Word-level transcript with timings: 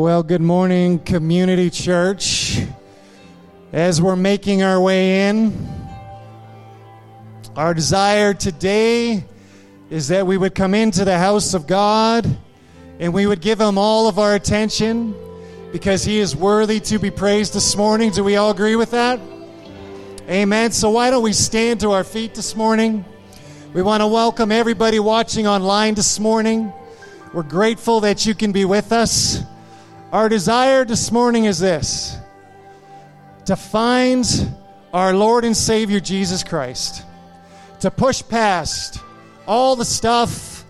Well, 0.00 0.22
good 0.22 0.40
morning, 0.40 0.98
Community 1.00 1.68
Church. 1.68 2.58
As 3.70 4.00
we're 4.00 4.16
making 4.16 4.62
our 4.62 4.80
way 4.80 5.28
in, 5.28 5.52
our 7.54 7.74
desire 7.74 8.32
today 8.32 9.22
is 9.90 10.08
that 10.08 10.26
we 10.26 10.38
would 10.38 10.54
come 10.54 10.72
into 10.72 11.04
the 11.04 11.18
house 11.18 11.52
of 11.52 11.66
God 11.66 12.26
and 12.98 13.12
we 13.12 13.26
would 13.26 13.42
give 13.42 13.60
Him 13.60 13.76
all 13.76 14.08
of 14.08 14.18
our 14.18 14.34
attention 14.34 15.14
because 15.70 16.02
He 16.02 16.18
is 16.18 16.34
worthy 16.34 16.80
to 16.80 16.98
be 16.98 17.10
praised 17.10 17.52
this 17.52 17.76
morning. 17.76 18.10
Do 18.10 18.24
we 18.24 18.36
all 18.36 18.52
agree 18.52 18.76
with 18.76 18.92
that? 18.92 19.20
Amen. 20.30 20.72
So, 20.72 20.88
why 20.88 21.10
don't 21.10 21.22
we 21.22 21.34
stand 21.34 21.78
to 21.80 21.90
our 21.90 22.04
feet 22.04 22.34
this 22.34 22.56
morning? 22.56 23.04
We 23.74 23.82
want 23.82 24.00
to 24.00 24.06
welcome 24.06 24.50
everybody 24.50 24.98
watching 24.98 25.46
online 25.46 25.92
this 25.92 26.18
morning. 26.18 26.72
We're 27.34 27.42
grateful 27.42 28.00
that 28.00 28.24
you 28.24 28.34
can 28.34 28.50
be 28.50 28.64
with 28.64 28.92
us. 28.92 29.42
Our 30.12 30.28
desire 30.28 30.84
this 30.84 31.12
morning 31.12 31.44
is 31.44 31.60
this 31.60 32.18
to 33.44 33.54
find 33.54 34.26
our 34.92 35.14
Lord 35.14 35.44
and 35.44 35.56
Savior 35.56 36.00
Jesus 36.00 36.42
Christ, 36.42 37.04
to 37.78 37.92
push 37.92 38.20
past 38.28 38.98
all 39.46 39.76
the 39.76 39.84
stuff, 39.84 40.64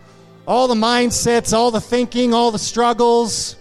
all 0.46 0.68
the 0.68 0.74
mindsets, 0.74 1.54
all 1.54 1.70
the 1.70 1.80
thinking, 1.80 2.34
all 2.34 2.50
the 2.50 2.58
struggles, 2.58 3.56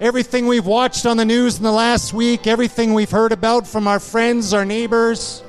everything 0.00 0.48
we've 0.48 0.66
watched 0.66 1.06
on 1.06 1.16
the 1.16 1.24
news 1.24 1.58
in 1.58 1.62
the 1.62 1.70
last 1.70 2.12
week, 2.12 2.48
everything 2.48 2.94
we've 2.94 3.12
heard 3.12 3.30
about 3.30 3.64
from 3.64 3.86
our 3.86 4.00
friends, 4.00 4.52
our 4.52 4.64
neighbors. 4.64 5.40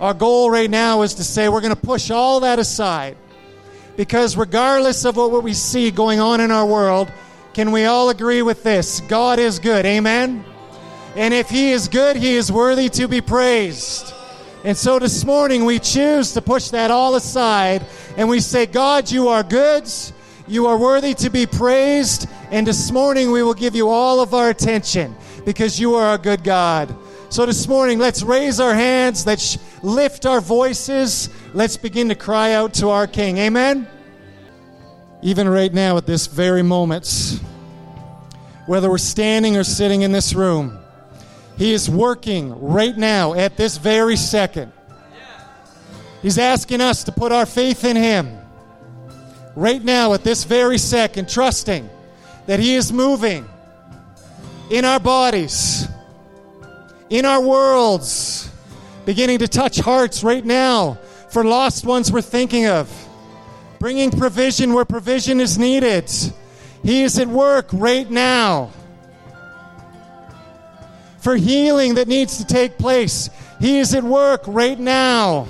Our 0.00 0.14
goal 0.14 0.50
right 0.50 0.70
now 0.70 1.02
is 1.02 1.16
to 1.16 1.24
say 1.24 1.50
we're 1.50 1.60
going 1.60 1.74
to 1.74 1.80
push 1.80 2.10
all 2.10 2.40
that 2.40 2.58
aside 2.58 3.18
because, 3.98 4.38
regardless 4.38 5.04
of 5.04 5.16
what 5.18 5.42
we 5.42 5.52
see 5.52 5.90
going 5.90 6.18
on 6.18 6.40
in 6.40 6.50
our 6.50 6.64
world, 6.64 7.12
can 7.52 7.72
we 7.72 7.84
all 7.84 8.10
agree 8.10 8.42
with 8.42 8.62
this? 8.62 9.00
God 9.00 9.38
is 9.38 9.58
good. 9.58 9.84
Amen? 9.84 10.44
And 11.16 11.34
if 11.34 11.48
He 11.50 11.72
is 11.72 11.88
good, 11.88 12.16
He 12.16 12.36
is 12.36 12.52
worthy 12.52 12.88
to 12.90 13.08
be 13.08 13.20
praised. 13.20 14.14
And 14.62 14.76
so 14.76 14.98
this 14.98 15.24
morning 15.24 15.64
we 15.64 15.78
choose 15.78 16.32
to 16.34 16.42
push 16.42 16.68
that 16.68 16.90
all 16.90 17.14
aside 17.14 17.84
and 18.16 18.28
we 18.28 18.40
say, 18.40 18.66
God, 18.66 19.10
you 19.10 19.28
are 19.28 19.42
good. 19.42 19.90
You 20.46 20.66
are 20.66 20.76
worthy 20.76 21.14
to 21.14 21.30
be 21.30 21.46
praised. 21.46 22.28
And 22.50 22.66
this 22.66 22.90
morning 22.90 23.32
we 23.32 23.42
will 23.42 23.54
give 23.54 23.74
you 23.74 23.88
all 23.88 24.20
of 24.20 24.34
our 24.34 24.50
attention 24.50 25.16
because 25.44 25.80
you 25.80 25.94
are 25.94 26.14
a 26.14 26.18
good 26.18 26.44
God. 26.44 26.94
So 27.30 27.46
this 27.46 27.68
morning, 27.68 28.00
let's 28.00 28.24
raise 28.24 28.58
our 28.58 28.74
hands, 28.74 29.24
let's 29.24 29.56
lift 29.84 30.26
our 30.26 30.40
voices, 30.40 31.30
let's 31.54 31.76
begin 31.76 32.08
to 32.08 32.16
cry 32.16 32.54
out 32.54 32.74
to 32.74 32.88
our 32.88 33.06
King. 33.06 33.38
Amen? 33.38 33.86
Even 35.22 35.48
right 35.48 35.72
now, 35.72 35.96
at 35.96 36.06
this 36.06 36.26
very 36.26 36.62
moment, 36.62 37.40
whether 38.66 38.88
we're 38.88 38.98
standing 38.98 39.56
or 39.56 39.64
sitting 39.64 40.02
in 40.02 40.12
this 40.12 40.32
room, 40.34 40.78
He 41.56 41.72
is 41.72 41.90
working 41.90 42.58
right 42.60 42.96
now 42.96 43.34
at 43.34 43.56
this 43.56 43.76
very 43.76 44.16
second. 44.16 44.72
He's 46.22 46.38
asking 46.38 46.80
us 46.80 47.04
to 47.04 47.12
put 47.12 47.32
our 47.32 47.46
faith 47.46 47.84
in 47.84 47.96
Him 47.96 48.38
right 49.54 49.82
now 49.82 50.14
at 50.14 50.24
this 50.24 50.44
very 50.44 50.78
second, 50.78 51.28
trusting 51.28 51.88
that 52.46 52.60
He 52.60 52.74
is 52.74 52.92
moving 52.92 53.48
in 54.70 54.84
our 54.84 55.00
bodies 55.00 55.88
in 57.10 57.24
our 57.24 57.42
worlds, 57.42 58.48
beginning 59.04 59.40
to 59.40 59.48
touch 59.48 59.80
hearts 59.80 60.22
right 60.22 60.44
now 60.44 60.96
for 61.28 61.44
lost 61.44 61.84
ones 61.84 62.10
we're 62.10 62.22
thinking 62.22 62.66
of, 62.66 62.88
bringing 63.80 64.10
provision 64.10 64.74
where 64.74 64.84
provision 64.84 65.40
is 65.40 65.58
needed. 65.58 66.08
He 66.84 67.02
is 67.02 67.18
at 67.18 67.26
work 67.26 67.66
right 67.72 68.08
now. 68.08 68.70
For 71.18 71.34
healing 71.34 71.94
that 71.94 72.06
needs 72.06 72.38
to 72.38 72.44
take 72.44 72.78
place, 72.78 73.28
He 73.58 73.78
is 73.78 73.94
at 73.94 74.04
work 74.04 74.42
right 74.46 74.78
now. 74.78 75.48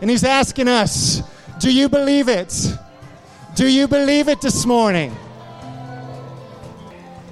And 0.00 0.10
He's 0.10 0.24
asking 0.24 0.68
us, 0.68 1.22
Do 1.60 1.72
you 1.72 1.88
believe 1.88 2.28
it? 2.28 2.52
Do 3.54 3.68
you 3.68 3.86
believe 3.86 4.28
it 4.28 4.40
this 4.40 4.66
morning? 4.66 5.14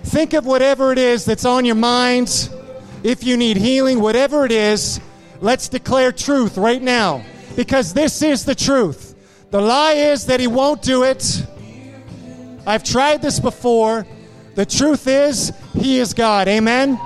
Think 0.04 0.34
of 0.34 0.46
whatever 0.46 0.92
it 0.92 0.98
is 0.98 1.24
that's 1.24 1.44
on 1.44 1.64
your 1.64 1.74
minds 1.74 2.50
if 3.02 3.24
you 3.24 3.36
need 3.36 3.56
healing, 3.56 4.00
whatever 4.00 4.44
it 4.46 4.52
is, 4.52 5.00
let's 5.40 5.69
declare 5.69 6.12
truth 6.12 6.56
right 6.56 6.80
now 6.80 7.24
because 7.56 7.92
this 7.92 8.22
is 8.22 8.44
the 8.44 8.54
truth. 8.54 9.13
The 9.50 9.60
lie 9.60 9.93
is 9.93 10.27
that 10.27 10.41
he 10.41 10.47
won't 10.47 10.82
do 10.82 11.05
it. 11.05 11.47
I've 12.66 12.82
tried 12.82 13.22
this 13.22 13.38
before. 13.38 14.06
The 14.55 14.66
truth 14.66 15.06
is, 15.06 15.53
he 15.75 15.99
is 15.99 16.15
God. 16.15 16.49
Amen? 16.49 16.99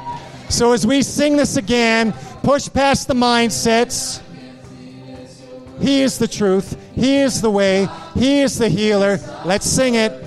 So 0.49 0.73
as 0.73 0.87
we 0.87 1.03
sing 1.03 1.37
this 1.37 1.57
again, 1.57 2.13
push 2.43 2.69
past 2.73 3.09
the 3.09 3.15
mindsets. 3.15 4.23
He 5.81 6.03
is 6.03 6.19
the 6.19 6.29
truth. 6.29 6.77
He 6.95 7.19
is 7.19 7.41
the 7.41 7.51
way. 7.51 7.89
He 8.15 8.41
is 8.41 8.59
the 8.59 8.69
healer. 8.69 9.19
Let's 9.45 9.67
sing 9.67 9.95
it. 9.95 10.25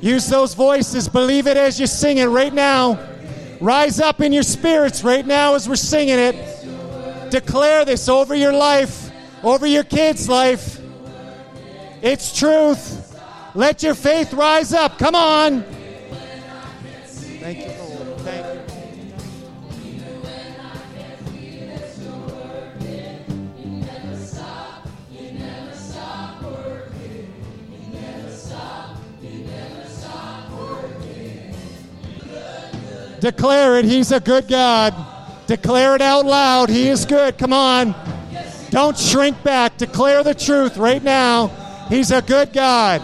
Use 0.00 0.26
those 0.28 0.54
voices. 0.54 1.08
Believe 1.08 1.46
it 1.46 1.56
as 1.56 1.80
you 1.80 1.86
sing 1.86 2.18
it 2.18 2.26
right 2.26 2.52
now. 2.52 2.98
Rise 3.60 4.00
up 4.00 4.20
in 4.20 4.32
your 4.32 4.42
spirits 4.42 5.02
right 5.02 5.26
now 5.26 5.54
as 5.54 5.68
we're 5.68 5.76
singing 5.76 6.18
it. 6.18 7.30
Declare 7.30 7.84
this 7.86 8.08
over 8.08 8.34
your 8.34 8.52
life, 8.52 9.10
over 9.42 9.66
your 9.66 9.84
kids' 9.84 10.28
life. 10.28 10.78
It's 12.04 12.38
truth. 12.38 13.18
Let 13.54 13.82
your 13.82 13.94
faith 13.94 14.34
rise 14.34 14.74
up. 14.74 14.98
Come 14.98 15.14
on. 15.14 15.62
Thank 17.40 17.60
you. 17.60 17.72
Declare 33.20 33.78
it. 33.78 33.86
He's 33.86 34.12
a 34.12 34.20
good 34.20 34.46
God. 34.46 34.94
Declare 35.46 35.94
it 35.94 36.02
out 36.02 36.26
loud. 36.26 36.68
He 36.68 36.90
is 36.90 37.06
good. 37.06 37.38
Come 37.38 37.54
on. 37.54 37.94
Don't 38.68 38.98
shrink 38.98 39.42
back. 39.42 39.78
Declare 39.78 40.22
the 40.22 40.34
truth 40.34 40.76
right 40.76 41.02
now. 41.02 41.63
He's 41.88 42.10
a 42.10 42.22
good 42.22 42.52
God. 42.52 43.02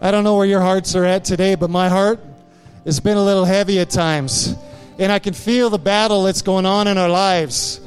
I 0.00 0.10
don't 0.10 0.22
know 0.22 0.36
where 0.36 0.46
your 0.46 0.60
hearts 0.60 0.94
are 0.94 1.04
at 1.04 1.24
today, 1.24 1.54
but 1.54 1.70
my 1.70 1.88
heart 1.88 2.20
has 2.84 3.00
been 3.00 3.16
a 3.16 3.24
little 3.24 3.44
heavy 3.44 3.80
at 3.80 3.90
times. 3.90 4.54
And 4.98 5.10
I 5.10 5.18
can 5.18 5.34
feel 5.34 5.70
the 5.70 5.78
battle 5.78 6.24
that's 6.24 6.42
going 6.42 6.66
on 6.66 6.86
in 6.86 6.98
our 6.98 7.08
lives. 7.08 7.80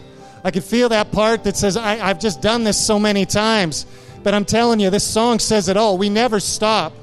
I 0.44 0.52
can 0.52 0.62
feel 0.62 0.90
that 0.90 1.12
part 1.12 1.44
that 1.44 1.56
says, 1.56 1.78
I, 1.78 1.96
have 1.96 2.20
just 2.20 2.42
done 2.42 2.64
this 2.64 2.84
so 2.84 2.98
many 3.00 3.26
times. 3.26 3.86
But 4.24 4.34
I'm 4.34 4.46
telling 4.46 4.80
you, 4.80 4.90
this 4.90 5.06
song 5.06 5.40
says 5.40 5.70
it 5.70 5.78
all. 5.78 5.98
We 5.98 6.10
never 6.10 6.40
stop 6.40 6.94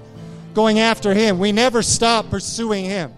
going 0.55 0.81
after 0.81 1.15
Him. 1.15 1.38
We 1.38 1.53
never 1.53 1.83
stop 1.83 2.31
pursuing 2.31 2.84
Him. 2.84 3.12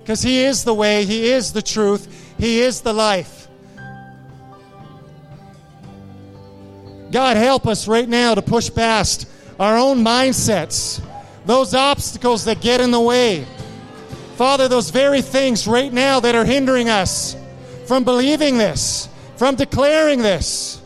Because 0.00 0.22
He 0.22 0.44
is 0.44 0.64
the 0.64 0.74
way, 0.74 1.04
He 1.04 1.30
is 1.30 1.52
the 1.52 1.62
truth, 1.62 2.34
He 2.38 2.60
is 2.60 2.80
the 2.80 2.92
life. 2.92 3.39
God, 7.10 7.36
help 7.36 7.66
us 7.66 7.88
right 7.88 8.08
now 8.08 8.34
to 8.34 8.42
push 8.42 8.72
past 8.72 9.28
our 9.58 9.76
own 9.76 10.04
mindsets, 10.04 11.02
those 11.44 11.74
obstacles 11.74 12.44
that 12.44 12.60
get 12.60 12.80
in 12.80 12.90
the 12.90 13.00
way. 13.00 13.46
Father, 14.36 14.68
those 14.68 14.90
very 14.90 15.20
things 15.20 15.66
right 15.66 15.92
now 15.92 16.20
that 16.20 16.34
are 16.34 16.44
hindering 16.44 16.88
us 16.88 17.36
from 17.86 18.04
believing 18.04 18.56
this, 18.56 19.08
from 19.36 19.56
declaring 19.56 20.22
this, 20.22 20.80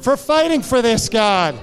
for 0.00 0.16
fighting 0.16 0.62
for 0.62 0.82
this, 0.82 1.08
God. 1.08 1.54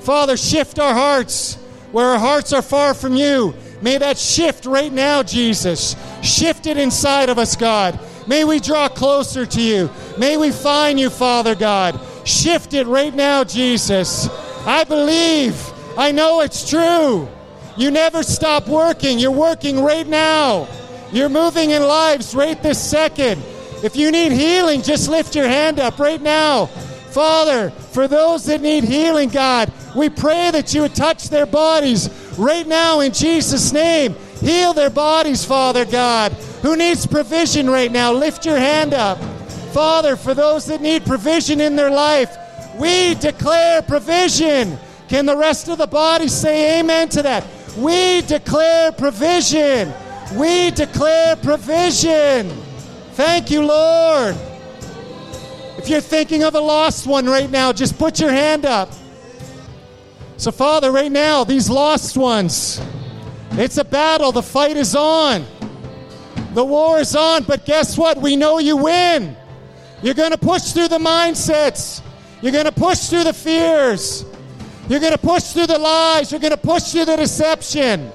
Father, 0.00 0.36
shift 0.36 0.78
our 0.78 0.94
hearts 0.94 1.54
where 1.90 2.06
our 2.06 2.18
hearts 2.18 2.52
are 2.52 2.62
far 2.62 2.94
from 2.94 3.16
you. 3.16 3.54
May 3.80 3.98
that 3.98 4.18
shift 4.18 4.66
right 4.66 4.92
now, 4.92 5.22
Jesus. 5.22 5.96
Shift 6.22 6.66
it 6.66 6.76
inside 6.76 7.28
of 7.28 7.38
us, 7.38 7.56
God. 7.56 7.98
May 8.26 8.44
we 8.44 8.60
draw 8.60 8.88
closer 8.88 9.46
to 9.46 9.60
you. 9.60 9.90
May 10.18 10.36
we 10.36 10.50
find 10.50 11.00
you, 11.00 11.10
Father 11.10 11.54
God. 11.54 11.98
Shift 12.28 12.74
it 12.74 12.86
right 12.86 13.14
now, 13.14 13.42
Jesus. 13.42 14.28
I 14.66 14.84
believe. 14.84 15.58
I 15.96 16.12
know 16.12 16.42
it's 16.42 16.68
true. 16.68 17.26
You 17.78 17.90
never 17.90 18.22
stop 18.22 18.68
working. 18.68 19.18
You're 19.18 19.30
working 19.30 19.82
right 19.82 20.06
now. 20.06 20.68
You're 21.10 21.30
moving 21.30 21.70
in 21.70 21.82
lives 21.82 22.34
right 22.34 22.62
this 22.62 22.78
second. 22.78 23.42
If 23.82 23.96
you 23.96 24.10
need 24.10 24.32
healing, 24.32 24.82
just 24.82 25.08
lift 25.08 25.34
your 25.34 25.48
hand 25.48 25.80
up 25.80 25.98
right 25.98 26.20
now. 26.20 26.66
Father, 26.66 27.70
for 27.70 28.06
those 28.06 28.44
that 28.44 28.60
need 28.60 28.84
healing, 28.84 29.30
God, 29.30 29.72
we 29.96 30.10
pray 30.10 30.50
that 30.50 30.74
you 30.74 30.82
would 30.82 30.94
touch 30.94 31.30
their 31.30 31.46
bodies 31.46 32.10
right 32.36 32.66
now 32.66 33.00
in 33.00 33.14
Jesus' 33.14 33.72
name. 33.72 34.14
Heal 34.40 34.74
their 34.74 34.90
bodies, 34.90 35.46
Father 35.46 35.86
God. 35.86 36.32
Who 36.60 36.76
needs 36.76 37.06
provision 37.06 37.70
right 37.70 37.90
now? 37.90 38.12
Lift 38.12 38.44
your 38.44 38.58
hand 38.58 38.92
up. 38.92 39.18
Father, 39.78 40.16
for 40.16 40.34
those 40.34 40.66
that 40.66 40.80
need 40.80 41.06
provision 41.06 41.60
in 41.60 41.76
their 41.76 41.88
life, 41.88 42.36
we 42.74 43.14
declare 43.14 43.80
provision. 43.80 44.76
Can 45.08 45.24
the 45.24 45.36
rest 45.36 45.68
of 45.68 45.78
the 45.78 45.86
body 45.86 46.26
say 46.26 46.80
amen 46.80 47.10
to 47.10 47.22
that? 47.22 47.46
We 47.76 48.22
declare 48.22 48.90
provision. 48.90 49.94
We 50.34 50.72
declare 50.72 51.36
provision. 51.36 52.50
Thank 53.12 53.52
you, 53.52 53.64
Lord. 53.64 54.34
If 55.76 55.88
you're 55.88 56.00
thinking 56.00 56.42
of 56.42 56.56
a 56.56 56.60
lost 56.60 57.06
one 57.06 57.26
right 57.26 57.48
now, 57.48 57.72
just 57.72 57.96
put 58.00 58.18
your 58.18 58.32
hand 58.32 58.66
up. 58.66 58.90
So, 60.38 60.50
Father, 60.50 60.90
right 60.90 61.12
now, 61.12 61.44
these 61.44 61.70
lost 61.70 62.16
ones, 62.16 62.82
it's 63.52 63.78
a 63.78 63.84
battle. 63.84 64.32
The 64.32 64.42
fight 64.42 64.76
is 64.76 64.96
on. 64.96 65.46
The 66.54 66.64
war 66.64 66.98
is 66.98 67.14
on, 67.14 67.44
but 67.44 67.64
guess 67.64 67.96
what? 67.96 68.20
We 68.20 68.34
know 68.34 68.58
you 68.58 68.76
win. 68.76 69.36
You're 70.02 70.14
going 70.14 70.30
to 70.30 70.38
push 70.38 70.72
through 70.72 70.88
the 70.88 70.98
mindsets. 70.98 72.02
You're 72.40 72.52
going 72.52 72.66
to 72.66 72.72
push 72.72 73.08
through 73.08 73.24
the 73.24 73.32
fears. 73.32 74.24
You're 74.88 75.00
going 75.00 75.12
to 75.12 75.18
push 75.18 75.52
through 75.52 75.66
the 75.66 75.78
lies. 75.78 76.30
You're 76.30 76.40
going 76.40 76.52
to 76.52 76.56
push 76.56 76.92
through 76.92 77.06
the 77.06 77.16
deception. 77.16 78.10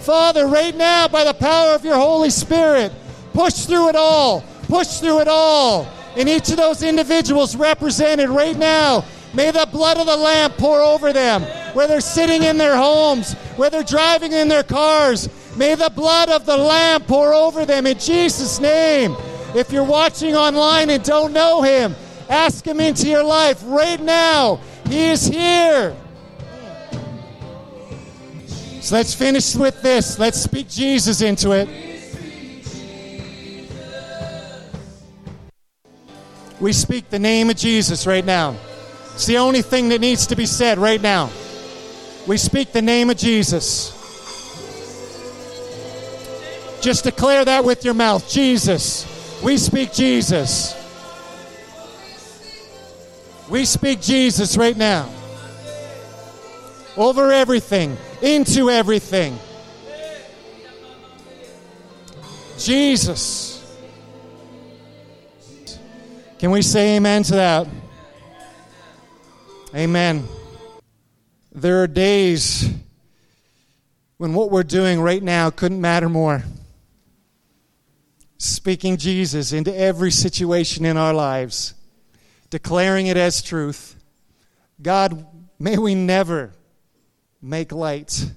Father, 0.00 0.46
right 0.46 0.74
now, 0.74 1.08
by 1.08 1.24
the 1.24 1.34
power 1.34 1.74
of 1.74 1.84
your 1.84 1.96
Holy 1.96 2.30
Spirit, 2.30 2.92
push 3.32 3.66
through 3.66 3.88
it 3.88 3.96
all. 3.96 4.44
Push 4.68 5.00
through 5.00 5.20
it 5.20 5.28
all. 5.28 5.88
And 6.16 6.28
each 6.28 6.50
of 6.50 6.56
those 6.56 6.82
individuals 6.82 7.56
represented 7.56 8.28
right 8.28 8.56
now, 8.56 9.04
may 9.34 9.50
the 9.50 9.68
blood 9.70 9.98
of 9.98 10.06
the 10.06 10.16
Lamb 10.16 10.52
pour 10.52 10.80
over 10.80 11.12
them, 11.12 11.42
Where 11.74 11.86
they're 11.86 12.00
sitting 12.00 12.44
in 12.44 12.58
their 12.58 12.76
homes, 12.76 13.34
where 13.56 13.70
they're 13.70 13.82
driving 13.82 14.32
in 14.32 14.48
their 14.48 14.62
cars. 14.62 15.28
May 15.56 15.74
the 15.74 15.90
blood 15.90 16.28
of 16.28 16.46
the 16.46 16.56
Lamb 16.56 17.02
pour 17.02 17.34
over 17.34 17.66
them 17.66 17.86
in 17.86 17.98
Jesus' 17.98 18.60
name. 18.60 19.16
If 19.54 19.72
you're 19.72 19.84
watching 19.84 20.34
online 20.34 20.90
and 20.90 21.02
don't 21.02 21.32
know 21.32 21.62
Him, 21.62 21.94
ask 22.28 22.66
Him 22.66 22.80
into 22.80 23.08
your 23.08 23.24
life 23.24 23.62
right 23.64 24.00
now. 24.00 24.60
He 24.88 25.06
is 25.06 25.26
here. 25.26 25.96
So 28.80 28.94
let's 28.94 29.14
finish 29.14 29.54
with 29.54 29.82
this. 29.82 30.18
Let's 30.18 30.40
speak 30.40 30.68
Jesus 30.68 31.20
into 31.20 31.52
it. 31.52 31.68
We 36.60 36.72
speak 36.72 37.08
the 37.08 37.18
name 37.18 37.50
of 37.50 37.56
Jesus 37.56 38.06
right 38.06 38.24
now. 38.24 38.56
It's 39.14 39.26
the 39.26 39.38
only 39.38 39.62
thing 39.62 39.88
that 39.90 40.00
needs 40.00 40.26
to 40.28 40.36
be 40.36 40.46
said 40.46 40.78
right 40.78 41.00
now. 41.00 41.30
We 42.26 42.36
speak 42.36 42.72
the 42.72 42.82
name 42.82 43.10
of 43.10 43.16
Jesus. 43.16 43.94
Just 46.80 47.04
declare 47.04 47.44
that 47.44 47.64
with 47.64 47.84
your 47.84 47.94
mouth 47.94 48.28
Jesus. 48.28 49.17
We 49.42 49.56
speak 49.56 49.92
Jesus. 49.92 50.74
We 53.48 53.64
speak 53.64 54.00
Jesus 54.00 54.56
right 54.56 54.76
now. 54.76 55.08
Over 56.96 57.30
everything, 57.32 57.96
into 58.20 58.70
everything. 58.70 59.38
Jesus. 62.58 63.54
Can 66.38 66.50
we 66.50 66.62
say 66.62 66.96
amen 66.96 67.22
to 67.24 67.34
that? 67.36 67.68
Amen. 69.74 70.26
There 71.52 71.82
are 71.82 71.86
days 71.86 72.68
when 74.16 74.34
what 74.34 74.50
we're 74.50 74.62
doing 74.64 75.00
right 75.00 75.22
now 75.22 75.50
couldn't 75.50 75.80
matter 75.80 76.08
more. 76.08 76.42
Speaking 78.38 78.96
Jesus 78.96 79.52
into 79.52 79.76
every 79.76 80.12
situation 80.12 80.84
in 80.84 80.96
our 80.96 81.12
lives, 81.12 81.74
declaring 82.50 83.08
it 83.08 83.16
as 83.16 83.42
truth. 83.42 83.96
God, 84.80 85.26
may 85.58 85.76
we 85.76 85.96
never 85.96 86.52
make 87.42 87.72
light 87.72 88.30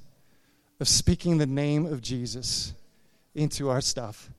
of 0.80 0.88
speaking 0.88 1.38
the 1.38 1.46
name 1.46 1.86
of 1.86 2.02
Jesus 2.02 2.74
into 3.36 3.70
our 3.70 3.82
stuff. 3.82 4.30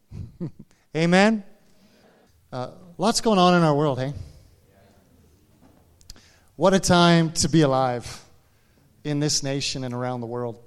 Amen? 0.97 1.45
Uh, 2.53 2.73
lots 2.99 3.21
going 3.21 3.39
on 3.39 3.55
in 3.55 3.63
our 3.63 3.75
world, 3.75 4.01
hey? 4.01 4.13
What 6.57 6.75
a 6.75 6.81
time 6.81 7.33
to 7.33 7.49
be 7.49 7.63
alive 7.63 8.23
in 9.05 9.21
this 9.21 9.43
nation 9.43 9.85
and 9.85 9.95
around 9.95 10.21
the 10.21 10.27
world. 10.27 10.59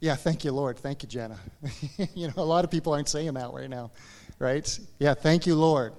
Yeah, 0.00 0.14
thank 0.14 0.44
you, 0.44 0.52
Lord. 0.52 0.78
Thank 0.78 1.02
you, 1.02 1.10
Jenna. 1.10 1.38
you 2.14 2.28
know, 2.28 2.32
a 2.38 2.42
lot 2.42 2.64
of 2.64 2.70
people 2.70 2.94
aren't 2.94 3.08
saying 3.10 3.34
that 3.34 3.52
right 3.52 3.68
now, 3.68 3.90
right? 4.38 4.80
Yeah, 4.98 5.12
thank 5.12 5.46
you, 5.46 5.54
Lord, 5.54 5.92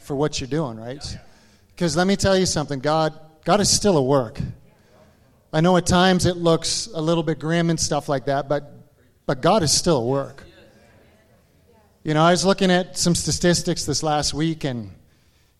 for 0.00 0.16
what 0.16 0.40
you're 0.40 0.48
doing, 0.48 0.76
right? 0.76 1.18
Because 1.68 1.96
let 1.96 2.08
me 2.08 2.16
tell 2.16 2.36
you 2.36 2.46
something 2.46 2.80
God, 2.80 3.16
God 3.44 3.60
is 3.60 3.70
still 3.70 3.96
at 3.96 4.04
work. 4.04 4.40
I 5.52 5.60
know 5.60 5.76
at 5.76 5.86
times 5.86 6.26
it 6.26 6.36
looks 6.36 6.88
a 6.92 7.00
little 7.00 7.22
bit 7.22 7.38
grim 7.38 7.70
and 7.70 7.78
stuff 7.78 8.08
like 8.08 8.24
that, 8.24 8.48
but, 8.48 8.72
but 9.24 9.40
God 9.40 9.62
is 9.62 9.72
still 9.72 10.00
at 10.00 10.04
work. 10.04 10.44
You 12.02 12.14
know, 12.14 12.24
I 12.24 12.32
was 12.32 12.44
looking 12.44 12.72
at 12.72 12.98
some 12.98 13.14
statistics 13.14 13.84
this 13.84 14.02
last 14.02 14.34
week, 14.34 14.64
and, 14.64 14.90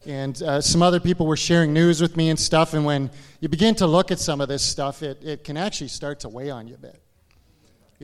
and 0.04 0.42
uh, 0.42 0.60
some 0.60 0.82
other 0.82 0.98
people 0.98 1.28
were 1.28 1.36
sharing 1.36 1.72
news 1.72 2.02
with 2.02 2.16
me 2.16 2.28
and 2.28 2.38
stuff, 2.40 2.74
and 2.74 2.84
when 2.84 3.08
you 3.38 3.48
begin 3.48 3.76
to 3.76 3.86
look 3.86 4.10
at 4.10 4.18
some 4.18 4.40
of 4.40 4.48
this 4.48 4.64
stuff, 4.64 5.04
it, 5.04 5.22
it 5.22 5.44
can 5.44 5.56
actually 5.56 5.88
start 5.88 6.18
to 6.20 6.28
weigh 6.28 6.50
on 6.50 6.66
you 6.66 6.74
a 6.74 6.78
bit. 6.78 7.03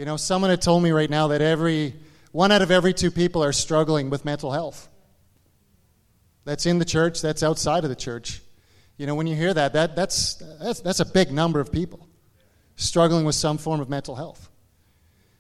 You 0.01 0.07
know, 0.07 0.17
someone 0.17 0.49
had 0.49 0.63
told 0.63 0.83
me 0.83 0.93
right 0.93 1.11
now 1.11 1.29
that 1.29 1.43
every 1.43 1.93
one 2.33 2.53
out 2.53 2.63
of 2.63 2.71
every 2.71 2.95
two 2.95 3.11
people 3.11 3.45
are 3.45 3.53
struggling 3.53 4.09
with 4.09 4.25
mental 4.25 4.51
health. 4.51 4.89
That's 6.47 6.65
in 6.65 6.79
the 6.79 6.87
church, 6.87 7.21
that's 7.21 7.43
outside 7.43 7.85
of 7.85 7.91
the 7.91 7.97
church. 7.97 8.41
You 8.97 9.05
know, 9.05 9.15
when 9.15 9.27
you 9.27 9.37
hear 9.37 9.53
that, 9.53 9.75
that 9.75 9.97
that's, 9.97 10.37
that's, 10.59 10.81
that's 10.81 11.01
a 11.01 11.05
big 11.05 11.31
number 11.31 11.61
of 11.61 11.71
people 11.71 12.09
struggling 12.77 13.27
with 13.27 13.35
some 13.35 13.59
form 13.59 13.79
of 13.79 13.91
mental 13.91 14.17
health. 14.17 14.49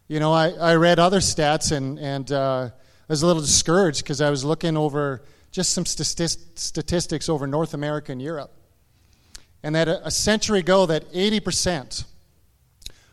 You 0.08 0.20
know, 0.20 0.34
I, 0.34 0.50
I 0.50 0.74
read 0.74 0.98
other 0.98 1.20
stats 1.20 1.74
and, 1.74 1.98
and 1.98 2.30
uh, 2.30 2.68
I 2.68 2.72
was 3.08 3.22
a 3.22 3.26
little 3.26 3.40
discouraged 3.40 4.04
because 4.04 4.20
I 4.20 4.28
was 4.28 4.44
looking 4.44 4.76
over 4.76 5.22
just 5.52 5.72
some 5.72 5.86
statistics 5.86 7.30
over 7.30 7.46
North 7.46 7.72
America 7.72 8.12
and 8.12 8.20
Europe. 8.20 8.52
And 9.62 9.74
that 9.74 9.88
a, 9.88 10.08
a 10.08 10.10
century 10.10 10.58
ago, 10.58 10.84
that 10.84 11.10
80% 11.14 12.04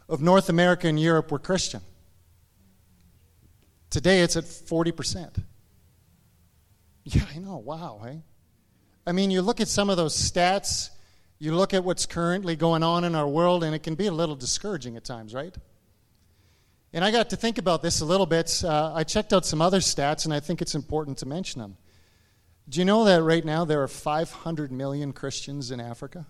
of 0.09 0.21
North 0.21 0.49
America 0.49 0.87
and 0.87 0.99
Europe 0.99 1.31
were 1.31 1.39
Christian. 1.39 1.81
Today 3.89 4.21
it's 4.21 4.35
at 4.35 4.43
40%. 4.43 5.43
Yeah, 7.03 7.23
I 7.33 7.39
know. 7.39 7.57
Wow, 7.57 8.01
hey? 8.03 8.21
I 9.05 9.13
mean, 9.13 9.31
you 9.31 9.41
look 9.41 9.61
at 9.61 9.69
some 9.69 9.89
of 9.89 9.95
those 9.95 10.15
stats, 10.15 10.89
you 11.39 11.55
look 11.55 11.73
at 11.73 11.83
what's 11.83 12.05
currently 12.05 12.57
going 12.57 12.83
on 12.83 13.05
in 13.05 13.15
our 13.15 13.27
world, 13.27 13.63
and 13.63 13.73
it 13.73 13.83
can 13.83 13.95
be 13.95 14.07
a 14.07 14.11
little 14.11 14.35
discouraging 14.35 14.97
at 14.97 15.05
times, 15.05 15.33
right? 15.33 15.55
And 16.91 17.05
I 17.05 17.11
got 17.11 17.29
to 17.29 17.37
think 17.37 17.57
about 17.57 17.81
this 17.81 18.01
a 18.01 18.05
little 18.05 18.25
bit. 18.25 18.63
Uh, 18.63 18.91
I 18.93 19.03
checked 19.03 19.31
out 19.31 19.45
some 19.45 19.61
other 19.61 19.79
stats, 19.79 20.25
and 20.25 20.33
I 20.33 20.41
think 20.41 20.61
it's 20.61 20.75
important 20.75 21.19
to 21.19 21.25
mention 21.25 21.61
them. 21.61 21.77
Do 22.67 22.79
you 22.79 22.85
know 22.85 23.05
that 23.05 23.21
right 23.23 23.45
now 23.45 23.63
there 23.63 23.81
are 23.81 23.87
500 23.87 24.71
million 24.71 25.13
Christians 25.13 25.71
in 25.71 25.79
Africa? 25.79 26.25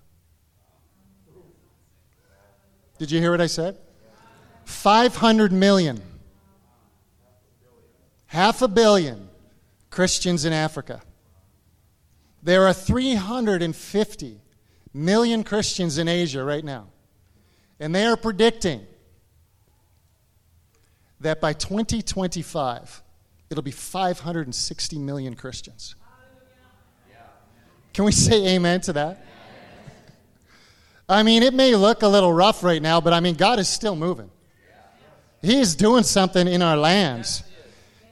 Did 2.98 3.12
you 3.12 3.20
hear 3.20 3.32
what 3.32 3.42
I 3.42 3.48
said? 3.48 3.77
500 4.66 5.51
million. 5.51 6.01
Half 8.27 8.62
a 8.62 8.68
billion 8.68 9.30
Christians 9.89 10.46
in 10.46 10.54
Africa. 10.54 11.01
There 12.44 12.68
are 12.68 12.74
350 12.74 14.42
million 14.94 15.44
Christians 15.44 15.98
in 15.98 16.08
Asia 16.08 16.44
right 16.44 16.63
now. 16.63 16.88
And 17.80 17.94
they 17.94 18.06
are 18.06 18.18
predicting 18.18 18.86
that 21.20 21.39
by 21.42 21.54
2025, 21.54 23.04
it'll 23.50 23.63
be 23.63 23.72
560 23.72 25.00
million 25.00 25.36
Christians. 25.36 25.96
Can 27.94 28.06
we 28.06 28.12
say 28.12 28.56
amen 28.56 28.82
to 28.82 28.94
that? 28.94 29.25
I 31.09 31.23
mean, 31.23 31.43
it 31.43 31.53
may 31.53 31.75
look 31.75 32.01
a 32.01 32.07
little 32.07 32.33
rough 32.33 32.63
right 32.63 32.81
now, 32.81 32.99
but 32.99 33.13
I 33.13 33.19
mean, 33.19 33.35
God 33.35 33.59
is 33.59 33.67
still 33.67 33.95
moving. 33.95 34.29
He's 35.41 35.75
doing 35.75 36.03
something 36.03 36.47
in 36.47 36.61
our 36.61 36.75
lands, 36.75 37.43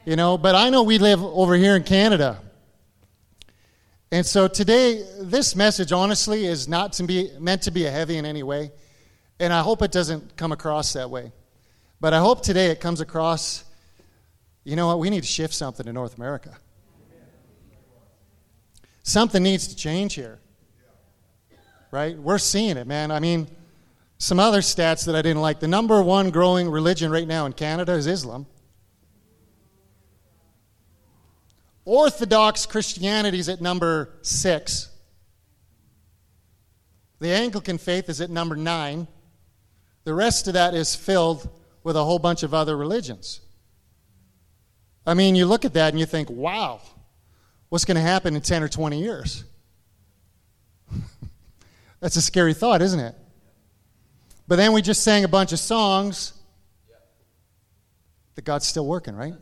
you 0.05 0.15
know. 0.15 0.37
But 0.37 0.55
I 0.55 0.69
know 0.69 0.83
we 0.83 0.97
live 0.97 1.21
over 1.21 1.55
here 1.55 1.75
in 1.75 1.83
Canada. 1.83 2.39
And 4.11 4.25
so 4.25 4.47
today, 4.47 5.03
this 5.19 5.55
message, 5.55 5.91
honestly, 5.91 6.45
is 6.45 6.67
not 6.67 6.93
to 6.93 7.03
be 7.03 7.31
meant 7.39 7.63
to 7.63 7.71
be 7.71 7.85
a 7.85 7.91
heavy 7.91 8.17
in 8.17 8.25
any 8.25 8.43
way. 8.43 8.71
And 9.39 9.51
I 9.51 9.61
hope 9.61 9.81
it 9.81 9.91
doesn't 9.91 10.37
come 10.37 10.51
across 10.51 10.93
that 10.93 11.09
way. 11.09 11.33
But 11.99 12.13
I 12.13 12.19
hope 12.19 12.43
today 12.43 12.67
it 12.67 12.79
comes 12.79 13.01
across 13.01 13.65
you 14.65 14.75
know 14.75 14.87
what? 14.87 14.99
We 14.99 15.11
need 15.11 15.21
to 15.21 15.27
shift 15.27 15.53
something 15.53 15.87
in 15.87 15.93
North 15.93 16.17
America. 16.17 16.57
Something 19.03 19.43
needs 19.43 19.67
to 19.67 19.75
change 19.75 20.15
here 20.15 20.39
right? 21.95 22.17
We're 22.19 22.39
seeing 22.39 22.75
it, 22.75 22.87
man. 22.87 23.09
I 23.09 23.21
mean, 23.21 23.47
some 24.17 24.37
other 24.37 24.59
stats 24.59 25.05
that 25.05 25.15
I 25.15 25.21
didn't 25.21 25.41
like. 25.41 25.61
The 25.61 25.67
number 25.69 26.01
one 26.03 26.29
growing 26.29 26.69
religion 26.69 27.09
right 27.09 27.25
now 27.25 27.45
in 27.45 27.53
Canada 27.53 27.93
is 27.93 28.05
Islam. 28.05 28.47
Orthodox 31.85 32.65
Christianity 32.65 33.39
is 33.39 33.47
at 33.47 33.61
number 33.61 34.09
six. 34.23 34.89
The 37.19 37.29
Anglican 37.29 37.77
faith 37.77 38.09
is 38.09 38.19
at 38.19 38.29
number 38.29 38.57
nine. 38.57 39.07
The 40.03 40.13
rest 40.13 40.47
of 40.47 40.55
that 40.55 40.73
is 40.73 40.95
filled 40.95 41.49
with 41.81 41.95
a 41.95 42.03
whole 42.03 42.19
bunch 42.19 42.43
of 42.43 42.53
other 42.53 42.75
religions. 42.75 43.39
I 45.07 45.13
mean, 45.13 45.35
you 45.35 45.45
look 45.45 45.63
at 45.63 45.73
that 45.75 45.93
and 45.93 45.99
you 45.99 46.05
think, 46.05 46.29
wow, 46.29 46.81
what's 47.69 47.85
going 47.85 47.95
to 47.95 48.01
happen 48.01 48.35
in 48.35 48.41
10 48.41 48.63
or 48.63 48.67
20 48.67 48.99
years? 48.99 49.45
That's 52.05 52.17
a 52.17 52.21
scary 52.21 52.53
thought, 52.53 52.83
isn't 52.83 52.99
it? 52.99 53.15
But 54.47 54.57
then 54.57 54.73
we 54.73 54.83
just 54.83 55.03
sang 55.03 55.23
a 55.23 55.27
bunch 55.27 55.53
of 55.53 55.57
songs 55.57 56.33
that 58.35 58.45
God's 58.45 58.67
still 58.67 58.85
working, 58.85 59.15
right? 59.15 59.33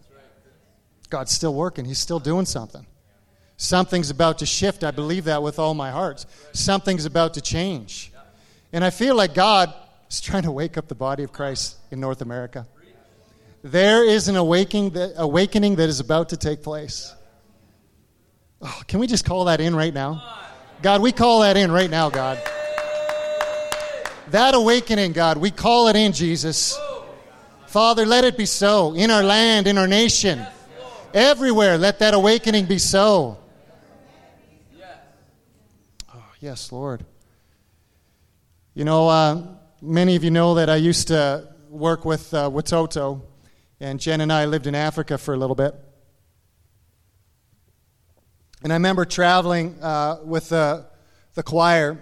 God's 1.10 1.34
still 1.34 1.53
working. 1.53 1.84
He's 1.84 2.00
still 2.00 2.20
doing 2.20 2.46
something. 2.46 2.88
Something's 3.58 4.10
about 4.10 4.38
to 4.38 4.46
shift. 4.46 4.86
I 4.86 4.91
believe 4.91 5.25
that 5.25 5.43
with 5.43 5.60
all 5.60 5.74
my 5.74 5.91
heart. 5.91 6.25
Something's 6.53 7.03
about 7.03 7.34
to 7.34 7.41
change. 7.41 8.13
And 8.72 8.82
I 8.82 8.91
feel 8.91 9.13
like 9.13 9.34
God 9.34 9.74
is 10.10 10.22
trying 10.22 10.43
to 10.43 10.51
wake 10.51 10.77
up 10.77 10.88
the 10.88 10.96
body 10.96 11.24
of 11.24 11.34
Christ 11.34 11.75
in 11.91 12.00
North 12.00 12.22
America. 12.22 12.65
There 13.62 14.08
is 14.08 14.29
an 14.29 14.38
awakening 14.38 14.91
that, 14.91 15.15
awakening 15.17 15.75
that 15.75 15.89
is 15.89 16.00
about 16.00 16.29
to 16.29 16.38
take 16.38 16.63
place. 16.63 17.13
Oh, 18.62 18.82
can 18.88 19.01
we 19.01 19.08
just 19.08 19.25
call 19.25 19.43
that 19.43 19.60
in 19.60 19.75
right 19.75 19.93
now? 19.93 20.43
God, 20.84 21.02
we 21.02 21.13
call 21.13 21.40
that 21.40 21.56
in 21.56 21.72
right 21.72 21.90
now, 21.90 22.10
God. 22.10 22.38
That 24.32 24.54
awakening, 24.54 25.13
God, 25.13 25.38
we 25.38 25.50
call 25.50 25.88
it 25.88 25.96
in, 25.96 26.12
Jesus. 26.12 26.78
Father, 27.68 28.06
let 28.06 28.25
it 28.25 28.38
be 28.38 28.46
so 28.46 28.94
in 28.94 29.10
our 29.10 29.24
land, 29.24 29.66
in 29.66 29.78
our 29.78 29.88
nation, 29.88 30.46
everywhere. 31.13 31.78
Let 31.78 32.00
that 32.00 32.13
awakening 32.13 32.66
be 32.66 32.80
so. 32.80 33.40
Oh, 36.13 36.25
yes, 36.42 36.70
Lord. 36.70 37.06
You 38.74 38.84
know, 38.84 39.08
uh, 39.08 39.42
many 39.82 40.18
of 40.18 40.25
you 40.25 40.32
know 40.32 40.56
that 40.56 40.70
I 40.70 40.75
used 40.75 41.08
to 41.08 41.48
work 41.70 42.04
with 42.04 42.34
uh, 42.34 42.50
Watoto, 42.50 43.22
and 43.80 44.02
Jen 44.02 44.20
and 44.20 44.34
I 44.34 44.48
lived 44.48 44.68
in 44.68 44.75
Africa 44.75 45.18
for 45.18 45.34
a 45.34 45.38
little 45.38 45.56
bit. 45.56 45.75
And 48.63 48.72
I 48.72 48.77
remember 48.77 49.03
traveling 49.03 49.75
uh, 49.82 50.20
with 50.24 50.48
the, 50.48 50.86
the 51.34 51.43
choir. 51.43 52.01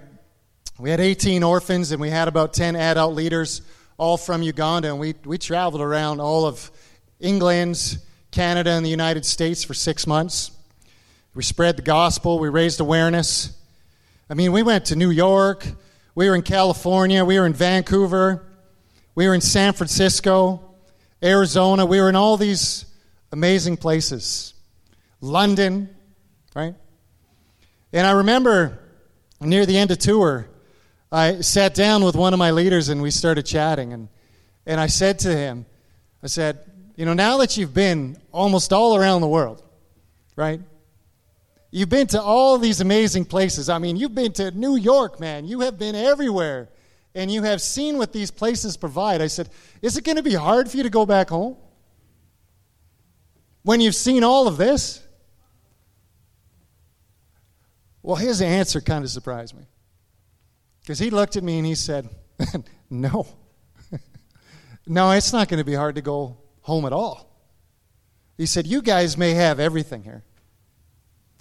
We 0.77 0.91
had 0.91 0.99
18 0.99 1.41
orphans, 1.41 1.91
and 1.91 1.99
we 1.99 2.11
had 2.11 2.27
about 2.27 2.53
10 2.53 2.75
adult 2.75 3.15
leaders, 3.15 3.63
all 3.97 4.15
from 4.15 4.43
Uganda. 4.43 4.89
And 4.89 4.99
we, 4.99 5.15
we 5.25 5.39
traveled 5.39 5.81
around 5.81 6.19
all 6.21 6.45
of 6.45 6.69
England, 7.19 7.97
Canada, 8.29 8.69
and 8.69 8.85
the 8.85 8.91
United 8.91 9.25
States 9.25 9.63
for 9.63 9.73
six 9.73 10.05
months. 10.05 10.51
We 11.33 11.41
spread 11.41 11.77
the 11.77 11.81
gospel, 11.81 12.37
we 12.37 12.49
raised 12.49 12.79
awareness. 12.79 13.57
I 14.29 14.35
mean, 14.35 14.51
we 14.51 14.61
went 14.61 14.85
to 14.85 14.95
New 14.95 15.09
York, 15.09 15.65
we 16.13 16.29
were 16.29 16.35
in 16.35 16.43
California, 16.43 17.25
we 17.25 17.39
were 17.39 17.47
in 17.47 17.53
Vancouver, 17.53 18.45
we 19.15 19.27
were 19.27 19.33
in 19.33 19.41
San 19.41 19.73
Francisco, 19.73 20.61
Arizona, 21.23 21.87
we 21.87 21.99
were 21.99 22.09
in 22.09 22.15
all 22.15 22.37
these 22.37 22.85
amazing 23.31 23.77
places. 23.77 24.53
London, 25.21 25.89
right? 26.55 26.75
And 27.93 28.07
I 28.07 28.11
remember 28.11 28.79
near 29.39 29.65
the 29.65 29.77
end 29.77 29.91
of 29.91 29.97
tour, 29.99 30.47
I 31.11 31.41
sat 31.41 31.73
down 31.73 32.03
with 32.03 32.15
one 32.15 32.33
of 32.33 32.39
my 32.39 32.51
leaders 32.51 32.89
and 32.89 33.01
we 33.01 33.11
started 33.11 33.45
chatting. 33.45 33.91
And, 33.93 34.07
and 34.65 34.79
I 34.79 34.87
said 34.87 35.19
to 35.19 35.35
him, 35.35 35.65
I 36.23 36.27
said, 36.27 36.59
you 36.95 37.05
know, 37.05 37.13
now 37.13 37.37
that 37.37 37.57
you've 37.57 37.73
been 37.73 38.17
almost 38.31 38.71
all 38.71 38.95
around 38.95 39.21
the 39.21 39.27
world, 39.27 39.63
right? 40.35 40.61
You've 41.71 41.89
been 41.89 42.07
to 42.07 42.21
all 42.21 42.57
these 42.57 42.81
amazing 42.81 43.25
places. 43.25 43.69
I 43.69 43.79
mean, 43.79 43.95
you've 43.95 44.15
been 44.15 44.33
to 44.33 44.51
New 44.51 44.75
York, 44.75 45.19
man. 45.19 45.45
You 45.45 45.61
have 45.61 45.79
been 45.79 45.95
everywhere. 45.95 46.69
And 47.15 47.31
you 47.31 47.43
have 47.43 47.61
seen 47.61 47.97
what 47.97 48.13
these 48.13 48.31
places 48.31 48.77
provide. 48.77 49.21
I 49.21 49.27
said, 49.27 49.49
Is 49.81 49.97
it 49.97 50.03
going 50.03 50.15
to 50.17 50.23
be 50.23 50.33
hard 50.33 50.69
for 50.69 50.77
you 50.77 50.83
to 50.83 50.89
go 50.89 51.05
back 51.05 51.29
home? 51.29 51.57
When 53.63 53.81
you've 53.81 53.95
seen 53.95 54.23
all 54.23 54.47
of 54.47 54.57
this? 54.57 55.00
Well, 58.03 58.15
his 58.15 58.41
answer 58.41 58.81
kind 58.81 59.03
of 59.03 59.09
surprised 59.09 59.55
me. 59.55 59.63
Because 60.81 60.99
he 60.99 61.09
looked 61.09 61.35
at 61.35 61.43
me 61.43 61.57
and 61.57 61.65
he 61.65 61.75
said, 61.75 62.09
No. 62.89 63.27
no, 64.87 65.11
it's 65.11 65.31
not 65.31 65.47
going 65.47 65.59
to 65.59 65.63
be 65.63 65.75
hard 65.75 65.95
to 65.95 66.01
go 66.01 66.37
home 66.61 66.85
at 66.85 66.93
all. 66.93 67.31
He 68.37 68.45
said, 68.45 68.65
You 68.65 68.81
guys 68.81 69.17
may 69.17 69.31
have 69.31 69.59
everything 69.59 70.03
here. 70.03 70.23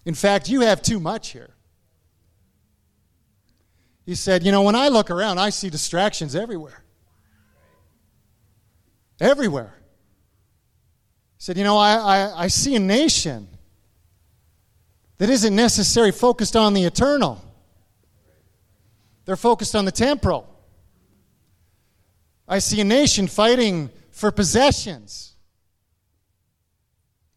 In 0.05 0.15
fact, 0.15 0.49
you 0.49 0.61
have 0.61 0.83
too 0.83 1.01
much 1.01 1.31
here. 1.31 1.55
He 4.05 4.15
said, 4.15 4.45
You 4.45 4.53
know, 4.53 4.63
when 4.63 4.75
I 4.75 4.89
look 4.89 5.11
around, 5.11 5.39
I 5.39 5.51
see 5.51 5.71
distractions 5.71 6.35
everywhere. 6.35 6.85
Everywhere. 9.21 9.75
He 11.39 11.45
said, 11.45 11.57
You 11.57 11.65
know, 11.65 11.79
I, 11.79 11.95
I, 11.95 12.43
I 12.45 12.47
see 12.49 12.75
a 12.75 12.81
nation 12.81 13.49
that 15.21 15.29
isn't 15.29 15.55
necessarily 15.55 16.13
focused 16.13 16.57
on 16.57 16.73
the 16.73 16.85
eternal, 16.85 17.45
they're 19.27 19.37
focused 19.37 19.77
on 19.77 19.85
the 19.85 19.93
temporal. 19.93 20.47
I 22.49 22.59
see 22.59 22.81
a 22.81 22.85
nation 22.85 23.29
fighting 23.29 23.91
for 24.11 24.33
possessions, 24.33 25.35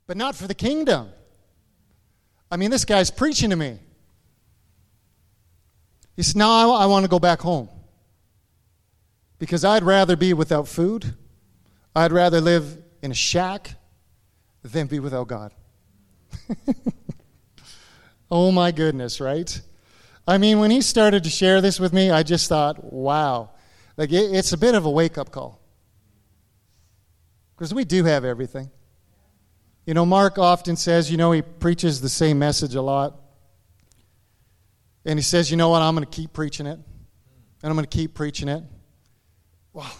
but 0.07 0.15
not 0.15 0.33
for 0.33 0.47
the 0.47 0.55
kingdom. 0.55 1.09
I 2.49 2.55
mean, 2.55 2.71
this 2.71 2.85
guy's 2.85 3.11
preaching 3.11 3.49
to 3.49 3.57
me. 3.57 3.79
He 6.15 6.23
said, 6.23 6.37
Now 6.37 6.71
I, 6.71 6.83
I 6.83 6.85
want 6.85 7.03
to 7.03 7.09
go 7.09 7.19
back 7.19 7.41
home 7.41 7.67
because 9.39 9.65
I'd 9.65 9.83
rather 9.83 10.15
be 10.15 10.33
without 10.33 10.69
food, 10.69 11.15
I'd 11.93 12.13
rather 12.13 12.39
live 12.39 12.77
in 13.01 13.11
a 13.11 13.13
shack 13.13 13.71
than 14.63 14.87
be 14.87 15.01
without 15.01 15.27
God. 15.27 15.51
Oh 18.33 18.51
my 18.51 18.71
goodness, 18.71 19.21
right? 19.21 19.61
I 20.27 20.39
mean, 20.39 20.57
when 20.57 20.71
he 20.71 20.81
started 20.81 21.23
to 21.25 21.29
share 21.29 21.61
this 21.61 21.79
with 21.79 21.93
me, 21.93 22.09
I 22.09 22.23
just 22.23 22.49
thought, 22.49 22.91
wow. 22.91 23.51
Like, 23.95 24.11
it, 24.11 24.33
it's 24.33 24.53
a 24.53 24.57
bit 24.57 24.73
of 24.73 24.85
a 24.85 24.89
wake 24.89 25.19
up 25.19 25.31
call. 25.31 25.61
Because 27.55 27.75
we 27.75 27.85
do 27.85 28.05
have 28.05 28.25
everything. 28.25 28.71
You 29.85 29.93
know, 29.93 30.03
Mark 30.03 30.39
often 30.39 30.77
says, 30.77 31.11
you 31.11 31.17
know, 31.17 31.31
he 31.31 31.43
preaches 31.43 32.01
the 32.01 32.09
same 32.09 32.39
message 32.39 32.73
a 32.73 32.81
lot. 32.81 33.21
And 35.05 35.19
he 35.19 35.23
says, 35.23 35.51
you 35.51 35.57
know 35.57 35.69
what, 35.69 35.83
I'm 35.83 35.93
going 35.93 36.03
to 36.03 36.11
keep 36.11 36.33
preaching 36.33 36.65
it. 36.65 36.79
And 36.79 37.69
I'm 37.69 37.75
going 37.75 37.85
to 37.85 37.97
keep 37.97 38.15
preaching 38.15 38.47
it. 38.47 38.63
Well, 39.73 39.95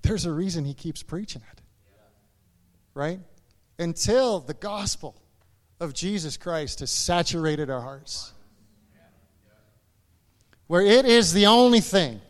there's 0.00 0.24
a 0.24 0.32
reason 0.32 0.64
he 0.64 0.72
keeps 0.72 1.02
preaching 1.02 1.42
it. 1.52 1.60
Right? 2.94 3.20
Until 3.78 4.40
the 4.40 4.54
gospel 4.54 5.20
of 5.80 5.94
Jesus 5.94 6.36
Christ 6.36 6.80
has 6.80 6.90
saturated 6.90 7.70
our 7.70 7.80
hearts. 7.80 8.32
Where 10.66 10.82
it 10.82 11.04
is 11.04 11.32
the 11.32 11.46
only 11.46 11.80
thing 11.80 12.20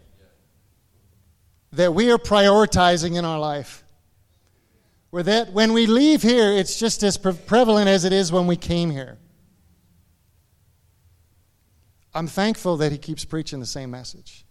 that 1.73 1.95
we 1.95 2.11
are 2.11 2.19
prioritizing 2.19 3.17
in 3.17 3.25
our 3.25 3.39
life. 3.39 3.85
Where 5.11 5.23
that 5.23 5.53
when 5.53 5.73
we 5.73 5.87
leave 5.87 6.23
here, 6.23 6.53
it's 6.53 6.79
just 6.79 7.03
as 7.03 7.17
pre- 7.17 7.33
prevalent 7.33 7.89
as 7.89 8.05
it 8.05 8.13
is 8.13 8.33
when 8.33 8.47
we 8.47 8.57
came 8.57 8.91
here. 8.91 9.19
I'm 12.13 12.27
thankful 12.27 12.77
that 12.79 12.93
he 12.93 12.99
keeps 12.99 13.25
preaching 13.25 13.61
the 13.61 13.67
same 13.67 13.91
message. 13.91 14.45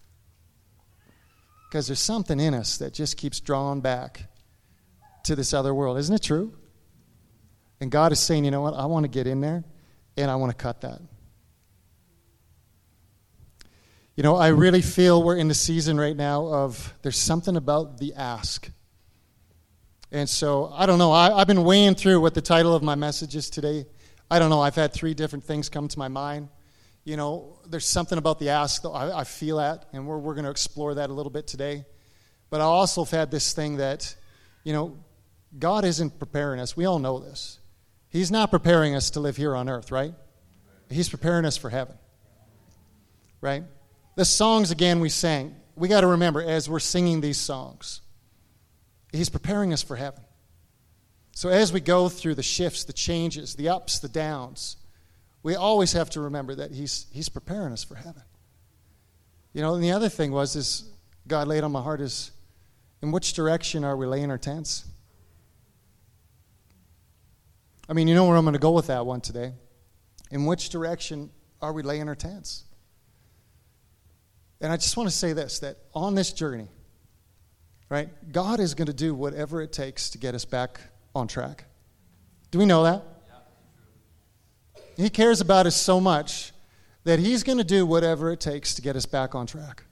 Because 1.69 1.87
there's 1.87 1.99
something 1.99 2.39
in 2.39 2.53
us 2.53 2.77
that 2.77 2.93
just 2.93 3.17
keeps 3.17 3.39
drawing 3.39 3.81
back 3.81 4.25
to 5.23 5.35
this 5.35 5.53
other 5.53 5.73
world. 5.73 5.97
Isn't 5.97 6.15
it 6.15 6.21
true? 6.21 6.53
And 7.83 7.91
God 7.91 8.13
is 8.13 8.19
saying, 8.21 8.45
you 8.45 8.51
know 8.51 8.61
what? 8.61 8.75
I 8.75 8.85
want 8.85 9.03
to 9.03 9.09
get 9.09 9.27
in 9.27 9.41
there 9.41 9.61
and 10.15 10.31
I 10.31 10.37
want 10.37 10.51
to 10.51 10.55
cut 10.55 10.79
that. 10.81 11.01
You 14.15 14.23
know, 14.23 14.37
I 14.37 14.47
really 14.47 14.81
feel 14.81 15.21
we're 15.21 15.35
in 15.35 15.49
the 15.49 15.53
season 15.53 15.99
right 15.99 16.15
now 16.15 16.47
of 16.47 16.93
there's 17.01 17.17
something 17.17 17.57
about 17.57 17.97
the 17.97 18.13
ask. 18.13 18.71
And 20.13 20.29
so, 20.29 20.71
I 20.73 20.85
don't 20.85 20.97
know. 20.97 21.11
I, 21.11 21.39
have 21.39 21.47
been 21.47 21.65
weighing 21.65 21.95
through 21.95 22.21
what 22.21 22.33
the 22.33 22.41
title 22.41 22.73
of 22.73 22.83
my 22.83 22.95
message 22.95 23.35
is 23.35 23.49
today. 23.49 23.85
I 24.31 24.39
don't 24.39 24.49
know. 24.49 24.61
I've 24.61 24.75
had 24.75 24.93
three 24.93 25.13
different 25.13 25.43
things 25.43 25.67
come 25.67 25.89
to 25.89 25.99
my 25.99 26.07
mind. 26.07 26.47
You 27.03 27.17
know, 27.17 27.59
there's 27.67 27.85
something 27.85 28.17
about 28.17 28.39
the 28.39 28.47
ask 28.47 28.83
that 28.83 28.91
I, 28.91 29.19
I 29.19 29.23
feel 29.25 29.59
at, 29.59 29.89
and 29.91 30.07
we're, 30.07 30.19
we're 30.19 30.35
going 30.35 30.45
to 30.45 30.51
explore 30.51 30.93
that 30.93 31.09
a 31.09 31.13
little 31.13 31.31
bit 31.33 31.47
today. 31.47 31.83
But 32.49 32.61
I 32.61 32.63
also 32.63 33.03
have 33.03 33.11
had 33.11 33.29
this 33.29 33.51
thing 33.51 33.75
that, 33.75 34.15
you 34.63 34.71
know, 34.71 34.99
God 35.59 35.83
isn't 35.83 36.17
preparing 36.17 36.61
us. 36.61 36.77
We 36.77 36.85
all 36.85 36.99
know 36.99 37.19
this. 37.19 37.59
He's 38.13 38.29
not 38.29 38.51
preparing 38.51 38.95
us 38.95 39.09
to 39.11 39.19
live 39.19 39.35
here 39.35 39.55
on 39.55 39.67
earth, 39.67 39.91
right? 39.91 40.13
He's 40.87 41.09
preparing 41.09 41.45
us 41.45 41.57
for 41.57 41.71
heaven, 41.71 41.97
right? 43.41 43.63
The 44.15 44.23
songs, 44.23 44.69
again, 44.69 44.99
we 44.99 45.09
sang, 45.09 45.55
we 45.75 45.87
got 45.87 46.01
to 46.01 46.07
remember 46.07 46.41
as 46.43 46.69
we're 46.69 46.79
singing 46.79 47.19
these 47.19 47.37
songs, 47.37 48.01
He's 49.11 49.29
preparing 49.29 49.73
us 49.73 49.81
for 49.83 49.95
heaven. 49.95 50.21
So 51.31 51.49
as 51.49 51.73
we 51.73 51.79
go 51.79 52.07
through 52.07 52.35
the 52.35 52.43
shifts, 52.43 52.83
the 52.83 52.93
changes, 52.93 53.55
the 53.55 53.69
ups, 53.69 53.99
the 53.99 54.09
downs, 54.09 54.77
we 55.41 55.55
always 55.55 55.93
have 55.93 56.11
to 56.11 56.21
remember 56.21 56.53
that 56.55 56.71
He's, 56.71 57.07
he's 57.11 57.29
preparing 57.29 57.73
us 57.73 57.83
for 57.83 57.95
heaven. 57.95 58.23
You 59.53 59.61
know, 59.61 59.73
and 59.73 59.83
the 59.83 59.91
other 59.91 60.09
thing 60.09 60.31
was, 60.31 60.55
is 60.55 60.87
God 61.27 61.47
laid 61.47 61.63
on 61.63 61.71
my 61.71 61.81
heart 61.81 62.01
is 62.01 62.31
In 63.01 63.11
which 63.11 63.33
direction 63.33 63.83
are 63.83 63.97
we 63.97 64.05
laying 64.05 64.29
our 64.29 64.37
tents? 64.37 64.85
I 67.87 67.93
mean, 67.93 68.07
you 68.07 68.15
know 68.15 68.25
where 68.25 68.37
I'm 68.37 68.45
going 68.45 68.53
to 68.53 68.59
go 68.59 68.71
with 68.71 68.87
that 68.87 69.05
one 69.05 69.21
today. 69.21 69.53
In 70.31 70.45
which 70.45 70.69
direction 70.69 71.29
are 71.61 71.73
we 71.73 71.83
laying 71.83 72.07
our 72.07 72.15
tents? 72.15 72.63
And 74.61 74.71
I 74.71 74.77
just 74.77 74.95
want 74.95 75.09
to 75.09 75.15
say 75.15 75.33
this 75.33 75.59
that 75.59 75.77
on 75.93 76.15
this 76.15 76.31
journey, 76.31 76.69
right, 77.89 78.09
God 78.31 78.59
is 78.59 78.73
going 78.73 78.87
to 78.87 78.93
do 78.93 79.13
whatever 79.13 79.61
it 79.61 79.73
takes 79.73 80.09
to 80.11 80.17
get 80.17 80.33
us 80.33 80.45
back 80.45 80.79
on 81.13 81.27
track. 81.27 81.65
Do 82.51 82.59
we 82.59 82.65
know 82.65 82.83
that? 82.83 83.03
He 84.95 85.09
cares 85.09 85.41
about 85.41 85.65
us 85.65 85.75
so 85.75 85.99
much 85.99 86.53
that 87.03 87.19
He's 87.19 87.43
going 87.43 87.57
to 87.57 87.63
do 87.63 87.85
whatever 87.85 88.31
it 88.31 88.39
takes 88.39 88.75
to 88.75 88.81
get 88.81 88.95
us 88.95 89.05
back 89.05 89.35
on 89.35 89.45
track. 89.45 89.83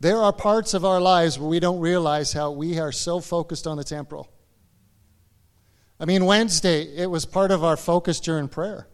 There 0.00 0.20
are 0.20 0.32
parts 0.32 0.74
of 0.74 0.84
our 0.84 1.00
lives 1.00 1.38
where 1.38 1.48
we 1.48 1.60
don't 1.60 1.78
realize 1.78 2.32
how 2.32 2.50
we 2.50 2.80
are 2.80 2.90
so 2.90 3.20
focused 3.20 3.68
on 3.68 3.76
the 3.76 3.84
temporal. 3.84 4.28
I 6.02 6.04
mean, 6.04 6.24
Wednesday, 6.24 6.82
it 6.96 7.08
was 7.08 7.24
part 7.24 7.52
of 7.52 7.62
our 7.62 7.76
focus 7.76 8.18
during 8.18 8.48
prayer. 8.48 8.88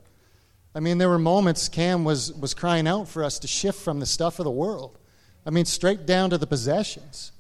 I 0.75 0.81
mean, 0.81 0.99
there 0.99 1.09
were 1.09 1.19
moments 1.19 1.71
Cam 1.71 2.05
was, 2.05 2.35
was 2.35 2.53
crying 2.53 2.87
out 2.87 3.09
for 3.09 3.25
us 3.25 3.39
to 3.39 3.49
shift 3.49 3.81
from 3.81 3.99
the 3.99 4.05
stuff 4.05 4.39
of 4.39 4.45
the 4.45 4.51
world. 4.51 4.99
I 5.47 5.51
mean, 5.51 5.65
straight 5.65 6.05
down 6.05 6.29
to 6.31 6.39
the 6.39 6.47
possessions, 6.47 7.33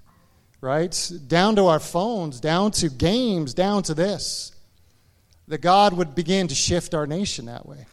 right? 0.62 1.12
Down 1.26 1.54
to 1.56 1.66
our 1.66 1.80
phones, 1.80 2.40
down 2.40 2.70
to 2.72 2.88
games, 2.88 3.52
down 3.52 3.82
to 3.82 3.94
this. 3.94 4.52
That 5.48 5.58
God 5.58 5.92
would 5.92 6.14
begin 6.14 6.48
to 6.48 6.54
shift 6.54 6.94
our 6.94 7.06
nation 7.06 7.44
that 7.44 7.66
way. 7.66 7.84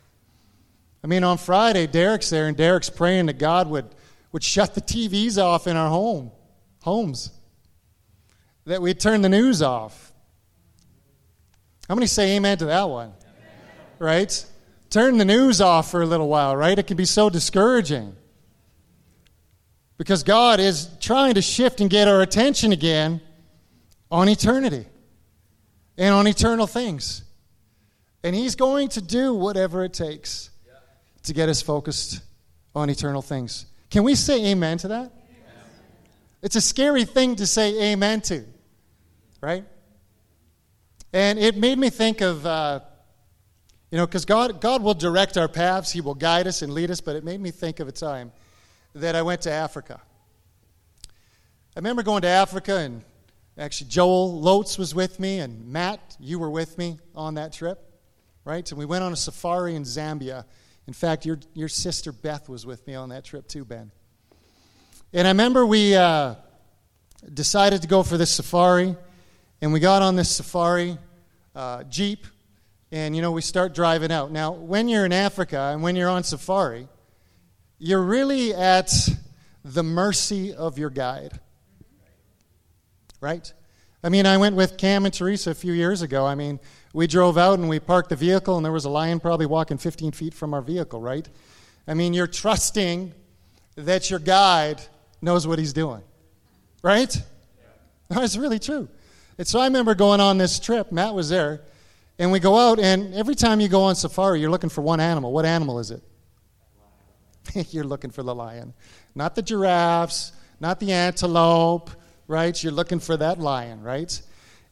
I 1.04 1.08
mean, 1.08 1.26
on 1.26 1.38
Friday, 1.38 1.88
Derek's 1.88 2.30
there, 2.30 2.48
and 2.48 2.56
Derek's 2.56 2.90
praying 2.90 3.26
that 3.26 3.38
God 3.38 3.70
would, 3.70 3.86
would 4.32 4.44
shut 4.44 4.76
the 4.76 4.82
TVs 4.82 5.38
off 5.38 5.68
in 5.68 5.76
our 5.76 5.90
home, 5.90 6.32
homes. 6.84 7.32
That 8.64 8.82
we'd 8.82 9.00
turn 9.02 9.22
the 9.22 9.30
news 9.30 9.62
off 9.62 10.14
how 11.88 11.96
many 11.96 12.08
say 12.08 12.36
amen 12.36 12.58
to 12.60 12.66
that 12.66 12.90
one? 12.90 13.14
Right? 14.00 14.46
Turn 14.90 15.18
the 15.18 15.26
news 15.26 15.62
off 15.62 15.92
for 15.92 16.02
a 16.02 16.06
little 16.06 16.28
while, 16.28 16.56
right? 16.56 16.78
It 16.78 16.88
can 16.88 16.98
be 16.98 17.06
so 17.06 17.30
discouraging. 17.30 18.16
Because 19.98 20.24
God 20.24 20.60
is 20.60 20.90
trying 21.00 21.36
to 21.36 21.42
shift 21.42 21.82
and 21.82 21.90
get 21.90 22.08
our 22.08 22.22
attention 22.22 22.72
again 22.72 23.22
on 24.12 24.28
eternity 24.28 24.86
and 25.98 26.14
on 26.14 26.28
eternal 26.28 26.68
things. 26.68 27.24
And 28.24 28.36
He's 28.36 28.56
going 28.56 28.90
to 28.90 29.02
do 29.02 29.34
whatever 29.34 29.84
it 29.84 29.94
takes 29.94 30.50
to 31.24 31.34
get 31.34 31.50
us 31.50 31.62
focused 31.62 32.22
on 32.74 32.90
eternal 32.90 33.22
things. 33.22 33.66
Can 33.90 34.04
we 34.04 34.16
say 34.16 34.46
amen 34.48 34.78
to 34.80 34.88
that? 34.90 35.12
It's 36.42 36.56
a 36.56 36.62
scary 36.62 37.06
thing 37.06 37.38
to 37.38 37.48
say 37.48 37.92
amen 37.92 38.22
to, 38.22 38.44
right? 39.42 39.64
And 41.16 41.40
it 41.40 41.56
made 41.56 41.78
me 41.78 41.90
think 41.90 42.20
of, 42.20 42.46
uh, 42.46 42.82
you 43.90 43.98
know, 43.98 44.06
because 44.06 44.26
God, 44.26 44.60
God 44.60 44.84
will 44.84 44.94
direct 44.94 45.38
our 45.38 45.48
paths, 45.48 45.94
He 45.94 46.02
will 46.02 46.14
guide 46.14 46.46
us 46.46 46.62
and 46.62 46.74
lead 46.74 46.92
us, 46.92 47.00
but 47.00 47.16
it 47.16 47.24
made 47.24 47.40
me 47.40 47.52
think 47.52 47.80
of 47.80 47.88
a 47.88 47.94
time 47.94 48.34
that 48.94 49.16
I 49.16 49.22
went 49.22 49.44
to 49.44 49.50
Africa. 49.50 50.02
I 51.08 51.80
remember 51.80 52.04
going 52.04 52.24
to 52.24 52.28
Africa, 52.28 52.80
and 52.80 53.02
actually, 53.58 53.92
Joel 53.92 54.42
Lotz 54.42 54.78
was 54.78 54.94
with 54.94 55.18
me, 55.18 55.40
and 55.40 55.66
Matt, 55.66 56.18
you 56.20 56.38
were 56.38 56.50
with 56.50 56.78
me 56.78 57.00
on 57.16 57.36
that 57.36 57.54
trip, 57.54 57.80
right? 58.44 58.70
And 58.70 58.78
we 58.78 58.84
went 58.84 59.06
on 59.06 59.14
a 59.14 59.16
safari 59.16 59.76
in 59.76 59.84
Zambia. 59.84 60.44
In 60.86 60.94
fact, 60.94 61.26
your, 61.26 61.40
your 61.54 61.70
sister 61.70 62.12
Beth 62.12 62.50
was 62.50 62.66
with 62.66 62.86
me 62.88 62.96
on 62.96 63.08
that 63.08 63.24
trip 63.24 63.48
too, 63.48 63.64
Ben. 63.64 63.90
And 65.14 65.26
I 65.26 65.32
remember 65.32 65.66
we 65.66 65.96
uh, 65.96 66.36
decided 67.34 67.84
to 67.84 67.88
go 67.88 68.04
for 68.04 68.18
this 68.18 68.32
safari, 68.32 68.98
and 69.62 69.72
we 69.72 69.80
got 69.80 70.02
on 70.02 70.18
this 70.18 70.36
safari 70.36 70.98
uh, 71.56 71.84
Jeep, 71.84 72.28
and 72.92 73.16
you 73.16 73.22
know, 73.22 73.32
we 73.32 73.42
start 73.42 73.74
driving 73.74 74.12
out. 74.12 74.32
Now, 74.32 74.52
when 74.52 74.88
you're 74.88 75.06
in 75.06 75.14
Africa 75.14 75.72
and 75.74 75.82
when 75.82 75.96
you're 75.96 76.10
on 76.10 76.24
safari, 76.24 76.88
you're 77.80 78.02
really 78.02 78.54
at 78.54 78.92
the 79.64 79.84
mercy 79.84 80.54
of 80.54 80.78
your 80.78 80.90
guide. 80.90 81.40
Right? 83.22 83.52
I 84.04 84.10
mean, 84.10 84.28
I 84.28 84.38
went 84.38 84.56
with 84.56 84.78
Cam 84.78 85.06
and 85.06 85.14
Teresa 85.14 85.50
a 85.50 85.56
few 85.56 85.74
years 85.74 86.04
ago. 86.04 86.26
I 86.26 86.36
mean, 86.36 86.60
we 86.94 87.08
drove 87.08 87.38
out 87.38 87.58
and 87.58 87.68
we 87.68 87.80
parked 87.80 88.10
the 88.10 88.16
vehicle, 88.16 88.56
and 88.56 88.64
there 88.64 88.72
was 88.72 88.86
a 88.86 88.90
lion 88.90 89.20
probably 89.20 89.48
walking 89.48 89.78
15 89.78 90.12
feet 90.12 90.34
from 90.34 90.54
our 90.54 90.62
vehicle, 90.62 91.02
right? 91.02 91.28
I 91.88 91.96
mean, 91.96 92.14
you're 92.14 92.28
trusting 92.28 93.14
that 93.76 94.10
your 94.10 94.20
guide 94.20 94.82
knows 95.22 95.48
what 95.48 95.60
he's 95.60 95.74
doing, 95.74 96.04
right? 96.84 97.20
That's 98.10 98.38
really 98.38 98.60
true. 98.60 98.88
And 99.38 99.48
so 99.48 99.60
I 99.60 99.66
remember 99.66 99.96
going 99.96 100.22
on 100.22 100.38
this 100.38 100.60
trip, 100.60 100.92
Matt 100.92 101.14
was 101.14 101.30
there, 101.30 101.62
and 102.18 102.32
we 102.32 102.40
go 102.40 102.58
out, 102.58 102.80
and 102.80 103.14
every 103.14 103.36
time 103.36 103.60
you 103.60 103.68
go 103.68 103.84
on 103.84 103.96
safari, 103.96 104.40
you're 104.40 104.50
looking 104.50 104.70
for 104.70 104.82
one 104.82 105.00
animal. 105.00 105.34
What 105.34 105.46
animal 105.46 105.80
is 105.80 105.92
it? 105.92 106.02
you're 107.72 107.84
looking 107.84 108.12
for 108.12 108.24
the 108.24 108.34
lion. 108.34 108.74
Not 109.14 109.36
the 109.36 109.42
giraffes, 109.42 110.32
not 110.60 110.80
the 110.80 110.94
antelope, 110.94 111.92
right? 112.28 112.62
You're 112.62 112.74
looking 112.74 113.00
for 113.00 113.18
that 113.18 113.40
lion, 113.40 113.82
right? 113.82 114.22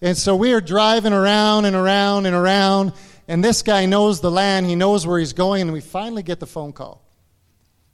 And 0.01 0.17
so 0.17 0.35
we 0.35 0.53
are 0.53 0.61
driving 0.61 1.13
around 1.13 1.65
and 1.65 1.75
around 1.75 2.25
and 2.25 2.35
around, 2.35 2.93
and 3.27 3.43
this 3.43 3.61
guy 3.61 3.85
knows 3.85 4.21
the 4.21 4.31
land, 4.31 4.65
he 4.65 4.75
knows 4.75 5.05
where 5.07 5.19
he's 5.19 5.33
going, 5.33 5.63
and 5.63 5.73
we 5.73 5.81
finally 5.81 6.23
get 6.23 6.39
the 6.39 6.47
phone 6.47 6.73
call. 6.73 7.01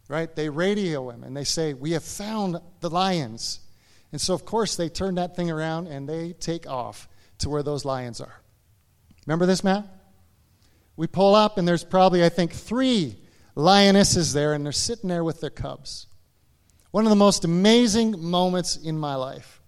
Right? 0.07 0.35
They 0.35 0.49
radio 0.49 1.11
him 1.11 1.23
and 1.23 1.37
they 1.37 1.43
say, 1.43 1.75
We 1.75 1.91
have 1.91 2.03
found 2.03 2.59
the 2.79 2.89
lions. 2.89 3.59
And 4.11 4.19
so, 4.19 4.33
of 4.33 4.45
course, 4.45 4.75
they 4.75 4.89
turn 4.89 5.15
that 5.15 5.35
thing 5.35 5.51
around 5.51 5.87
and 5.87 6.07
they 6.07 6.33
take 6.33 6.67
off 6.67 7.07
to 7.39 7.49
where 7.49 7.63
those 7.63 7.85
lions 7.85 8.21
are. 8.21 8.41
Remember 9.25 9.45
this, 9.45 9.63
Matt? 9.63 9.85
We 10.95 11.07
pull 11.07 11.35
up, 11.35 11.57
and 11.57 11.67
there's 11.67 11.83
probably, 11.83 12.25
I 12.25 12.29
think, 12.29 12.51
three 12.51 13.17
lionesses 13.55 14.33
there, 14.33 14.53
and 14.53 14.65
they're 14.65 14.71
sitting 14.71 15.09
there 15.09 15.23
with 15.23 15.39
their 15.39 15.49
cubs. 15.49 16.07
One 16.91 17.05
of 17.05 17.09
the 17.09 17.15
most 17.15 17.45
amazing 17.45 18.19
moments 18.19 18.75
in 18.75 18.97
my 18.97 19.15
life, 19.15 19.61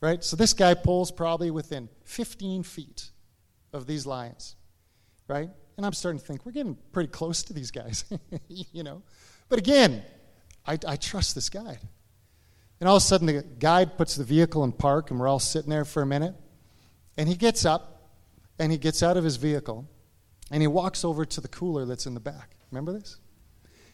right? 0.00 0.22
So, 0.22 0.36
this 0.36 0.52
guy 0.52 0.74
pulls 0.74 1.10
probably 1.10 1.50
within 1.50 1.88
15 2.04 2.62
feet 2.62 3.10
of 3.72 3.86
these 3.86 4.06
lions, 4.06 4.54
right? 5.28 5.50
And 5.76 5.84
I'm 5.84 5.92
starting 5.92 6.20
to 6.20 6.24
think, 6.24 6.46
we're 6.46 6.52
getting 6.52 6.76
pretty 6.92 7.10
close 7.10 7.42
to 7.44 7.52
these 7.52 7.70
guys, 7.70 8.04
you 8.48 8.82
know? 8.82 9.02
But 9.48 9.58
again, 9.58 10.02
I, 10.66 10.78
I 10.86 10.96
trust 10.96 11.34
this 11.34 11.48
guide. 11.48 11.80
And 12.82 12.88
all 12.88 12.96
of 12.96 13.02
a 13.04 13.06
sudden, 13.06 13.28
the 13.28 13.44
guide 13.60 13.96
puts 13.96 14.16
the 14.16 14.24
vehicle 14.24 14.64
in 14.64 14.72
park, 14.72 15.12
and 15.12 15.20
we're 15.20 15.28
all 15.28 15.38
sitting 15.38 15.70
there 15.70 15.84
for 15.84 16.02
a 16.02 16.06
minute. 16.06 16.34
And 17.16 17.28
he 17.28 17.36
gets 17.36 17.64
up 17.64 18.10
and 18.58 18.72
he 18.72 18.78
gets 18.78 19.04
out 19.04 19.16
of 19.16 19.22
his 19.22 19.36
vehicle 19.36 19.88
and 20.50 20.60
he 20.60 20.66
walks 20.66 21.04
over 21.04 21.24
to 21.24 21.40
the 21.40 21.46
cooler 21.46 21.84
that's 21.84 22.06
in 22.06 22.14
the 22.14 22.18
back. 22.18 22.56
Remember 22.72 22.92
this? 22.92 23.20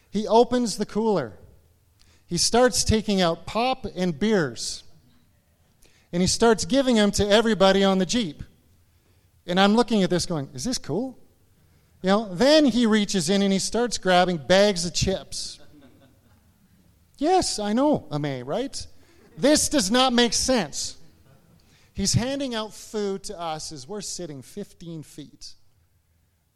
He 0.09 0.27
opens 0.27 0.77
the 0.77 0.87
cooler. 0.87 1.37
He 2.25 2.39
starts 2.39 2.83
taking 2.83 3.21
out 3.21 3.45
pop 3.45 3.85
and 3.95 4.17
beers. 4.17 4.83
And 6.11 6.23
he 6.23 6.27
starts 6.27 6.65
giving 6.65 6.95
them 6.95 7.11
to 7.11 7.29
everybody 7.29 7.83
on 7.83 7.99
the 7.99 8.07
Jeep. 8.07 8.41
And 9.45 9.59
I'm 9.59 9.75
looking 9.75 10.01
at 10.01 10.09
this 10.09 10.25
going, 10.25 10.49
is 10.55 10.63
this 10.63 10.79
cool? 10.79 11.15
You 12.01 12.09
know, 12.09 12.33
then 12.33 12.65
he 12.65 12.87
reaches 12.87 13.29
in 13.29 13.43
and 13.43 13.53
he 13.53 13.59
starts 13.59 13.99
grabbing 13.99 14.37
bags 14.37 14.83
of 14.83 14.95
chips 14.95 15.58
Yes, 17.19 17.59
I 17.59 17.73
know, 17.73 18.07
Ame, 18.11 18.45
right? 18.45 18.87
This 19.37 19.69
does 19.69 19.91
not 19.91 20.13
make 20.13 20.33
sense. 20.33 20.97
He's 21.93 22.13
handing 22.13 22.55
out 22.55 22.73
food 22.73 23.25
to 23.25 23.39
us 23.39 23.71
as 23.73 23.87
we're 23.87 24.01
sitting 24.01 24.41
15 24.41 25.03
feet 25.03 25.53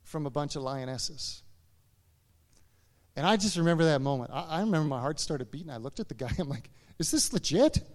from 0.04 0.26
a 0.26 0.30
bunch 0.30 0.56
of 0.56 0.62
lionesses. 0.62 1.43
And 3.15 3.28
I 3.28 3.36
just 3.36 3.58
remember 3.58 3.84
that 3.86 3.99
moment. 3.99 4.32
I, 4.34 4.43
I, 4.43 4.60
remember 4.62 4.88
my 4.88 5.02
heart 5.02 5.19
started 5.19 5.52
beating. 5.52 5.69
I 5.69 5.78
looked 5.78 5.99
at 5.99 6.08
the 6.08 6.15
guy. 6.15 6.32
I'm 6.39 6.49
like, 6.49 6.69
is 6.97 7.12
this 7.12 7.34
legit? 7.34 7.80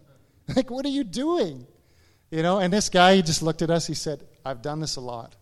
Like, 0.57 0.71
what 0.71 0.87
are 0.87 0.89
you 0.89 1.05
doing? 1.05 1.67
You 2.31 2.43
know, 2.43 2.59
and 2.59 2.73
this 2.73 2.89
guy, 2.89 3.17
he 3.17 3.21
just 3.21 3.43
looked 3.43 3.61
at 3.61 3.69
us. 3.69 3.87
He 3.87 3.93
said, 3.93 4.27
I've 4.47 4.63
done 4.63 4.81
this 4.81 4.97
a 4.97 5.01
lot. 5.03 5.37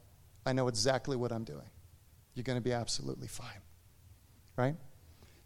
I 0.45 0.53
know 0.53 0.67
exactly 0.67 1.17
what 1.17 1.31
I'm 1.31 1.45
doing. 1.45 1.71
You're 2.35 2.43
going 2.43 2.59
to 2.59 2.61
be 2.61 2.73
absolutely 2.73 3.29
fine. 3.29 3.63
Right? 4.57 4.75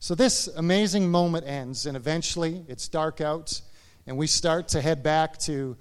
So 0.03 0.15
this 0.15 0.47
amazing 0.47 1.11
moment 1.11 1.47
ends, 1.47 1.85
and 1.85 1.95
eventually 1.95 2.65
it's 2.69 2.89
dark 2.89 3.21
out, 3.21 3.61
and 4.07 4.17
we 4.17 4.27
start 4.27 4.69
to 4.69 4.81
head 4.81 5.03
back 5.03 5.37
to 5.41 5.77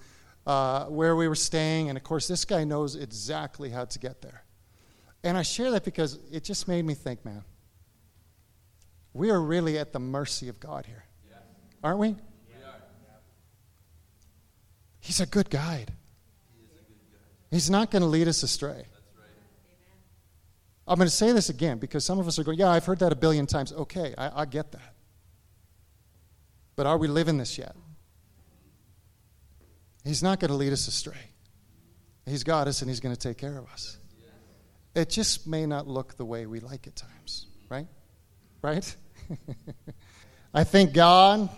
uh, 0.45 0.85
where 0.85 1.15
we 1.15 1.29
were 1.29 1.35
staying. 1.35 1.87
And 1.87 1.97
of 1.97 2.03
course, 2.03 2.27
this 2.27 2.43
guy 2.43 2.65
knows 2.65 2.97
exactly 2.97 3.69
how 3.69 3.85
to 3.85 3.97
get 3.97 4.21
there. 4.21 4.43
And 5.23 5.37
I 5.37 5.41
share 5.41 5.71
that 5.71 5.85
because 5.85 6.19
it 6.33 6.43
just 6.43 6.67
made 6.67 6.83
me 6.83 6.95
think, 6.95 7.23
man, 7.23 7.45
we 9.13 9.31
are 9.31 9.39
really 9.39 9.79
at 9.79 9.93
the 9.93 9.99
mercy 9.99 10.49
of 10.49 10.59
God 10.59 10.85
here, 10.85 11.05
aren't 11.81 11.99
we? 11.99 12.15
He's 14.99 15.21
a 15.21 15.25
good 15.25 15.49
guide. 15.49 15.93
He's 17.49 17.69
not 17.69 17.89
going 17.89 18.01
to 18.01 18.07
lead 18.07 18.27
us 18.27 18.43
astray. 18.43 18.85
I'm 20.89 20.97
going 20.97 21.07
to 21.07 21.15
say 21.15 21.31
this 21.31 21.49
again 21.49 21.77
because 21.77 22.03
some 22.03 22.17
of 22.17 22.27
us 22.27 22.39
are 22.39 22.43
going, 22.43 22.57
yeah, 22.57 22.69
I've 22.69 22.83
heard 22.83 22.97
that 22.99 23.11
a 23.11 23.15
billion 23.15 23.45
times. 23.45 23.71
Okay, 23.71 24.15
I, 24.17 24.41
I 24.41 24.45
get 24.45 24.71
that. 24.71 24.95
But 26.75 26.87
are 26.87 26.97
we 26.97 27.07
living 27.07 27.37
this 27.37 27.59
yet? 27.59 27.75
He's 30.03 30.23
not 30.23 30.39
going 30.39 30.49
to 30.49 30.57
lead 30.57 30.73
us 30.73 30.87
astray. 30.87 31.29
He's 32.25 32.43
got 32.43 32.67
us 32.67 32.81
and 32.81 32.89
He's 32.89 32.99
going 32.99 33.13
to 33.13 33.19
take 33.19 33.37
care 33.37 33.55
of 33.55 33.67
us. 33.71 33.99
It 34.95 35.11
just 35.11 35.45
may 35.45 35.67
not 35.67 35.87
look 35.87 36.17
the 36.17 36.25
way 36.25 36.47
we 36.47 36.59
like 36.59 36.87
at 36.87 36.95
times, 36.95 37.45
right? 37.69 37.85
Right? 38.63 38.95
I 40.53 40.63
think 40.63 40.93
God, 40.93 41.49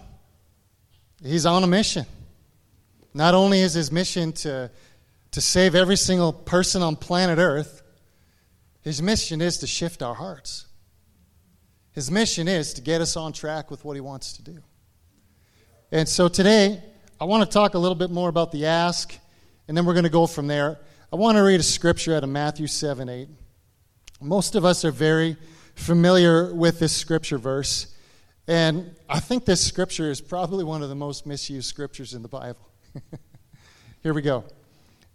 He's 1.23 1.45
on 1.45 1.63
a 1.63 1.67
mission. 1.67 2.05
Not 3.13 3.33
only 3.33 3.61
is 3.61 3.73
His 3.73 3.93
mission 3.93 4.33
to, 4.33 4.69
to 5.31 5.41
save 5.41 5.73
every 5.73 5.95
single 5.95 6.33
person 6.33 6.81
on 6.81 6.97
planet 6.97 7.39
Earth, 7.39 7.81
His 8.81 9.01
mission 9.01 9.41
is 9.41 9.57
to 9.59 9.67
shift 9.67 10.01
our 10.01 10.15
hearts. 10.15 10.65
His 11.91 12.09
mission 12.09 12.47
is 12.47 12.73
to 12.73 12.81
get 12.81 13.01
us 13.01 13.15
on 13.15 13.33
track 13.33 13.69
with 13.69 13.85
what 13.85 13.95
He 13.95 14.01
wants 14.01 14.33
to 14.33 14.43
do. 14.43 14.59
And 15.91 16.07
so 16.07 16.27
today, 16.27 16.81
I 17.19 17.25
want 17.25 17.43
to 17.43 17.53
talk 17.53 17.73
a 17.73 17.77
little 17.77 17.95
bit 17.95 18.09
more 18.09 18.29
about 18.29 18.51
the 18.51 18.65
ask, 18.65 19.17
and 19.67 19.75
then 19.75 19.85
we're 19.85 19.93
going 19.93 20.05
to 20.05 20.09
go 20.09 20.25
from 20.25 20.47
there. 20.47 20.79
I 21.13 21.17
want 21.17 21.37
to 21.37 21.43
read 21.43 21.59
a 21.59 21.63
scripture 21.63 22.15
out 22.15 22.23
of 22.23 22.29
Matthew 22.29 22.67
7 22.67 23.09
8. 23.09 23.27
Most 24.21 24.55
of 24.55 24.65
us 24.65 24.85
are 24.85 24.91
very 24.91 25.35
familiar 25.75 26.53
with 26.53 26.79
this 26.79 26.95
scripture 26.95 27.37
verse, 27.37 27.93
and 28.47 28.95
I 29.09 29.19
think 29.19 29.45
this 29.45 29.65
scripture 29.65 30.09
is 30.09 30.21
probably 30.21 30.63
one 30.63 30.81
of 30.81 30.89
the 30.89 30.95
most 30.95 31.25
misused 31.25 31.67
scriptures 31.67 32.13
in 32.13 32.21
the 32.21 32.27
Bible. 32.27 32.69
Here 34.03 34.13
we 34.13 34.21
go. 34.21 34.45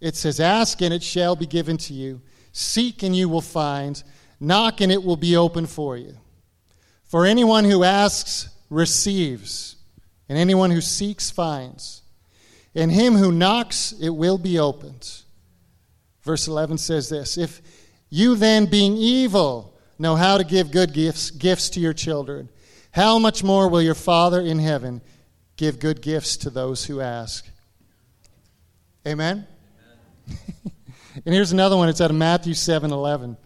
It 0.01 0.15
says, 0.15 0.41
Ask 0.41 0.83
and 0.83 0.93
it 0.93 1.03
shall 1.03 1.35
be 1.37 1.47
given 1.47 1.77
to 1.79 1.95
you, 1.95 2.21
seek 2.57 3.03
and 3.03 3.15
you 3.15 3.29
will 3.29 3.41
find, 3.41 4.03
knock 4.41 4.81
and 4.81 4.91
it 4.91 5.03
will 5.03 5.17
be 5.17 5.37
open 5.37 5.67
for 5.67 5.97
you. 5.97 6.17
For 7.05 7.27
anyone 7.27 7.65
who 7.65 7.85
asks 7.85 8.49
receives 8.71 9.77
and 10.29 10.39
anyone 10.39 10.71
who 10.71 10.81
seeks 10.81 11.31
finds. 11.31 12.03
And 12.75 12.91
him 12.91 13.15
who 13.15 13.33
knocks, 13.33 13.93
it 14.01 14.11
will 14.11 14.39
be 14.39 14.59
opened. 14.59 15.23
Verse 16.23 16.49
11 16.49 16.79
says 16.79 17.09
this 17.09 17.39
If 17.39 17.63
you 18.11 18.35
then, 18.35 18.67
being 18.67 18.97
evil, 18.97 19.79
know 19.99 20.17
how 20.17 20.39
to 20.39 20.45
give 20.45 20.71
good 20.71 20.93
gifts, 20.93 21.31
gifts 21.31 21.71
to 21.71 21.81
your 21.81 21.95
children, 21.95 22.49
how 22.91 23.19
much 23.19 23.45
more 23.45 23.69
will 23.69 23.83
your 23.83 23.95
Father 23.95 24.41
in 24.41 24.59
heaven 24.59 25.01
give 25.57 25.79
good 25.79 26.03
gifts 26.03 26.37
to 26.39 26.51
those 26.51 26.85
who 26.85 27.01
ask? 27.01 27.49
Amen? 29.07 29.47
Amen. 30.29 30.73
and 31.25 31.35
here's 31.35 31.53
another 31.53 31.77
one. 31.77 31.89
It's 31.89 32.01
out 32.01 32.11
of 32.11 32.17
Matthew 32.17 32.55
7 32.55 32.93
11. 32.93 33.37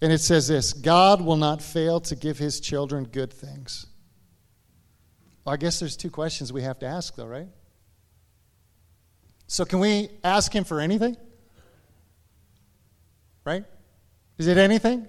And 0.00 0.12
it 0.12 0.18
says 0.18 0.48
this 0.48 0.72
God 0.72 1.20
will 1.20 1.36
not 1.36 1.62
fail 1.62 2.00
to 2.00 2.16
give 2.16 2.38
his 2.38 2.60
children 2.60 3.04
good 3.04 3.32
things. 3.32 3.86
Well, 5.44 5.52
I 5.52 5.56
guess 5.56 5.78
there's 5.78 5.96
two 5.96 6.10
questions 6.10 6.52
we 6.52 6.62
have 6.62 6.78
to 6.78 6.86
ask, 6.86 7.14
though, 7.16 7.26
right? 7.26 7.48
So, 9.46 9.64
can 9.64 9.78
we 9.78 10.08
ask 10.22 10.54
Him 10.54 10.64
for 10.64 10.80
anything? 10.80 11.16
Right? 13.44 13.64
Is 14.38 14.46
it 14.46 14.56
anything? 14.56 15.06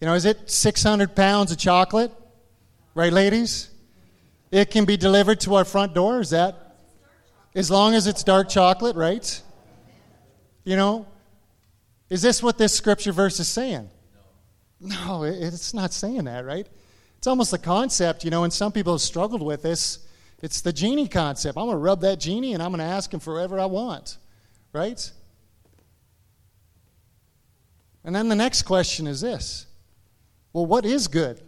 You 0.00 0.06
know, 0.06 0.14
is 0.14 0.24
it 0.24 0.50
600 0.50 1.14
pounds 1.14 1.52
of 1.52 1.58
chocolate? 1.58 2.10
Right, 2.94 3.12
ladies? 3.12 3.70
It 4.50 4.70
can 4.70 4.84
be 4.84 4.96
delivered 4.96 5.40
to 5.40 5.54
our 5.54 5.64
front 5.64 5.94
door. 5.94 6.20
Is 6.20 6.30
that? 6.30 6.76
As 7.54 7.70
long 7.70 7.94
as 7.94 8.06
it's 8.06 8.24
dark 8.24 8.48
chocolate, 8.48 8.96
right? 8.96 9.42
You 10.64 10.76
know, 10.76 11.06
is 12.08 12.22
this 12.22 12.42
what 12.42 12.58
this 12.58 12.74
scripture 12.74 13.12
verse 13.12 13.40
is 13.40 13.48
saying? 13.48 13.88
No, 14.80 15.22
it's 15.22 15.72
not 15.72 15.92
saying 15.92 16.24
that, 16.24 16.44
right? 16.44 16.66
It's 17.18 17.26
almost 17.26 17.52
a 17.52 17.58
concept, 17.58 18.24
you 18.24 18.30
know, 18.30 18.44
and 18.44 18.52
some 18.52 18.72
people 18.72 18.94
have 18.94 19.00
struggled 19.00 19.42
with 19.42 19.62
this. 19.62 20.06
It's 20.42 20.60
the 20.60 20.72
genie 20.72 21.06
concept. 21.06 21.56
I'm 21.56 21.66
going 21.66 21.76
to 21.76 21.80
rub 21.80 22.00
that 22.00 22.18
genie 22.18 22.54
and 22.54 22.62
I'm 22.62 22.70
going 22.70 22.80
to 22.80 22.84
ask 22.84 23.14
him 23.14 23.20
for 23.20 23.34
whatever 23.34 23.60
I 23.60 23.66
want, 23.66 24.18
right? 24.72 25.10
And 28.04 28.14
then 28.14 28.28
the 28.28 28.34
next 28.34 28.62
question 28.62 29.06
is 29.06 29.20
this 29.20 29.66
well, 30.52 30.66
what 30.66 30.84
is 30.84 31.08
good? 31.08 31.40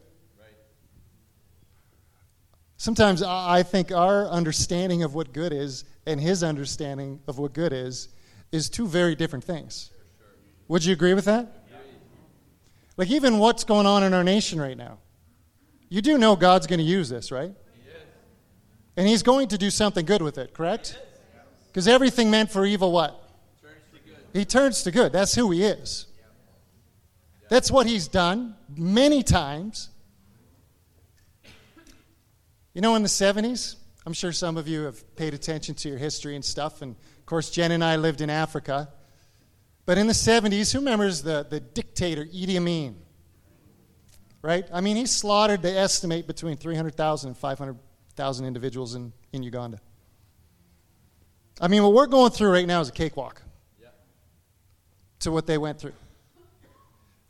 Sometimes 2.76 3.22
I 3.22 3.62
think 3.62 3.92
our 3.92 4.28
understanding 4.28 5.02
of 5.02 5.14
what 5.14 5.32
good 5.32 5.52
is 5.52 5.84
and 6.06 6.20
his 6.20 6.42
understanding 6.42 7.20
of 7.26 7.38
what 7.38 7.52
good 7.52 7.72
is 7.72 8.08
is 8.54 8.70
two 8.70 8.86
very 8.86 9.16
different 9.16 9.44
things. 9.44 9.90
Would 10.68 10.84
you 10.84 10.92
agree 10.92 11.12
with 11.12 11.24
that? 11.24 11.64
Like, 12.96 13.10
even 13.10 13.38
what's 13.38 13.64
going 13.64 13.86
on 13.86 14.04
in 14.04 14.14
our 14.14 14.22
nation 14.22 14.60
right 14.60 14.76
now. 14.76 14.98
You 15.88 16.00
do 16.00 16.16
know 16.16 16.36
God's 16.36 16.68
going 16.68 16.78
to 16.78 16.84
use 16.84 17.08
this, 17.08 17.32
right? 17.32 17.52
And 18.96 19.08
He's 19.08 19.24
going 19.24 19.48
to 19.48 19.58
do 19.58 19.70
something 19.70 20.06
good 20.06 20.22
with 20.22 20.38
it, 20.38 20.54
correct? 20.54 20.96
Because 21.66 21.88
everything 21.88 22.30
meant 22.30 22.52
for 22.52 22.64
evil, 22.64 22.92
what? 22.92 23.20
He 24.32 24.44
turns 24.44 24.84
to 24.84 24.92
good. 24.92 25.12
That's 25.12 25.34
who 25.34 25.50
He 25.50 25.64
is. 25.64 26.06
That's 27.48 27.70
what 27.70 27.86
He's 27.86 28.06
done 28.06 28.54
many 28.76 29.24
times. 29.24 29.90
You 32.72 32.80
know, 32.80 32.94
in 32.94 33.02
the 33.02 33.08
70s, 33.08 33.76
I'm 34.06 34.12
sure 34.12 34.32
some 34.32 34.56
of 34.56 34.68
you 34.68 34.82
have 34.82 35.16
paid 35.16 35.34
attention 35.34 35.74
to 35.76 35.88
your 35.88 35.98
history 35.98 36.34
and 36.34 36.44
stuff. 36.44 36.82
And 36.82 36.96
of 37.18 37.26
course, 37.26 37.50
Jen 37.50 37.72
and 37.72 37.82
I 37.82 37.96
lived 37.96 38.20
in 38.20 38.30
Africa. 38.30 38.88
But 39.86 39.98
in 39.98 40.06
the 40.06 40.12
70s, 40.12 40.72
who 40.72 40.78
remembers 40.78 41.22
the, 41.22 41.46
the 41.48 41.60
dictator 41.60 42.24
Idi 42.24 42.56
Amin? 42.56 43.04
right? 44.44 44.68
I 44.70 44.82
mean, 44.82 44.96
he 44.96 45.06
slaughtered, 45.06 45.62
they 45.62 45.74
estimate, 45.74 46.26
between 46.26 46.58
300,000 46.58 47.28
and 47.28 47.36
500,000 47.36 48.46
individuals 48.46 48.94
in, 48.94 49.10
in 49.32 49.42
Uganda. 49.42 49.80
I 51.62 51.68
mean, 51.68 51.82
what 51.82 51.94
we're 51.94 52.06
going 52.06 52.30
through 52.30 52.52
right 52.52 52.66
now 52.66 52.82
is 52.82 52.90
a 52.90 52.92
cakewalk 52.92 53.40
yeah. 53.80 53.88
to 55.20 55.32
what 55.32 55.46
they 55.46 55.56
went 55.56 55.78
through. 55.78 55.94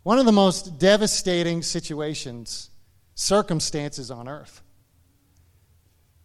One 0.02 0.18
of 0.18 0.26
the 0.26 0.32
most 0.32 0.80
devastating 0.80 1.62
situations, 1.62 2.70
circumstances 3.14 4.10
on 4.10 4.26
earth. 4.26 4.60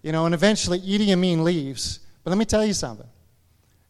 You 0.02 0.12
know, 0.12 0.26
and 0.26 0.34
eventually 0.34 0.80
Idi 0.80 1.12
Amin 1.12 1.44
leaves. 1.44 2.00
But 2.24 2.32
let 2.32 2.38
me 2.38 2.46
tell 2.46 2.66
you 2.66 2.74
something 2.74 3.08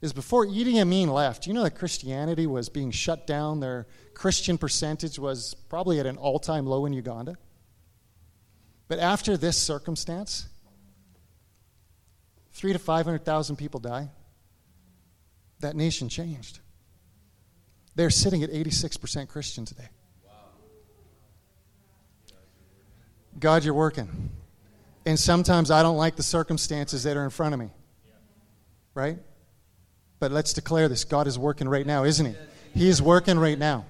is 0.01 0.13
before 0.13 0.45
Idi 0.45 0.79
Amin 0.79 1.09
left, 1.09 1.45
you 1.45 1.53
know 1.53 1.63
that 1.63 1.75
Christianity 1.75 2.47
was 2.47 2.69
being 2.69 2.91
shut 2.91 3.27
down. 3.27 3.59
Their 3.59 3.85
Christian 4.13 4.57
percentage 4.57 5.19
was 5.19 5.53
probably 5.53 5.99
at 5.99 6.05
an 6.05 6.17
all 6.17 6.39
time 6.39 6.65
low 6.65 6.85
in 6.85 6.93
Uganda. 6.93 7.35
But 8.87 8.99
after 8.99 9.35
this 9.37 9.57
circumstance, 9.57 10.47
three 12.53 12.73
to 12.73 12.79
500,000 12.79 13.55
people 13.55 13.79
die. 13.79 14.09
That 15.59 15.75
nation 15.75 16.07
changed. 16.07 16.59
They're 17.95 18.09
sitting 18.09 18.43
at 18.43 18.51
86% 18.51 19.27
Christian 19.27 19.65
today. 19.65 19.89
God, 23.37 23.63
you're 23.65 23.73
working. 23.73 24.31
And 25.09 25.17
sometimes 25.17 25.71
I 25.71 25.81
don't 25.81 25.97
like 25.97 26.17
the 26.17 26.23
circumstances 26.23 27.01
that 27.01 27.17
are 27.17 27.23
in 27.23 27.31
front 27.31 27.55
of 27.55 27.59
me. 27.59 27.71
Right? 28.93 29.17
But 30.19 30.31
let's 30.31 30.53
declare 30.53 30.87
this 30.87 31.03
God 31.03 31.25
is 31.25 31.39
working 31.39 31.67
right 31.67 31.83
now, 31.83 32.03
isn't 32.03 32.27
He? 32.27 32.35
He 32.75 32.89
is 32.89 33.01
working 33.01 33.39
right 33.39 33.57
now. 33.57 33.87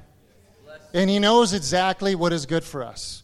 And 0.94 1.10
He 1.10 1.20
knows 1.20 1.54
exactly 1.54 2.16
what 2.16 2.32
is 2.32 2.46
good 2.46 2.64
for 2.64 2.86
us. 2.86 3.24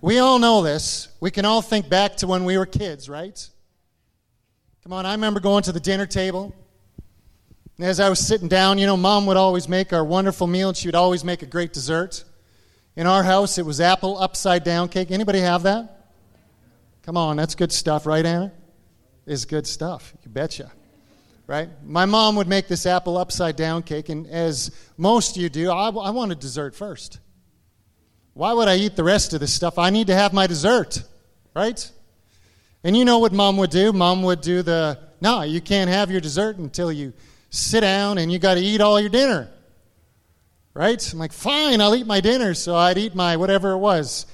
We 0.00 0.20
all 0.20 0.38
know 0.38 0.62
this. 0.62 1.08
We 1.18 1.32
can 1.32 1.44
all 1.44 1.62
think 1.62 1.88
back 1.88 2.18
to 2.18 2.28
when 2.28 2.44
we 2.44 2.56
were 2.56 2.64
kids, 2.64 3.08
right? 3.08 3.48
Come 4.84 4.92
on, 4.92 5.04
I 5.04 5.10
remember 5.10 5.40
going 5.40 5.64
to 5.64 5.72
the 5.72 5.80
dinner 5.80 6.06
table. 6.06 6.54
And 7.76 7.84
as 7.84 7.98
I 7.98 8.08
was 8.08 8.24
sitting 8.24 8.46
down, 8.46 8.78
you 8.78 8.86
know, 8.86 8.96
mom 8.96 9.26
would 9.26 9.36
always 9.36 9.68
make 9.68 9.92
our 9.92 10.04
wonderful 10.04 10.46
meal, 10.46 10.68
and 10.68 10.76
she 10.76 10.86
would 10.86 10.94
always 10.94 11.24
make 11.24 11.42
a 11.42 11.46
great 11.46 11.72
dessert. 11.72 12.22
In 12.94 13.08
our 13.08 13.24
house, 13.24 13.58
it 13.58 13.66
was 13.66 13.80
apple 13.80 14.16
upside 14.16 14.62
down 14.62 14.88
cake. 14.88 15.10
Anybody 15.10 15.40
have 15.40 15.64
that? 15.64 16.01
Come 17.02 17.16
on, 17.16 17.36
that's 17.36 17.54
good 17.54 17.72
stuff, 17.72 18.06
right, 18.06 18.24
Anna? 18.24 18.52
Is 19.26 19.44
good 19.44 19.66
stuff. 19.66 20.12
You 20.24 20.30
betcha 20.30 20.72
right? 21.46 21.68
My 21.84 22.06
mom 22.06 22.36
would 22.36 22.48
make 22.48 22.68
this 22.68 22.86
apple 22.86 23.18
upside 23.18 23.56
down 23.56 23.82
cake, 23.82 24.08
and 24.08 24.26
as 24.26 24.70
most 24.96 25.36
you 25.36 25.50
do, 25.50 25.70
I, 25.70 25.88
I 25.90 26.10
want 26.10 26.32
a 26.32 26.34
dessert 26.34 26.74
first. 26.74 27.18
Why 28.34 28.54
would 28.54 28.68
I 28.68 28.76
eat 28.76 28.96
the 28.96 29.04
rest 29.04 29.34
of 29.34 29.40
this 29.40 29.52
stuff? 29.52 29.78
I 29.78 29.90
need 29.90 30.06
to 30.06 30.14
have 30.14 30.32
my 30.32 30.46
dessert, 30.46 31.02
right? 31.54 31.90
And 32.84 32.96
you 32.96 33.04
know 33.04 33.18
what 33.18 33.32
mom 33.32 33.58
would 33.58 33.70
do? 33.70 33.92
Mom 33.92 34.22
would 34.22 34.40
do 34.40 34.62
the, 34.62 34.98
no, 35.20 35.42
you 35.42 35.60
can't 35.60 35.90
have 35.90 36.10
your 36.10 36.20
dessert 36.20 36.56
until 36.56 36.90
you 36.90 37.12
sit 37.50 37.82
down 37.82 38.16
and 38.16 38.32
you 38.32 38.38
got 38.38 38.54
to 38.54 38.60
eat 38.60 38.80
all 38.80 38.98
your 38.98 39.10
dinner. 39.10 39.50
Right? 40.74 41.12
I'm 41.12 41.18
like, 41.18 41.34
fine, 41.34 41.82
I'll 41.82 41.94
eat 41.94 42.06
my 42.06 42.20
dinner. 42.20 42.54
So 42.54 42.74
I'd 42.74 42.96
eat 42.96 43.14
my 43.14 43.36
whatever 43.36 43.72
it 43.72 43.78
was, 43.78 44.24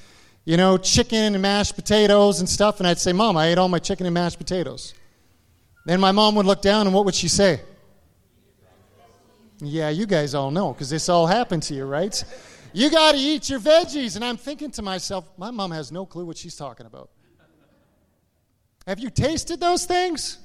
you 0.48 0.56
know, 0.56 0.78
chicken 0.78 1.34
and 1.34 1.42
mashed 1.42 1.74
potatoes 1.74 2.40
and 2.40 2.48
stuff. 2.48 2.80
And 2.80 2.86
I'd 2.86 2.98
say, 2.98 3.12
Mom, 3.12 3.36
I 3.36 3.48
ate 3.48 3.58
all 3.58 3.68
my 3.68 3.78
chicken 3.78 4.06
and 4.06 4.14
mashed 4.14 4.38
potatoes. 4.38 4.94
Then 5.84 6.00
my 6.00 6.10
mom 6.10 6.36
would 6.36 6.46
look 6.46 6.62
down 6.62 6.86
and 6.86 6.94
what 6.94 7.04
would 7.04 7.14
she 7.14 7.28
say? 7.28 7.60
Yeah, 9.58 9.90
you 9.90 10.06
guys 10.06 10.34
all 10.34 10.50
know 10.50 10.72
because 10.72 10.88
this 10.88 11.10
all 11.10 11.26
happened 11.26 11.64
to 11.64 11.74
you, 11.74 11.84
right? 11.84 12.24
You 12.72 12.90
got 12.90 13.12
to 13.12 13.18
eat 13.18 13.50
your 13.50 13.60
veggies. 13.60 14.16
And 14.16 14.24
I'm 14.24 14.38
thinking 14.38 14.70
to 14.70 14.80
myself, 14.80 15.28
my 15.36 15.50
mom 15.50 15.70
has 15.70 15.92
no 15.92 16.06
clue 16.06 16.24
what 16.24 16.38
she's 16.38 16.56
talking 16.56 16.86
about. 16.86 17.10
Have 18.86 19.00
you 19.00 19.10
tasted 19.10 19.60
those 19.60 19.84
things? 19.84 20.38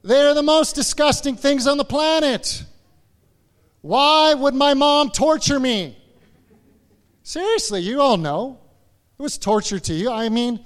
They're 0.00 0.32
the 0.32 0.42
most 0.42 0.74
disgusting 0.74 1.36
things 1.36 1.66
on 1.66 1.76
the 1.76 1.84
planet. 1.84 2.64
Why 3.82 4.32
would 4.32 4.54
my 4.54 4.72
mom 4.72 5.10
torture 5.10 5.60
me? 5.60 5.98
Seriously, 7.22 7.82
you 7.82 8.00
all 8.00 8.16
know. 8.16 8.60
It 9.22 9.30
was 9.30 9.38
torture 9.38 9.78
to 9.78 9.94
you. 9.94 10.10
I 10.10 10.30
mean, 10.30 10.64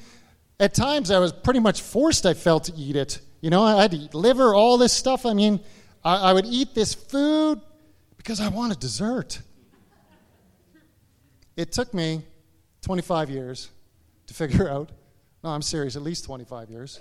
at 0.58 0.72
times 0.72 1.10
I 1.10 1.18
was 1.18 1.30
pretty 1.30 1.60
much 1.60 1.82
forced, 1.82 2.24
I 2.24 2.32
felt, 2.32 2.64
to 2.64 2.72
eat 2.72 2.96
it. 2.96 3.20
You 3.42 3.50
know, 3.50 3.62
I 3.62 3.82
had 3.82 3.90
to 3.90 3.98
eat 3.98 4.14
liver, 4.14 4.54
all 4.54 4.78
this 4.78 4.94
stuff. 4.94 5.26
I 5.26 5.34
mean, 5.34 5.60
I, 6.02 6.30
I 6.30 6.32
would 6.32 6.46
eat 6.46 6.74
this 6.74 6.94
food 6.94 7.60
because 8.16 8.40
I 8.40 8.48
wanted 8.48 8.80
dessert. 8.80 9.42
It 11.54 11.70
took 11.70 11.92
me 11.92 12.22
25 12.80 13.28
years 13.28 13.68
to 14.28 14.32
figure 14.32 14.70
out. 14.70 14.90
No, 15.44 15.50
I'm 15.50 15.60
serious, 15.60 15.94
at 15.94 16.00
least 16.00 16.24
25 16.24 16.70
years, 16.70 16.98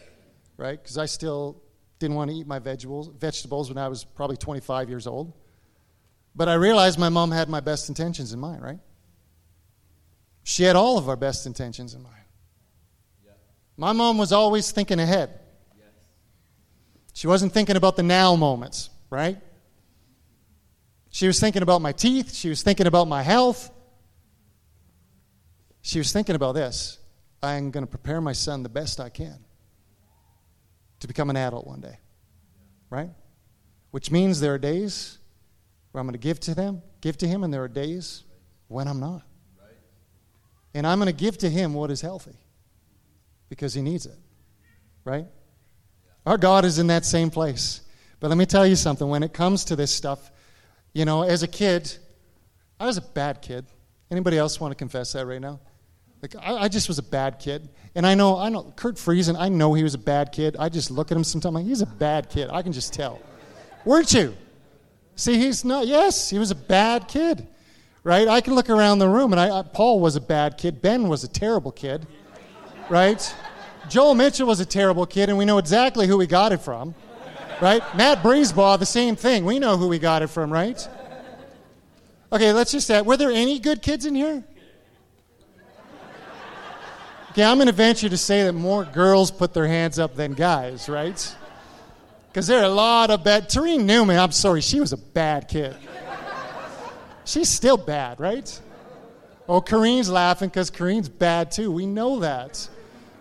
right? 0.57 0.77
Because 0.77 0.97
I 0.97 1.05
still 1.05 1.63
didn't 1.99 2.17
want 2.17 2.31
to 2.31 2.35
eat 2.35 2.47
my 2.47 2.59
vegetables, 2.59 3.07
vegetables 3.17 3.69
when 3.69 3.77
I 3.77 3.87
was 3.87 4.03
probably 4.03 4.35
25 4.35 4.89
years 4.89 5.07
old. 5.07 5.31
But 6.35 6.49
I 6.49 6.55
realized 6.55 6.99
my 6.99 7.07
mom 7.07 7.31
had 7.31 7.47
my 7.47 7.61
best 7.61 7.87
intentions 7.87 8.33
in 8.33 8.41
mind, 8.41 8.61
right? 8.61 8.79
She 10.47 10.61
had 10.61 10.75
all 10.75 10.99
of 10.99 11.09
our 11.09 11.15
best 11.15 11.47
intentions 11.47 11.95
in 11.95 12.03
mind. 12.03 12.13
My 13.77 13.93
mom 13.93 14.19
was 14.19 14.31
always 14.31 14.71
thinking 14.71 14.99
ahead. 14.99 15.39
She 17.13 17.25
wasn't 17.25 17.51
thinking 17.51 17.75
about 17.75 17.95
the 17.95 18.03
now 18.03 18.35
moments, 18.35 18.91
right? 19.09 19.39
She 21.09 21.25
was 21.25 21.39
thinking 21.39 21.63
about 21.63 21.81
my 21.81 21.93
teeth. 21.93 22.31
She 22.35 22.47
was 22.47 22.61
thinking 22.61 22.85
about 22.85 23.07
my 23.07 23.23
health. 23.23 23.71
She 25.81 25.97
was 25.97 26.11
thinking 26.11 26.35
about 26.35 26.53
this 26.53 26.99
I'm 27.41 27.71
going 27.71 27.83
to 27.83 27.89
prepare 27.89 28.21
my 28.21 28.33
son 28.33 28.61
the 28.61 28.69
best 28.69 28.99
I 28.99 29.09
can 29.09 29.39
to 30.99 31.07
become 31.07 31.31
an 31.31 31.37
adult 31.37 31.65
one 31.65 31.81
day, 31.81 31.97
right? 32.91 33.09
Which 33.89 34.11
means 34.11 34.39
there 34.39 34.53
are 34.53 34.59
days 34.59 35.17
where 35.91 36.01
I'm 36.01 36.05
going 36.05 36.13
to 36.13 36.19
give 36.19 36.39
to 36.41 36.53
them, 36.53 36.83
give 37.01 37.17
to 37.17 37.27
him, 37.27 37.43
and 37.43 37.51
there 37.51 37.63
are 37.63 37.67
days 37.67 38.23
when 38.67 38.87
I'm 38.87 38.99
not. 38.99 39.23
And 40.75 40.85
I'm 40.85 40.99
going 40.99 41.07
to 41.07 41.13
give 41.13 41.37
to 41.39 41.49
him 41.49 41.73
what 41.73 41.89
is 41.89 42.01
healthy 42.01 42.35
because 43.47 43.73
he 43.73 43.81
needs 43.81 44.05
it, 44.05 44.17
right? 45.05 45.25
Our 46.25 46.37
God 46.37 46.65
is 46.65 46.79
in 46.79 46.87
that 46.87 47.05
same 47.05 47.29
place. 47.29 47.79
But 48.19 48.27
let 48.27 48.37
me 48.37 48.45
tell 48.45 48.67
you 48.67 48.75
something 48.75 49.07
when 49.07 49.23
it 49.23 49.31
comes 49.31 49.63
to 49.65 49.77
this 49.77 49.89
stuff, 49.89 50.31
you 50.93 51.05
know, 51.05 51.23
as 51.23 51.43
a 51.43 51.47
kid, 51.47 51.95
I 52.77 52.85
was 52.87 52.97
a 52.97 53.01
bad 53.01 53.41
kid. 53.41 53.65
Anybody 54.11 54.37
else 54.37 54.59
want 54.59 54.73
to 54.73 54.75
confess 54.75 55.13
that 55.13 55.25
right 55.25 55.39
now? 55.39 55.61
Like 56.21 56.35
I, 56.41 56.63
I 56.63 56.67
just 56.67 56.89
was 56.89 56.99
a 56.99 57.03
bad 57.03 57.39
kid. 57.39 57.69
And 57.95 58.05
I 58.05 58.13
know 58.13 58.37
I 58.37 58.49
know 58.49 58.73
Kurt 58.75 58.95
Friesen, 58.95 59.37
I 59.39 59.47
know 59.47 59.73
he 59.73 59.83
was 59.83 59.93
a 59.93 59.99
bad 59.99 60.33
kid. 60.33 60.57
I 60.59 60.67
just 60.67 60.91
look 60.91 61.09
at 61.09 61.15
him 61.15 61.23
sometimes 61.23 61.55
like 61.55 61.65
he's 61.65 61.81
a 61.81 61.85
bad 61.85 62.29
kid. 62.29 62.49
I 62.51 62.61
can 62.61 62.73
just 62.73 62.93
tell. 62.93 63.21
Weren't 63.85 64.13
you? 64.13 64.35
See, 65.15 65.37
he's 65.37 65.63
not 65.63 65.87
yes, 65.87 66.29
he 66.29 66.37
was 66.37 66.51
a 66.51 66.55
bad 66.55 67.07
kid. 67.07 67.47
Right? 68.05 68.29
I 68.29 68.39
can 68.39 68.55
look 68.55 68.69
around 68.69 68.99
the 68.99 69.09
room 69.09 69.33
and 69.33 69.39
I, 69.41 69.59
I 69.59 69.63
Paul 69.63 69.99
was 69.99 70.15
a 70.15 70.21
bad 70.21 70.57
kid. 70.57 70.81
Ben 70.81 71.09
was 71.09 71.25
a 71.25 71.27
terrible 71.27 71.73
kid. 71.73 72.07
Right? 72.87 73.35
Joel 73.89 74.15
Mitchell 74.15 74.47
was 74.47 74.59
a 74.59 74.65
terrible 74.65 75.05
kid, 75.05 75.29
and 75.29 75.37
we 75.37 75.45
know 75.45 75.57
exactly 75.57 76.07
who 76.07 76.17
we 76.17 76.27
got 76.27 76.51
it 76.51 76.61
from, 76.61 76.95
right? 77.61 77.81
Matt 77.95 78.23
Breezebaugh, 78.23 78.79
the 78.79 78.85
same 78.85 79.15
thing. 79.15 79.45
We 79.45 79.59
know 79.59 79.77
who 79.77 79.87
we 79.87 79.99
got 79.99 80.21
it 80.21 80.27
from, 80.27 80.51
right? 80.51 80.87
Okay, 82.31 82.51
let's 82.51 82.71
just 82.71 82.89
add, 82.89 83.05
were 83.05 83.17
there 83.17 83.31
any 83.31 83.59
good 83.59 83.81
kids 83.81 84.05
in 84.05 84.15
here? 84.15 84.43
Okay, 87.31 87.43
I'm 87.43 87.57
going 87.57 87.67
to 87.67 87.73
venture 87.73 88.09
to 88.09 88.17
say 88.17 88.43
that 88.43 88.53
more 88.53 88.85
girls 88.85 89.29
put 89.29 89.53
their 89.53 89.67
hands 89.67 89.99
up 89.99 90.15
than 90.15 90.33
guys, 90.33 90.87
right? 90.87 91.35
Because 92.29 92.47
there 92.47 92.59
are 92.59 92.65
a 92.65 92.69
lot 92.69 93.11
of 93.11 93.23
bad. 93.23 93.49
Tareen 93.49 93.83
Newman, 93.83 94.17
I'm 94.17 94.31
sorry, 94.31 94.61
she 94.61 94.79
was 94.79 94.93
a 94.93 94.97
bad 94.97 95.47
kid. 95.47 95.75
She's 97.25 97.49
still 97.49 97.77
bad, 97.77 98.19
right? 98.19 98.59
Oh, 99.47 99.61
Kareen's 99.61 100.09
laughing 100.09 100.49
because 100.49 100.71
Kareen's 100.71 101.09
bad 101.09 101.51
too. 101.51 101.71
We 101.71 101.85
know 101.85 102.19
that. 102.19 102.67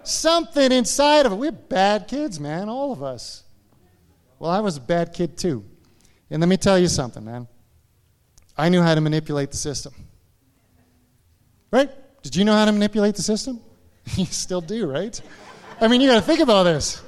Something 0.04 0.72
inside 0.72 1.26
of 1.26 1.32
it. 1.32 1.36
We're 1.36 1.52
bad 1.52 2.08
kids, 2.08 2.38
man, 2.38 2.68
all 2.68 2.92
of 2.92 3.02
us. 3.02 3.42
Well, 4.38 4.50
I 4.50 4.60
was 4.60 4.76
a 4.76 4.80
bad 4.80 5.12
kid 5.12 5.36
too. 5.36 5.64
And 6.30 6.40
let 6.40 6.48
me 6.48 6.56
tell 6.56 6.78
you 6.78 6.88
something, 6.88 7.24
man. 7.24 7.48
I 8.56 8.68
knew 8.68 8.82
how 8.82 8.94
to 8.94 9.00
manipulate 9.00 9.50
the 9.50 9.56
system. 9.56 9.92
Right? 11.70 11.90
Did 12.22 12.36
you 12.36 12.44
know 12.44 12.52
how 12.52 12.64
to 12.64 12.72
manipulate 12.72 13.16
the 13.16 13.22
system? 13.22 13.60
you 14.16 14.26
still 14.26 14.60
do, 14.60 14.86
right? 14.90 15.20
I 15.80 15.88
mean, 15.88 16.00
you 16.00 16.08
got 16.08 16.16
to 16.16 16.22
think 16.22 16.40
about 16.40 16.64
this. 16.64 17.02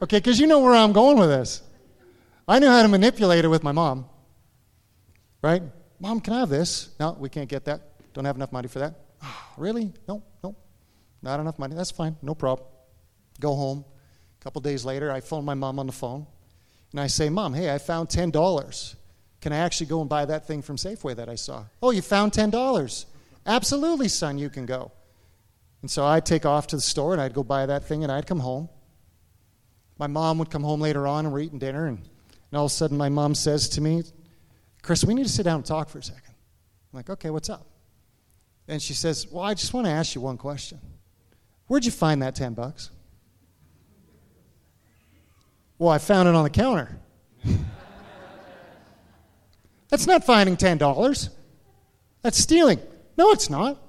Okay, 0.00 0.18
because 0.18 0.38
you 0.38 0.46
know 0.46 0.60
where 0.60 0.74
I'm 0.74 0.92
going 0.92 1.18
with 1.18 1.28
this. 1.28 1.62
I 2.46 2.58
knew 2.58 2.68
how 2.68 2.82
to 2.82 2.88
manipulate 2.88 3.44
it 3.44 3.48
with 3.48 3.62
my 3.62 3.72
mom. 3.72 4.06
Right? 5.42 5.62
Mom, 6.00 6.20
can 6.20 6.32
I 6.32 6.40
have 6.40 6.48
this? 6.48 6.90
No, 7.00 7.16
we 7.18 7.28
can't 7.28 7.48
get 7.48 7.64
that. 7.64 7.80
Don't 8.14 8.24
have 8.24 8.36
enough 8.36 8.52
money 8.52 8.68
for 8.68 8.78
that. 8.78 8.94
Oh, 9.22 9.44
really? 9.56 9.92
No, 10.06 10.22
no. 10.42 10.54
Not 11.22 11.40
enough 11.40 11.58
money. 11.58 11.74
That's 11.74 11.90
fine. 11.90 12.16
No 12.22 12.34
problem. 12.34 12.68
Go 13.40 13.54
home. 13.54 13.84
A 14.40 14.44
couple 14.44 14.60
days 14.60 14.84
later, 14.84 15.10
I 15.10 15.20
phone 15.20 15.44
my 15.44 15.54
mom 15.54 15.78
on 15.78 15.86
the 15.86 15.92
phone. 15.92 16.26
And 16.92 17.00
I 17.00 17.08
say, 17.08 17.28
Mom, 17.28 17.52
hey, 17.54 17.72
I 17.72 17.78
found 17.78 18.08
$10. 18.08 18.94
Can 19.40 19.52
I 19.52 19.58
actually 19.58 19.86
go 19.86 20.00
and 20.00 20.08
buy 20.08 20.24
that 20.24 20.46
thing 20.46 20.62
from 20.62 20.76
Safeway 20.76 21.16
that 21.16 21.28
I 21.28 21.34
saw? 21.34 21.64
Oh, 21.82 21.90
you 21.90 22.02
found 22.02 22.32
$10. 22.32 23.04
Absolutely, 23.46 24.08
son, 24.08 24.38
you 24.38 24.50
can 24.50 24.66
go. 24.66 24.92
And 25.82 25.90
so 25.90 26.04
I'd 26.04 26.26
take 26.26 26.44
off 26.44 26.66
to 26.68 26.76
the 26.76 26.82
store 26.82 27.12
and 27.12 27.22
I'd 27.22 27.34
go 27.34 27.44
buy 27.44 27.66
that 27.66 27.84
thing 27.84 28.02
and 28.02 28.10
I'd 28.10 28.26
come 28.26 28.40
home. 28.40 28.68
My 29.98 30.06
mom 30.06 30.38
would 30.38 30.50
come 30.50 30.62
home 30.62 30.80
later 30.80 31.06
on 31.06 31.24
and 31.24 31.32
we're 31.32 31.40
eating 31.40 31.58
dinner. 31.58 31.86
And, 31.86 31.98
and 31.98 32.58
all 32.58 32.66
of 32.66 32.72
a 32.72 32.74
sudden, 32.74 32.96
my 32.96 33.08
mom 33.08 33.34
says 33.34 33.68
to 33.70 33.80
me, 33.80 34.02
Chris, 34.82 35.04
we 35.04 35.14
need 35.14 35.26
to 35.26 35.32
sit 35.32 35.42
down 35.42 35.56
and 35.56 35.64
talk 35.64 35.88
for 35.88 35.98
a 35.98 36.02
second. 36.02 36.34
I'm 36.92 36.96
like, 36.96 37.10
okay, 37.10 37.30
what's 37.30 37.50
up? 37.50 37.66
And 38.68 38.80
she 38.80 38.92
says, 38.92 39.26
Well, 39.30 39.42
I 39.42 39.54
just 39.54 39.72
want 39.72 39.86
to 39.86 39.90
ask 39.90 40.14
you 40.14 40.20
one 40.20 40.36
question. 40.36 40.78
Where'd 41.66 41.84
you 41.84 41.90
find 41.90 42.22
that 42.22 42.34
10 42.34 42.54
bucks? 42.54 42.90
Well, 45.78 45.90
I 45.90 45.98
found 45.98 46.28
it 46.28 46.34
on 46.34 46.44
the 46.44 46.50
counter. 46.50 46.98
That's 49.88 50.06
not 50.06 50.24
finding 50.24 50.56
$10. 50.56 51.30
That's 52.22 52.38
stealing. 52.38 52.80
No, 53.16 53.30
it's 53.30 53.48
not. 53.48 53.80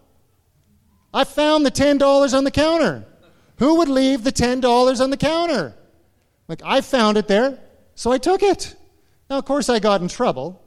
I 1.14 1.24
found 1.24 1.66
the 1.66 1.72
$10 1.72 2.34
on 2.34 2.44
the 2.44 2.52
counter. 2.52 3.06
Who 3.58 3.78
would 3.78 3.90
leave 3.90 4.24
the 4.24 4.32
$10 4.32 5.02
on 5.02 5.10
the 5.10 5.18
counter? 5.18 5.76
Like, 6.48 6.62
I 6.64 6.82
found 6.82 7.18
it 7.18 7.28
there, 7.28 7.60
so 7.96 8.12
I 8.12 8.18
took 8.18 8.44
it. 8.44 8.76
Now, 9.30 9.38
of 9.38 9.46
course, 9.46 9.70
I 9.70 9.80
got 9.80 10.02
in 10.02 10.08
trouble, 10.08 10.62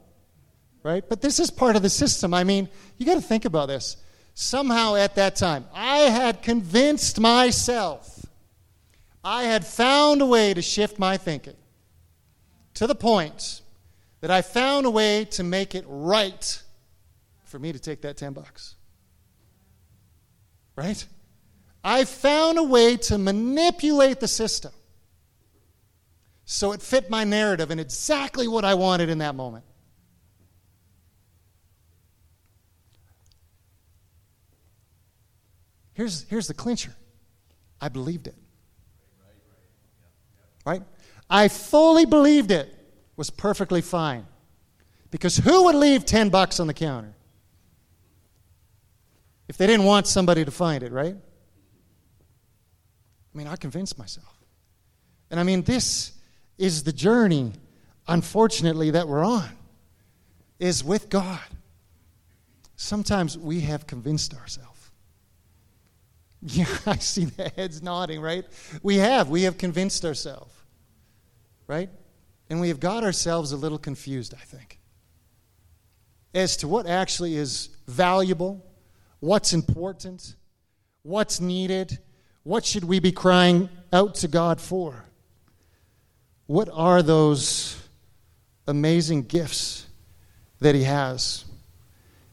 right? 0.83 1.05
But 1.09 1.21
this 1.21 1.38
is 1.38 1.51
part 1.51 1.77
of 1.77 1.83
the 1.83 1.90
system. 1.90 2.35
I 2.35 2.45
mean, 2.45 2.68
you 2.99 3.07
got 3.07 3.14
to 3.14 3.21
think 3.21 3.45
about 3.45 3.68
this 3.68 3.97
somehow 4.35 4.95
at 4.95 5.14
that 5.16 5.37
time, 5.37 5.66
I 5.75 5.99
had 5.99 6.42
convinced 6.42 7.21
myself, 7.21 8.25
I 9.23 9.45
had 9.45 9.66
found 9.66 10.23
a 10.23 10.27
way 10.27 10.55
to 10.55 10.62
shift 10.62 10.99
my 10.99 11.16
thinking 11.16 11.57
to 12.75 12.87
the 12.87 12.95
point 12.95 13.61
that 14.21 14.31
I 14.31 14.42
found 14.42 14.87
a 14.87 14.90
way 14.90 15.25
to 15.27 15.42
make 15.42 15.75
it 15.75 15.85
right 15.87 16.62
for 17.45 17.59
me 17.59 17.73
to 17.73 17.79
take 17.79 18.03
that 18.03 18.16
10 18.16 18.33
bucks. 18.33 18.77
Right? 20.75 21.05
I 21.85 22.05
found 22.05 22.59
a 22.59 22.62
way 22.62 22.97
to 22.97 23.18
manipulate 23.18 24.21
the 24.21 24.29
system 24.29 24.73
so 26.45 26.73
it 26.73 26.81
fit 26.81 27.11
my 27.11 27.25
narrative 27.25 27.71
and 27.71 27.81
exactly 27.81 28.49
what 28.49 28.64
I 28.64 28.75
wanted 28.75 29.11
in 29.11 29.18
that 29.18 29.35
moment. 29.35 29.64
Here's, 35.94 36.24
here's 36.28 36.46
the 36.46 36.55
clincher 36.55 36.94
I 37.81 37.88
believed 37.88 38.26
it. 38.26 38.35
Right? 40.64 40.83
I 41.28 41.48
fully 41.48 42.05
believed 42.05 42.50
it 42.50 42.72
was 43.16 43.31
perfectly 43.31 43.81
fine. 43.81 44.26
Because 45.11 45.37
who 45.37 45.64
would 45.64 45.74
leave 45.74 46.07
10 46.07 46.31
bucks 46.31 46.61
on 46.61 46.66
the 46.66 46.74
counter? 46.74 47.14
If 49.48 49.57
they 49.59 49.66
didn't 49.66 49.85
want 49.85 50.07
somebody 50.07 50.44
to 50.44 50.50
find 50.50 50.83
it, 50.83 50.92
right? 50.92 51.16
I 53.35 53.38
mean, 53.38 53.46
I 53.46 53.57
convinced 53.57 53.98
myself. 53.98 54.33
And 55.31 55.40
I 55.40 55.42
mean, 55.42 55.62
this 55.62 56.12
is 56.59 56.85
the 56.85 56.92
journey, 56.92 57.52
unfortunately, 58.07 58.92
that 58.92 59.09
we're 59.09 59.24
on, 59.24 59.48
is 60.59 60.85
with 60.85 61.09
God. 61.09 61.40
Sometimes 62.76 63.37
we 63.37 63.61
have 63.61 63.87
convinced 63.87 64.35
ourselves. 64.35 64.71
Yeah, 66.46 66.66
I 66.87 66.96
see 66.96 67.26
the 67.26 67.50
heads 67.50 67.83
nodding, 67.83 68.20
right? 68.20 68.44
We 68.83 68.96
have. 68.96 69.28
We 69.28 69.42
have 69.42 69.59
convinced 69.59 70.05
ourselves, 70.05 70.52
right? 71.68 71.88
And 72.50 72.61
we 72.61 72.66
have 72.66 72.81
got 72.81 73.05
ourselves 73.05 73.52
a 73.52 73.57
little 73.57 73.78
confused, 73.78 74.35
I 74.35 74.44
think, 74.44 74.81
as 76.35 76.57
to 76.59 76.68
what 76.68 76.88
actually 76.88 77.37
is 77.37 77.68
valuable, 77.87 78.66
what's 79.20 79.52
important, 79.52 80.35
what's 81.05 81.40
needed, 81.40 82.00
what 82.42 82.64
should 82.64 82.85
we 82.85 82.98
be 82.98 83.12
crying 83.12 83.68
out 83.92 84.16
to 84.16 84.28
God 84.28 84.61
for. 84.61 85.05
What 86.46 86.68
are 86.72 87.02
those 87.02 87.81
amazing 88.66 89.22
gifts 89.24 89.87
that 90.59 90.74
he 90.74 90.83
has? 90.83 91.44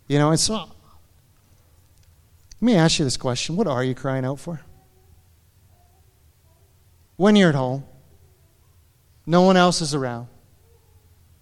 You 0.07 0.17
know, 0.17 0.31
and 0.31 0.39
so 0.39 0.71
let 2.61 2.65
me 2.65 2.75
ask 2.75 2.99
you 2.99 3.05
this 3.05 3.17
question 3.17 3.55
What 3.55 3.67
are 3.67 3.83
you 3.83 3.95
crying 3.95 4.25
out 4.25 4.39
for? 4.39 4.61
When 7.15 7.35
you're 7.35 7.49
at 7.49 7.55
home, 7.55 7.83
no 9.25 9.41
one 9.41 9.57
else 9.57 9.81
is 9.81 9.93
around, 9.93 10.27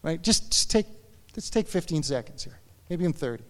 right? 0.01 0.21
Just, 0.21 0.51
just 0.51 0.71
take, 0.71 0.87
let's 1.35 1.49
take 1.49 1.67
15 1.67 2.03
seconds 2.03 2.43
here, 2.43 2.59
maybe 2.89 3.05
in 3.05 3.13
30. 3.13 3.43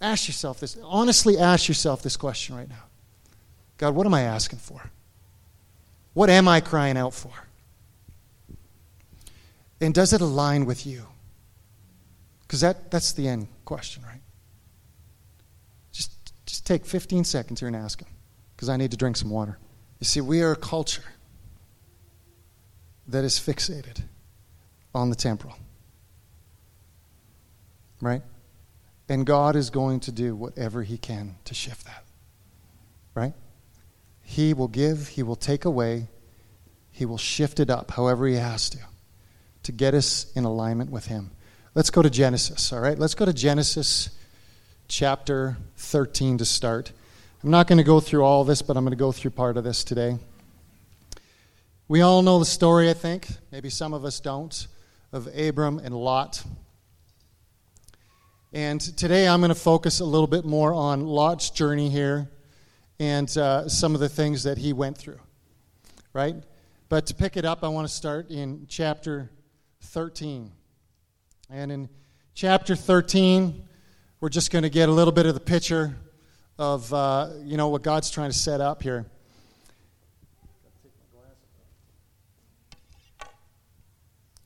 Ask 0.00 0.28
yourself 0.28 0.60
this, 0.60 0.78
honestly 0.82 1.36
ask 1.36 1.68
yourself 1.68 2.02
this 2.02 2.16
question 2.16 2.56
right 2.56 2.68
now 2.68 2.84
God, 3.76 3.94
what 3.94 4.06
am 4.06 4.14
I 4.14 4.22
asking 4.22 4.58
for? 4.58 4.90
What 6.14 6.30
am 6.30 6.48
I 6.48 6.60
crying 6.60 6.96
out 6.96 7.14
for? 7.14 7.32
And 9.80 9.94
does 9.94 10.12
it 10.12 10.20
align 10.20 10.66
with 10.66 10.86
you? 10.86 11.06
Because 12.42 12.60
that, 12.60 12.90
that's 12.90 13.12
the 13.12 13.28
end 13.28 13.48
question, 13.64 14.02
right? 14.02 14.19
Take 16.70 16.86
15 16.86 17.24
seconds 17.24 17.58
here 17.58 17.66
and 17.66 17.74
ask 17.74 18.00
him, 18.00 18.06
because 18.54 18.68
I 18.68 18.76
need 18.76 18.92
to 18.92 18.96
drink 18.96 19.16
some 19.16 19.28
water. 19.28 19.58
You 19.98 20.04
see, 20.04 20.20
we 20.20 20.40
are 20.42 20.52
a 20.52 20.56
culture 20.56 21.02
that 23.08 23.24
is 23.24 23.40
fixated 23.40 24.02
on 24.94 25.10
the 25.10 25.16
temporal. 25.16 25.56
Right? 28.00 28.22
And 29.08 29.26
God 29.26 29.56
is 29.56 29.70
going 29.70 29.98
to 29.98 30.12
do 30.12 30.36
whatever 30.36 30.84
He 30.84 30.96
can 30.96 31.34
to 31.46 31.54
shift 31.54 31.86
that. 31.86 32.04
Right? 33.16 33.34
He 34.22 34.54
will 34.54 34.68
give, 34.68 35.08
He 35.08 35.24
will 35.24 35.34
take 35.34 35.64
away, 35.64 36.06
He 36.92 37.04
will 37.04 37.18
shift 37.18 37.58
it 37.58 37.68
up 37.68 37.90
however 37.90 38.28
He 38.28 38.36
has 38.36 38.70
to 38.70 38.78
to 39.64 39.72
get 39.72 39.92
us 39.92 40.30
in 40.36 40.44
alignment 40.44 40.92
with 40.92 41.06
Him. 41.06 41.32
Let's 41.74 41.90
go 41.90 42.00
to 42.00 42.10
Genesis, 42.10 42.72
all 42.72 42.78
right? 42.78 42.96
Let's 42.96 43.16
go 43.16 43.24
to 43.24 43.32
Genesis 43.32 44.10
chapter 44.90 45.56
13 45.76 46.38
to 46.38 46.44
start. 46.44 46.90
I'm 47.44 47.50
not 47.50 47.68
going 47.68 47.78
to 47.78 47.84
go 47.84 48.00
through 48.00 48.24
all 48.24 48.42
this, 48.42 48.60
but 48.60 48.76
I'm 48.76 48.82
going 48.82 48.90
to 48.90 48.96
go 48.96 49.12
through 49.12 49.30
part 49.30 49.56
of 49.56 49.62
this 49.62 49.84
today. 49.84 50.18
We 51.86 52.00
all 52.00 52.22
know 52.22 52.40
the 52.40 52.44
story, 52.44 52.90
I 52.90 52.94
think. 52.94 53.28
Maybe 53.52 53.70
some 53.70 53.94
of 53.94 54.04
us 54.04 54.18
don't, 54.18 54.66
of 55.12 55.28
Abram 55.38 55.78
and 55.78 55.94
Lot. 55.94 56.42
And 58.52 58.80
today 58.80 59.28
I'm 59.28 59.38
going 59.40 59.50
to 59.50 59.54
focus 59.54 60.00
a 60.00 60.04
little 60.04 60.26
bit 60.26 60.44
more 60.44 60.74
on 60.74 61.06
Lot's 61.06 61.50
journey 61.50 61.88
here 61.88 62.28
and 62.98 63.34
uh, 63.38 63.68
some 63.68 63.94
of 63.94 64.00
the 64.00 64.08
things 64.08 64.42
that 64.42 64.58
he 64.58 64.72
went 64.72 64.98
through, 64.98 65.20
right? 66.12 66.34
But 66.88 67.06
to 67.06 67.14
pick 67.14 67.36
it 67.36 67.44
up, 67.44 67.62
I 67.62 67.68
want 67.68 67.86
to 67.86 67.94
start 67.94 68.28
in 68.28 68.66
chapter 68.68 69.30
13. 69.82 70.50
And 71.48 71.70
in 71.70 71.88
chapter 72.34 72.74
13, 72.74 73.68
we're 74.20 74.28
just 74.28 74.50
going 74.50 74.64
to 74.64 74.70
get 74.70 74.90
a 74.90 74.92
little 74.92 75.12
bit 75.12 75.24
of 75.24 75.32
the 75.32 75.40
picture 75.40 75.96
of 76.58 76.92
uh, 76.92 77.30
you 77.42 77.56
know 77.56 77.68
what 77.68 77.82
God's 77.82 78.10
trying 78.10 78.30
to 78.30 78.36
set 78.36 78.60
up 78.60 78.82
here. 78.82 79.06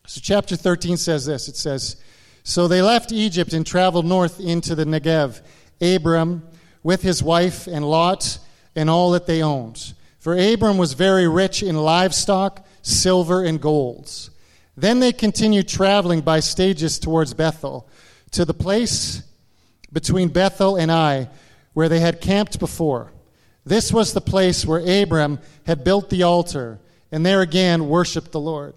So 0.06 0.20
chapter 0.22 0.54
13 0.54 0.96
says 0.96 1.26
this. 1.26 1.48
It 1.48 1.56
says, 1.56 1.96
"So 2.44 2.68
they 2.68 2.82
left 2.82 3.10
Egypt 3.10 3.52
and 3.52 3.66
traveled 3.66 4.06
north 4.06 4.38
into 4.38 4.76
the 4.76 4.84
Negev, 4.84 5.40
Abram 5.80 6.46
with 6.84 7.02
his 7.02 7.20
wife 7.20 7.66
and 7.66 7.84
Lot 7.84 8.38
and 8.76 8.88
all 8.88 9.10
that 9.10 9.26
they 9.26 9.42
owned. 9.42 9.94
For 10.20 10.38
Abram 10.38 10.78
was 10.78 10.92
very 10.92 11.26
rich 11.26 11.64
in 11.64 11.74
livestock, 11.74 12.64
silver 12.82 13.42
and 13.42 13.60
golds." 13.60 14.30
Then 14.76 15.00
they 15.00 15.12
continued 15.12 15.68
traveling 15.68 16.20
by 16.20 16.40
stages 16.40 16.98
towards 17.00 17.34
Bethel, 17.34 17.88
to 18.32 18.44
the 18.44 18.54
place 18.54 19.22
between 19.94 20.28
Bethel 20.28 20.76
and 20.76 20.90
Ai, 20.90 21.30
where 21.72 21.88
they 21.88 22.00
had 22.00 22.20
camped 22.20 22.58
before. 22.58 23.12
This 23.64 23.90
was 23.90 24.12
the 24.12 24.20
place 24.20 24.66
where 24.66 25.02
Abram 25.02 25.38
had 25.66 25.84
built 25.84 26.10
the 26.10 26.24
altar, 26.24 26.80
and 27.10 27.24
there 27.24 27.40
again 27.40 27.88
worshiped 27.88 28.32
the 28.32 28.40
Lord. 28.40 28.74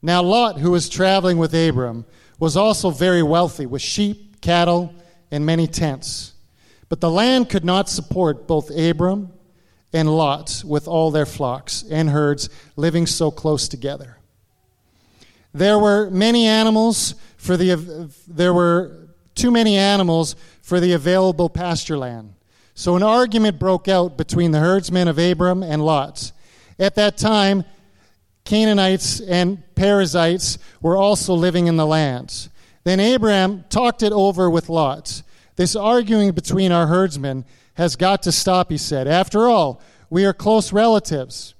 Now, 0.00 0.22
Lot, 0.22 0.58
who 0.58 0.70
was 0.70 0.88
traveling 0.88 1.36
with 1.36 1.52
Abram, 1.52 2.06
was 2.38 2.56
also 2.56 2.90
very 2.90 3.22
wealthy, 3.22 3.66
with 3.66 3.82
sheep, 3.82 4.40
cattle, 4.40 4.94
and 5.30 5.44
many 5.44 5.66
tents. 5.66 6.32
But 6.88 7.00
the 7.00 7.10
land 7.10 7.50
could 7.50 7.64
not 7.64 7.90
support 7.90 8.46
both 8.46 8.70
Abram 8.70 9.32
and 9.92 10.16
Lot 10.16 10.62
with 10.64 10.86
all 10.86 11.10
their 11.10 11.26
flocks 11.26 11.84
and 11.90 12.10
herds 12.10 12.48
living 12.76 13.06
so 13.06 13.30
close 13.30 13.68
together. 13.68 14.18
There 15.52 15.78
were 15.78 16.08
many 16.10 16.46
animals 16.46 17.14
for 17.36 17.56
the 17.56 18.10
there 18.28 18.54
were 18.54 19.07
too 19.38 19.50
many 19.50 19.76
animals 19.76 20.36
for 20.60 20.80
the 20.80 20.92
available 20.92 21.48
pasture 21.48 21.96
land. 21.96 22.34
So 22.74 22.96
an 22.96 23.02
argument 23.02 23.58
broke 23.58 23.88
out 23.88 24.16
between 24.16 24.50
the 24.50 24.60
herdsmen 24.60 25.08
of 25.08 25.18
Abram 25.18 25.62
and 25.62 25.82
Lot. 25.84 26.32
At 26.78 26.94
that 26.96 27.16
time, 27.16 27.64
Canaanites 28.44 29.20
and 29.20 29.62
Perizzites 29.74 30.58
were 30.80 30.96
also 30.96 31.34
living 31.34 31.66
in 31.66 31.76
the 31.76 31.86
land. 31.86 32.48
Then 32.84 33.00
Abram 33.00 33.64
talked 33.68 34.02
it 34.02 34.12
over 34.12 34.48
with 34.48 34.68
Lot. 34.68 35.22
This 35.56 35.74
arguing 35.74 36.32
between 36.32 36.70
our 36.70 36.86
herdsmen 36.86 37.44
has 37.74 37.96
got 37.96 38.22
to 38.22 38.32
stop, 38.32 38.70
he 38.70 38.78
said. 38.78 39.08
After 39.08 39.48
all, 39.48 39.82
we 40.08 40.24
are 40.24 40.32
close 40.32 40.72
relatives. 40.72 41.54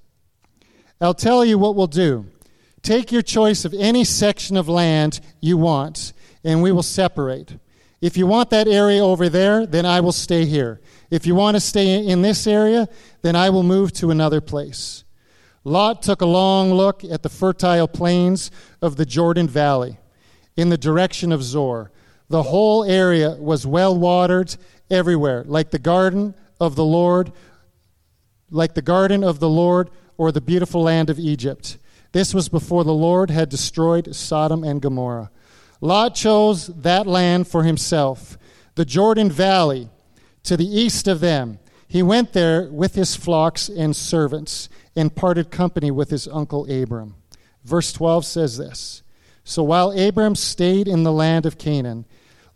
I'll 1.01 1.15
tell 1.15 1.45
you 1.45 1.59
what 1.59 1.77
we'll 1.77 1.87
do. 1.87 2.27
Take 2.83 3.13
your 3.13 3.23
choice 3.23 3.65
of 3.65 3.75
any 3.75 4.05
section 4.05 4.57
of 4.57 4.69
land 4.69 5.21
you 5.41 5.57
want, 5.57 6.13
and 6.45 6.63
we 6.63 6.73
will 6.73 6.83
separate. 6.83 7.59
If 8.01 8.17
you 8.17 8.27
want 8.27 8.51
that 8.51 8.69
area 8.69 9.05
over 9.05 9.29
there, 9.29 9.67
then 9.67 9.85
I 9.85 10.01
will 10.01 10.13
stay 10.13 10.45
here. 10.45 10.81
If 11.11 11.27
you 11.27 11.35
want 11.35 11.57
to 11.57 11.61
stay 11.61 12.07
in 12.07 12.23
this 12.23 12.47
area, 12.47 12.89
then 13.23 13.35
I 13.35 13.51
will 13.51 13.65
move 13.65 13.93
to 13.95 14.11
another 14.11 14.41
place. 14.41 15.05
Lot 15.65 16.03
took 16.03 16.21
a 16.21 16.27
long 16.27 16.73
look 16.73 17.03
at 17.03 17.23
the 17.23 17.29
fertile 17.29 17.89
plains 17.89 18.51
of 18.81 18.97
the 18.97 19.05
Jordan 19.05 19.49
Valley 19.49 19.99
in 20.57 20.69
the 20.69 20.79
direction 20.79 21.33
of 21.33 21.43
Zoar. 21.43 21.91
The 22.29 22.45
whole 22.45 22.85
area 22.85 23.31
was 23.31 23.67
well 23.67 23.99
watered 23.99 24.55
everywhere, 24.91 25.45
like 25.47 25.71
the 25.71 25.79
garden 25.79 26.35
of 26.61 26.77
the 26.77 26.85
Lord, 26.85 27.33
like 28.51 28.75
the 28.75 28.83
garden 28.83 29.25
of 29.25 29.41
the 29.41 29.49
Lord 29.49 29.91
or 30.17 30.31
the 30.31 30.41
beautiful 30.41 30.83
land 30.83 31.11
of 31.11 31.19
Egypt. 31.19 31.79
This 32.13 32.33
was 32.33 32.49
before 32.49 32.85
the 32.85 32.93
Lord 32.93 33.31
had 33.31 33.49
destroyed 33.49 34.15
Sodom 34.15 34.65
and 34.65 34.81
Gomorrah. 34.81 35.31
Lot 35.81 36.15
chose 36.15 36.67
that 36.69 37.07
land 37.07 37.47
for 37.47 37.63
himself, 37.63 38.37
the 38.75 38.85
Jordan 38.85 39.31
Valley, 39.31 39.89
to 40.43 40.57
the 40.57 40.67
east 40.67 41.07
of 41.07 41.21
them. 41.21 41.59
He 41.87 42.03
went 42.03 42.33
there 42.33 42.69
with 42.71 42.95
his 42.95 43.17
flocks 43.17 43.69
and 43.69 43.95
servants 43.95 44.69
and 44.97 45.15
parted 45.15 45.51
company 45.51 45.91
with 45.91 46.11
his 46.11 46.27
uncle 46.29 46.71
Abram. 46.71 47.15
Verse 47.65 47.93
12 47.93 48.25
says 48.25 48.59
this 48.59 49.03
So 49.45 49.63
while 49.63 49.99
Abram 49.99 50.35
stayed 50.35 50.89
in 50.89 51.03
the 51.05 51.13
land 51.13 51.47
of 51.47 51.59
Canaan, 51.59 52.05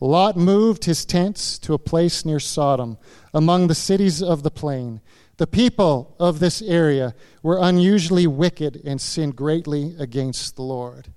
Lot 0.00 0.36
moved 0.36 0.84
his 0.84 1.04
tents 1.04 1.58
to 1.60 1.74
a 1.74 1.78
place 1.78 2.24
near 2.24 2.40
Sodom, 2.40 2.98
among 3.32 3.68
the 3.68 3.74
cities 3.74 4.20
of 4.20 4.42
the 4.42 4.50
plain. 4.50 5.00
The 5.36 5.46
people 5.46 6.16
of 6.18 6.40
this 6.40 6.60
area 6.60 7.14
were 7.42 7.58
unusually 7.60 8.26
wicked 8.26 8.82
and 8.84 9.00
sinned 9.00 9.36
greatly 9.36 9.94
against 9.98 10.56
the 10.56 10.62
Lord. 10.62 11.08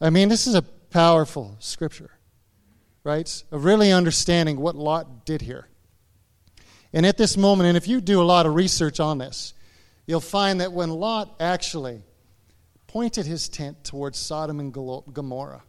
I 0.00 0.10
mean, 0.10 0.28
this 0.28 0.46
is 0.46 0.54
a 0.54 0.64
powerful 0.90 1.56
scripture, 1.58 2.10
right? 3.04 3.42
Of 3.50 3.64
really 3.64 3.92
understanding 3.92 4.60
what 4.60 4.76
Lot 4.76 5.24
did 5.24 5.42
here. 5.42 5.68
And 6.92 7.04
at 7.04 7.18
this 7.18 7.36
moment, 7.36 7.68
and 7.68 7.76
if 7.76 7.86
you 7.86 8.00
do 8.00 8.20
a 8.20 8.24
lot 8.24 8.46
of 8.46 8.54
research 8.54 8.98
on 8.98 9.18
this, 9.18 9.54
you'll 10.06 10.20
find 10.20 10.60
that 10.60 10.72
when 10.72 10.90
Lot 10.90 11.34
actually 11.38 12.02
pointed 12.86 13.26
his 13.26 13.48
tent 13.48 13.84
towards 13.84 14.18
Sodom 14.18 14.60
and 14.60 14.72
Gomorrah, 14.72 15.62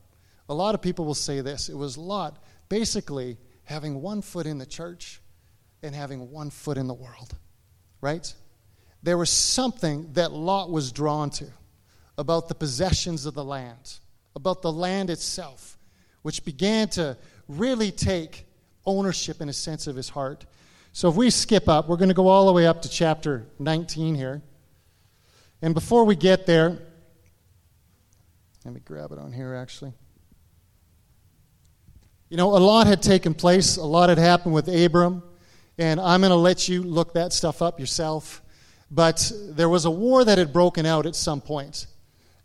a 0.48 0.54
lot 0.54 0.76
of 0.76 0.82
people 0.82 1.06
will 1.06 1.14
say 1.14 1.42
this 1.42 1.70
it 1.70 1.76
was 1.76 1.98
Lot 1.98 2.42
basically 2.70 3.38
having 3.64 4.02
one 4.02 4.22
foot 4.22 4.46
in 4.46 4.58
the 4.58 4.66
church 4.66 5.22
and 5.84 5.94
having 5.94 6.32
one 6.32 6.50
foot 6.50 6.78
in 6.78 6.88
the 6.88 6.94
world 6.94 7.36
right? 8.02 8.34
There 9.04 9.18
was 9.18 9.30
something 9.30 10.14
that 10.14 10.32
Lot 10.32 10.70
was 10.70 10.92
drawn 10.92 11.30
to 11.32 11.48
about 12.18 12.48
the 12.48 12.56
possessions 12.56 13.26
of 13.26 13.34
the 13.34 13.44
land, 13.44 14.00
about 14.40 14.62
the 14.62 14.72
land 14.72 15.10
itself, 15.10 15.78
which 16.22 16.46
began 16.46 16.88
to 16.90 17.18
really 17.48 17.92
take 17.92 18.46
ownership 18.86 19.42
in 19.42 19.50
a 19.50 19.54
sense 19.54 19.88
of 19.88 19.96
his 19.96 20.10
heart. 20.10 20.46
So 20.94 21.10
if 21.10 21.16
we 21.16 21.30
skip 21.30 21.68
up, 21.68 21.88
we're 21.88 21.98
going 21.98 22.10
to 22.10 22.16
go 22.16 22.28
all 22.28 22.46
the 22.46 22.54
way 22.54 22.66
up 22.66 22.82
to 22.84 22.90
chapter 22.90 23.46
19 23.60 24.16
here. 24.16 24.42
And 25.62 25.74
before 25.74 26.06
we 26.06 26.16
get 26.16 26.46
there, 26.46 26.80
let 28.66 28.74
me 28.74 28.82
grab 28.84 29.12
it 29.12 29.20
on 29.20 29.32
here 29.32 29.54
actually. 29.54 29.94
You 32.30 32.38
know, 32.38 32.56
a 32.56 32.60
lot 32.60 32.88
had 32.88 33.02
taken 33.02 33.34
place, 33.34 33.78
a 33.78 33.84
lot 33.84 34.10
had 34.10 34.18
happened 34.18 34.54
with 34.54 34.68
Abram. 34.68 35.24
And 35.78 36.00
I'm 36.00 36.22
going 36.22 36.32
to 36.32 36.36
let 36.36 36.68
you 36.68 36.84
look 36.84 37.14
that 37.14 37.32
stuff 37.32 37.62
up 37.62 37.80
yourself. 37.80 38.42
But 38.92 39.32
there 39.50 39.70
was 39.70 39.86
a 39.86 39.92
war 39.92 40.26
that 40.26 40.38
had 40.38 40.52
broken 40.52 40.86
out 40.86 41.06
at 41.06 41.16
some 41.16 41.42
point. 41.42 41.88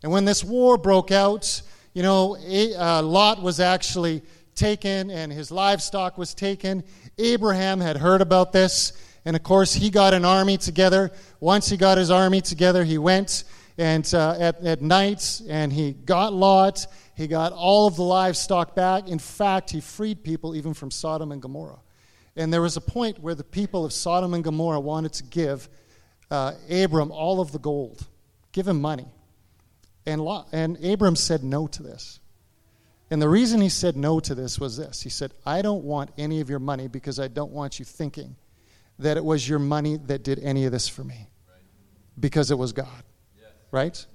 And 0.01 0.11
when 0.11 0.25
this 0.25 0.43
war 0.43 0.77
broke 0.77 1.11
out, 1.11 1.61
you 1.95 2.03
know, 2.03 2.35
uh, 2.35 3.01
Lot 3.01 3.41
was 3.41 3.61
actually 3.61 4.21
taken 4.53 5.09
and 5.09 5.31
his 5.31 5.49
livestock 5.49 6.17
was 6.17 6.33
taken. 6.33 6.83
Abraham 7.17 7.79
had 7.79 7.95
heard 7.95 8.21
about 8.21 8.51
this. 8.51 8.91
And 9.23 9.33
of 9.33 9.43
course, 9.43 9.73
he 9.73 9.89
got 9.89 10.13
an 10.13 10.25
army 10.25 10.57
together. 10.57 11.11
Once 11.39 11.69
he 11.69 11.77
got 11.77 11.97
his 11.97 12.11
army 12.11 12.41
together, 12.41 12.83
he 12.83 12.97
went 12.97 13.45
and 13.77 14.13
uh, 14.13 14.35
at, 14.37 14.61
at 14.65 14.81
night 14.81 15.41
and 15.47 15.71
he 15.71 15.93
got 15.93 16.33
Lot. 16.33 16.85
He 17.15 17.27
got 17.27 17.53
all 17.53 17.87
of 17.87 17.95
the 17.95 18.03
livestock 18.03 18.75
back. 18.75 19.07
In 19.07 19.17
fact, 19.17 19.71
he 19.71 19.79
freed 19.79 20.21
people 20.21 20.53
even 20.53 20.73
from 20.73 20.91
Sodom 20.91 21.31
and 21.31 21.41
Gomorrah. 21.41 21.79
And 22.35 22.51
there 22.51 22.61
was 22.61 22.75
a 22.75 22.81
point 22.81 23.19
where 23.19 23.35
the 23.35 23.45
people 23.45 23.85
of 23.85 23.93
Sodom 23.93 24.33
and 24.33 24.43
Gomorrah 24.43 24.81
wanted 24.81 25.13
to 25.13 25.23
give 25.23 25.69
uh, 26.29 26.55
Abram 26.69 27.13
all 27.13 27.39
of 27.39 27.53
the 27.53 27.59
gold, 27.59 28.05
give 28.51 28.67
him 28.67 28.81
money. 28.81 29.07
And, 30.05 30.21
Lot, 30.21 30.47
and 30.51 30.83
Abram 30.83 31.15
said 31.15 31.43
no 31.43 31.67
to 31.67 31.83
this. 31.83 32.19
And 33.09 33.21
the 33.21 33.29
reason 33.29 33.61
he 33.61 33.69
said 33.69 33.95
no 33.95 34.19
to 34.19 34.33
this 34.33 34.59
was 34.59 34.77
this 34.77 35.01
He 35.01 35.09
said, 35.09 35.33
I 35.45 35.61
don't 35.61 35.83
want 35.83 36.11
any 36.17 36.41
of 36.41 36.49
your 36.49 36.59
money 36.59 36.87
because 36.87 37.19
I 37.19 37.27
don't 37.27 37.51
want 37.51 37.79
you 37.79 37.85
thinking 37.85 38.35
that 38.99 39.17
it 39.17 39.23
was 39.23 39.47
your 39.47 39.59
money 39.59 39.97
that 40.05 40.23
did 40.23 40.39
any 40.39 40.65
of 40.65 40.71
this 40.71 40.87
for 40.87 41.03
me. 41.03 41.27
Because 42.19 42.49
it 42.49 42.57
was 42.57 42.71
God. 42.71 43.03
Yes. 43.37 43.49
Right? 43.71 44.05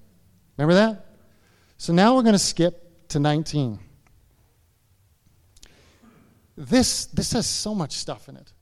Remember 0.57 0.74
that? 0.74 1.07
So 1.76 1.93
now 1.93 2.16
we're 2.16 2.22
going 2.22 2.32
to 2.32 2.38
skip 2.38 3.09
to 3.09 3.18
19. 3.18 3.78
This, 6.57 7.07
this 7.07 7.32
has 7.32 7.47
so 7.47 7.74
much 7.74 7.93
stuff 7.93 8.28
in 8.28 8.36
it 8.36 8.53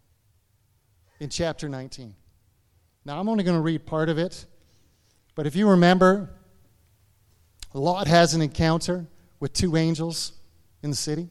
in 1.20 1.28
chapter 1.28 1.68
19. 1.68 2.14
Now, 3.04 3.18
I'm 3.18 3.28
only 3.28 3.44
going 3.44 3.56
to 3.56 3.62
read 3.62 3.86
part 3.86 4.08
of 4.08 4.18
it, 4.18 4.44
but 5.34 5.46
if 5.46 5.56
you 5.56 5.70
remember, 5.70 6.30
Lot 7.74 8.06
has 8.06 8.34
an 8.34 8.42
encounter 8.42 9.06
with 9.40 9.52
two 9.52 9.76
angels 9.76 10.32
in 10.82 10.90
the 10.90 10.96
city, 10.96 11.28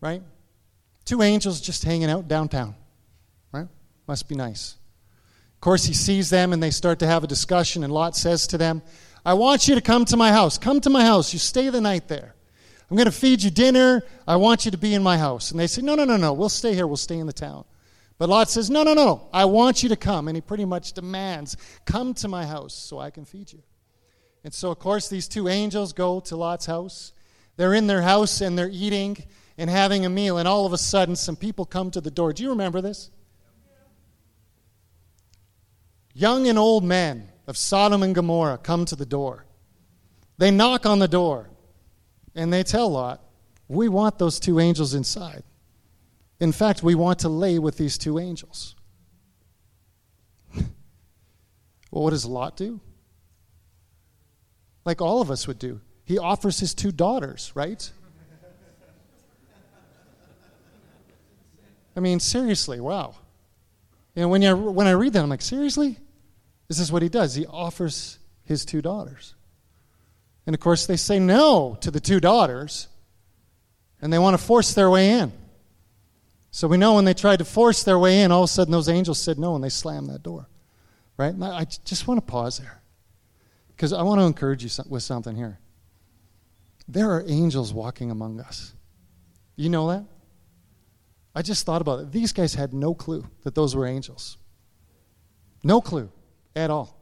right? 0.00 0.22
Two 1.04 1.22
angels 1.22 1.60
just 1.60 1.84
hanging 1.84 2.10
out 2.10 2.28
downtown, 2.28 2.74
right? 3.52 3.68
Must 4.06 4.28
be 4.28 4.34
nice. 4.34 4.76
Of 5.54 5.60
course, 5.60 5.84
he 5.84 5.94
sees 5.94 6.30
them 6.30 6.52
and 6.52 6.62
they 6.62 6.70
start 6.70 6.98
to 7.00 7.06
have 7.06 7.22
a 7.22 7.26
discussion, 7.26 7.84
and 7.84 7.92
Lot 7.92 8.16
says 8.16 8.46
to 8.48 8.58
them, 8.58 8.82
I 9.24 9.34
want 9.34 9.68
you 9.68 9.74
to 9.74 9.80
come 9.80 10.04
to 10.06 10.16
my 10.16 10.32
house. 10.32 10.58
Come 10.58 10.80
to 10.80 10.90
my 10.90 11.04
house. 11.04 11.32
You 11.32 11.38
stay 11.38 11.68
the 11.68 11.80
night 11.80 12.08
there. 12.08 12.34
I'm 12.90 12.96
going 12.96 13.06
to 13.06 13.12
feed 13.12 13.42
you 13.42 13.50
dinner. 13.50 14.02
I 14.26 14.36
want 14.36 14.64
you 14.64 14.70
to 14.70 14.78
be 14.78 14.94
in 14.94 15.02
my 15.02 15.16
house. 15.16 15.50
And 15.50 15.60
they 15.60 15.66
say, 15.66 15.82
No, 15.82 15.94
no, 15.94 16.04
no, 16.04 16.16
no. 16.16 16.32
We'll 16.32 16.48
stay 16.48 16.74
here. 16.74 16.86
We'll 16.86 16.96
stay 16.96 17.18
in 17.18 17.26
the 17.26 17.32
town. 17.32 17.64
But 18.18 18.28
Lot 18.28 18.50
says, 18.50 18.68
No, 18.70 18.82
no, 18.82 18.94
no. 18.94 19.28
I 19.32 19.44
want 19.44 19.82
you 19.82 19.90
to 19.90 19.96
come. 19.96 20.28
And 20.28 20.36
he 20.36 20.40
pretty 20.40 20.64
much 20.64 20.92
demands, 20.92 21.56
Come 21.84 22.14
to 22.14 22.28
my 22.28 22.44
house 22.44 22.74
so 22.74 22.98
I 22.98 23.10
can 23.10 23.24
feed 23.24 23.52
you. 23.52 23.62
And 24.44 24.54
so, 24.54 24.70
of 24.70 24.78
course, 24.78 25.08
these 25.08 25.28
two 25.28 25.48
angels 25.48 25.92
go 25.92 26.20
to 26.20 26.36
Lot's 26.36 26.66
house. 26.66 27.12
They're 27.56 27.74
in 27.74 27.86
their 27.86 28.02
house 28.02 28.40
and 28.40 28.58
they're 28.58 28.70
eating 28.72 29.18
and 29.58 29.68
having 29.68 30.06
a 30.06 30.08
meal. 30.08 30.38
And 30.38 30.48
all 30.48 30.64
of 30.64 30.72
a 30.72 30.78
sudden, 30.78 31.14
some 31.16 31.36
people 31.36 31.66
come 31.66 31.90
to 31.90 32.00
the 32.00 32.10
door. 32.10 32.32
Do 32.32 32.42
you 32.42 32.50
remember 32.50 32.80
this? 32.80 33.10
Young 36.14 36.48
and 36.48 36.58
old 36.58 36.84
men 36.84 37.28
of 37.46 37.56
Sodom 37.56 38.02
and 38.02 38.14
Gomorrah 38.14 38.58
come 38.58 38.84
to 38.86 38.96
the 38.96 39.06
door. 39.06 39.46
They 40.38 40.50
knock 40.50 40.86
on 40.86 40.98
the 40.98 41.08
door 41.08 41.50
and 42.34 42.52
they 42.52 42.62
tell 42.62 42.90
Lot, 42.90 43.22
We 43.68 43.88
want 43.88 44.18
those 44.18 44.40
two 44.40 44.58
angels 44.58 44.94
inside. 44.94 45.42
In 46.40 46.52
fact, 46.52 46.82
we 46.82 46.94
want 46.94 47.18
to 47.20 47.28
lay 47.28 47.58
with 47.58 47.76
these 47.76 47.98
two 47.98 48.18
angels. 48.18 48.74
well, 50.54 50.72
what 51.90 52.10
does 52.10 52.24
Lot 52.24 52.56
do? 52.56 52.80
Like 54.84 55.00
all 55.00 55.20
of 55.20 55.30
us 55.30 55.46
would 55.46 55.58
do. 55.58 55.80
He 56.04 56.18
offers 56.18 56.58
his 56.58 56.74
two 56.74 56.92
daughters, 56.92 57.52
right? 57.54 57.90
I 61.96 62.00
mean, 62.00 62.20
seriously, 62.20 62.80
wow. 62.80 63.14
Know, 64.16 64.28
when, 64.28 64.42
you, 64.42 64.56
when 64.56 64.86
I 64.86 64.92
read 64.92 65.12
that, 65.14 65.22
I'm 65.22 65.28
like, 65.28 65.42
seriously? 65.42 65.98
This 66.68 66.78
is 66.78 66.92
what 66.92 67.02
he 67.02 67.08
does. 67.08 67.34
He 67.34 67.46
offers 67.46 68.18
his 68.44 68.64
two 68.64 68.82
daughters. 68.82 69.34
And 70.46 70.54
of 70.54 70.60
course, 70.60 70.86
they 70.86 70.96
say 70.96 71.18
no 71.18 71.76
to 71.80 71.90
the 71.90 72.00
two 72.00 72.20
daughters, 72.20 72.88
and 74.00 74.12
they 74.12 74.18
want 74.18 74.38
to 74.38 74.44
force 74.44 74.74
their 74.74 74.90
way 74.90 75.10
in. 75.10 75.32
So 76.50 76.66
we 76.66 76.76
know 76.76 76.94
when 76.94 77.04
they 77.04 77.14
tried 77.14 77.38
to 77.38 77.44
force 77.44 77.84
their 77.84 77.98
way 77.98 78.22
in, 78.22 78.32
all 78.32 78.42
of 78.42 78.50
a 78.50 78.52
sudden 78.52 78.72
those 78.72 78.88
angels 78.88 79.18
said 79.18 79.38
no, 79.38 79.54
and 79.54 79.62
they 79.62 79.68
slammed 79.68 80.08
that 80.10 80.22
door. 80.22 80.48
Right? 81.16 81.32
And 81.32 81.44
I 81.44 81.64
just 81.84 82.08
want 82.08 82.18
to 82.18 82.26
pause 82.26 82.58
there. 82.58 82.79
Because 83.80 83.94
I 83.94 84.02
want 84.02 84.20
to 84.20 84.26
encourage 84.26 84.62
you 84.62 84.84
with 84.90 85.02
something 85.02 85.34
here. 85.34 85.58
There 86.86 87.12
are 87.12 87.24
angels 87.26 87.72
walking 87.72 88.10
among 88.10 88.38
us. 88.38 88.74
You 89.56 89.70
know 89.70 89.88
that? 89.88 90.04
I 91.34 91.40
just 91.40 91.64
thought 91.64 91.80
about 91.80 92.00
it. 92.00 92.12
These 92.12 92.34
guys 92.34 92.52
had 92.52 92.74
no 92.74 92.92
clue 92.92 93.24
that 93.42 93.54
those 93.54 93.74
were 93.74 93.86
angels. 93.86 94.36
No 95.64 95.80
clue 95.80 96.12
at 96.54 96.68
all. 96.68 96.94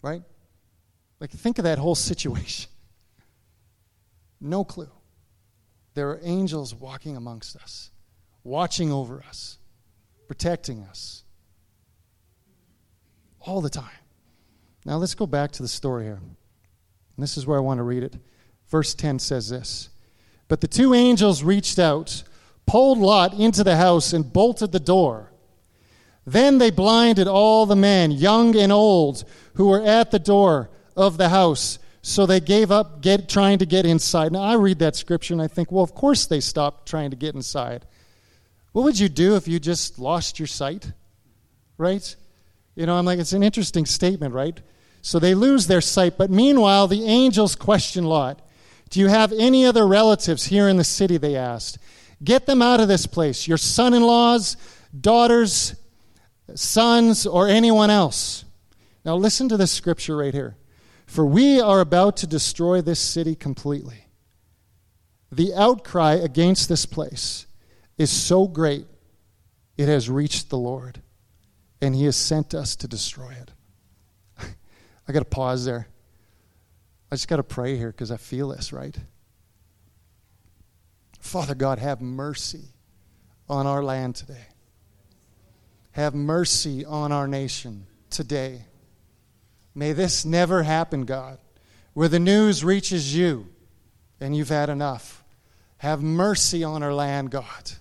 Right? 0.00 0.22
Like, 1.18 1.32
think 1.32 1.58
of 1.58 1.64
that 1.64 1.78
whole 1.78 1.94
situation. 2.10 2.70
No 4.40 4.62
clue. 4.62 4.92
There 5.94 6.10
are 6.10 6.20
angels 6.22 6.76
walking 6.76 7.16
amongst 7.16 7.56
us, 7.56 7.90
watching 8.44 8.92
over 8.92 9.24
us, 9.28 9.58
protecting 10.28 10.84
us 10.84 11.24
all 13.40 13.60
the 13.60 13.68
time. 13.68 13.90
Now 14.88 14.96
let's 14.96 15.14
go 15.14 15.26
back 15.26 15.52
to 15.52 15.62
the 15.62 15.68
story 15.68 16.04
here. 16.04 16.18
And 16.18 17.22
this 17.22 17.36
is 17.36 17.46
where 17.46 17.58
I 17.58 17.60
want 17.60 17.76
to 17.76 17.82
read 17.82 18.02
it. 18.02 18.16
Verse 18.68 18.94
10 18.94 19.18
says 19.18 19.50
this 19.50 19.90
But 20.48 20.62
the 20.62 20.66
two 20.66 20.94
angels 20.94 21.42
reached 21.42 21.78
out, 21.78 22.22
pulled 22.64 22.96
Lot 22.96 23.34
into 23.34 23.62
the 23.62 23.76
house, 23.76 24.14
and 24.14 24.32
bolted 24.32 24.72
the 24.72 24.80
door. 24.80 25.30
Then 26.24 26.56
they 26.56 26.70
blinded 26.70 27.28
all 27.28 27.66
the 27.66 27.76
men, 27.76 28.12
young 28.12 28.56
and 28.56 28.72
old, 28.72 29.24
who 29.54 29.68
were 29.68 29.82
at 29.82 30.10
the 30.10 30.18
door 30.18 30.70
of 30.96 31.18
the 31.18 31.28
house. 31.28 31.78
So 32.00 32.24
they 32.24 32.40
gave 32.40 32.70
up 32.70 33.02
get, 33.02 33.28
trying 33.28 33.58
to 33.58 33.66
get 33.66 33.84
inside. 33.84 34.32
Now, 34.32 34.40
I 34.40 34.54
read 34.54 34.78
that 34.78 34.96
scripture 34.96 35.34
and 35.34 35.42
I 35.42 35.48
think, 35.48 35.70
well, 35.70 35.84
of 35.84 35.94
course 35.94 36.24
they 36.24 36.40
stopped 36.40 36.88
trying 36.88 37.10
to 37.10 37.16
get 37.16 37.34
inside. 37.34 37.84
What 38.72 38.84
would 38.84 38.98
you 38.98 39.10
do 39.10 39.36
if 39.36 39.48
you 39.48 39.60
just 39.60 39.98
lost 39.98 40.38
your 40.38 40.46
sight? 40.46 40.90
Right? 41.76 42.16
You 42.74 42.86
know, 42.86 42.96
I'm 42.96 43.04
like, 43.04 43.18
it's 43.18 43.34
an 43.34 43.42
interesting 43.42 43.84
statement, 43.84 44.32
right? 44.32 44.58
So 45.02 45.18
they 45.18 45.34
lose 45.34 45.66
their 45.66 45.80
sight. 45.80 46.18
But 46.18 46.30
meanwhile, 46.30 46.86
the 46.86 47.04
angels 47.04 47.54
question 47.54 48.04
Lot. 48.04 48.42
Do 48.90 49.00
you 49.00 49.08
have 49.08 49.32
any 49.32 49.66
other 49.66 49.86
relatives 49.86 50.46
here 50.46 50.68
in 50.68 50.76
the 50.76 50.84
city? 50.84 51.18
They 51.18 51.36
asked. 51.36 51.78
Get 52.22 52.46
them 52.46 52.62
out 52.62 52.80
of 52.80 52.88
this 52.88 53.06
place. 53.06 53.46
Your 53.46 53.58
son 53.58 53.94
in 53.94 54.02
laws, 54.02 54.56
daughters, 54.98 55.74
sons, 56.54 57.26
or 57.26 57.48
anyone 57.48 57.90
else. 57.90 58.44
Now 59.04 59.16
listen 59.16 59.48
to 59.50 59.56
this 59.56 59.70
scripture 59.70 60.16
right 60.16 60.34
here. 60.34 60.56
For 61.06 61.24
we 61.24 61.60
are 61.60 61.80
about 61.80 62.18
to 62.18 62.26
destroy 62.26 62.80
this 62.80 63.00
city 63.00 63.34
completely. 63.34 64.06
The 65.30 65.54
outcry 65.54 66.14
against 66.14 66.68
this 66.68 66.86
place 66.86 67.46
is 67.96 68.10
so 68.10 68.46
great, 68.46 68.86
it 69.76 69.88
has 69.88 70.10
reached 70.10 70.50
the 70.50 70.58
Lord, 70.58 71.02
and 71.80 71.94
he 71.94 72.04
has 72.04 72.16
sent 72.16 72.54
us 72.54 72.76
to 72.76 72.88
destroy 72.88 73.30
it. 73.30 73.52
I 75.08 75.12
got 75.12 75.20
to 75.20 75.24
pause 75.24 75.64
there. 75.64 75.88
I 77.10 77.14
just 77.14 77.28
got 77.28 77.36
to 77.36 77.42
pray 77.42 77.76
here 77.76 77.90
because 77.90 78.10
I 78.10 78.18
feel 78.18 78.48
this, 78.48 78.72
right? 78.72 78.96
Father 81.18 81.54
God, 81.54 81.78
have 81.78 82.02
mercy 82.02 82.64
on 83.48 83.66
our 83.66 83.82
land 83.82 84.16
today. 84.16 84.46
Have 85.92 86.14
mercy 86.14 86.84
on 86.84 87.10
our 87.10 87.26
nation 87.26 87.86
today. 88.10 88.66
May 89.74 89.92
this 89.92 90.24
never 90.24 90.62
happen, 90.62 91.04
God, 91.04 91.38
where 91.94 92.08
the 92.08 92.18
news 92.18 92.62
reaches 92.62 93.14
you 93.14 93.48
and 94.20 94.36
you've 94.36 94.50
had 94.50 94.68
enough. 94.68 95.24
Have 95.78 96.02
mercy 96.02 96.62
on 96.62 96.82
our 96.82 96.92
land, 96.92 97.30
God. 97.30 97.72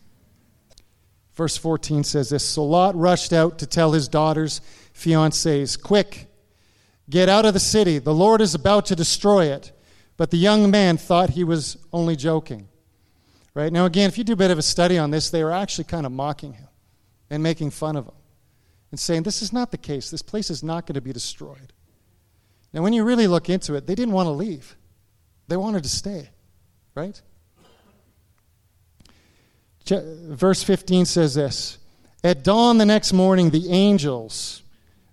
Verse 1.34 1.58
14 1.58 2.04
says 2.04 2.30
this 2.30 2.44
So 2.44 2.64
Lot 2.64 2.96
rushed 2.96 3.34
out 3.34 3.60
to 3.60 3.68
tell 3.68 3.92
his 3.92 4.08
daughters, 4.08 4.62
fiancés, 4.94 5.80
Quick, 5.80 6.27
Get 7.10 7.30
out 7.30 7.46
of 7.46 7.54
the 7.54 7.60
city. 7.60 8.00
The 8.00 8.14
Lord 8.14 8.42
is 8.42 8.54
about 8.54 8.86
to 8.88 8.96
destroy 8.96 9.46
it. 9.46 9.72
But 10.18 10.32
the 10.32 10.38
young 10.38 10.70
man 10.72 10.98
thought 10.98 11.32
he 11.32 11.44
was 11.44 11.78
only 11.94 12.16
joking. 12.16 12.68
Right? 13.54 13.72
Now, 13.72 13.86
again, 13.86 14.08
if 14.08 14.18
you 14.18 14.24
do 14.24 14.34
a 14.34 14.38
bit 14.38 14.52
of 14.52 14.58
a 14.58 14.64
study 14.64 14.98
on 14.98 15.12
this, 15.12 15.30
they 15.30 15.44
were 15.44 15.52
actually 15.52 15.86
kind 15.86 16.06
of 16.06 16.12
mocking 16.12 16.54
him 16.54 16.68
and 17.30 17.42
making 17.42 17.72
fun 17.72 17.96
of 17.96 18.06
him 18.06 18.16
and 18.92 19.00
saying, 19.00 19.24
This 19.24 19.42
is 19.42 19.54
not 19.54 19.72
the 19.72 19.78
case. 19.78 20.10
This 20.10 20.22
place 20.22 20.50
is 20.50 20.64
not 20.64 20.86
going 20.86 20.96
to 20.96 21.02
be 21.02 21.14
destroyed. 21.14 21.74
Now, 22.74 22.82
when 22.82 22.94
you 22.94 23.04
really 23.04 23.28
look 23.28 23.50
into 23.50 23.76
it, 23.76 23.88
they 23.88 23.96
didn't 23.96 24.14
want 24.14 24.28
to 24.28 24.32
leave, 24.32 24.76
they 25.48 25.58
wanted 25.58 25.84
to 25.84 25.90
stay. 25.90 26.30
Right? 26.94 27.22
Verse 29.90 30.64
15 30.64 31.06
says 31.06 31.36
this 31.36 31.78
At 32.24 32.44
dawn 32.44 32.78
the 32.78 32.86
next 32.86 33.14
morning, 33.14 33.52
the 33.52 33.72
angels 33.72 34.64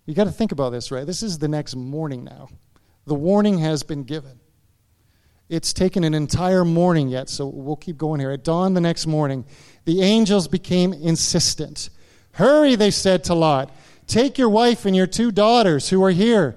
You 0.07 0.14
got 0.14 0.24
to 0.24 0.32
think 0.32 0.52
about 0.52 0.70
this, 0.70 0.90
right? 0.90 1.07
This 1.07 1.22
is 1.22 1.38
the 1.38 1.48
next 1.48 1.74
morning 1.76 2.24
now. 2.24 2.48
The 3.07 3.14
warning 3.14 3.59
has 3.59 3.82
been 3.82 4.05
given. 4.05 4.40
It's 5.48 5.72
taken 5.72 6.05
an 6.05 6.14
entire 6.14 6.64
morning 6.64 7.09
yet, 7.09 7.28
so 7.28 7.46
we'll 7.46 7.76
keep 7.76 7.98
going 7.98 8.20
here. 8.20 8.30
At 8.30 8.44
dawn 8.44 8.74
the 8.74 8.80
next 8.80 9.07
morning, 9.07 9.44
the 9.84 10.02
angels 10.02 10.48
became 10.48 10.92
insistent. 10.92 11.90
Hurry, 12.32 12.74
they 12.76 12.90
said 12.90 13.24
to 13.24 13.34
Lot. 13.34 13.74
Take 14.07 14.38
your 14.38 14.48
wife 14.48 14.84
and 14.84 14.96
your 14.96 15.07
two 15.07 15.30
daughters 15.30 15.90
who 15.90 16.02
are 16.02 16.11
here. 16.11 16.57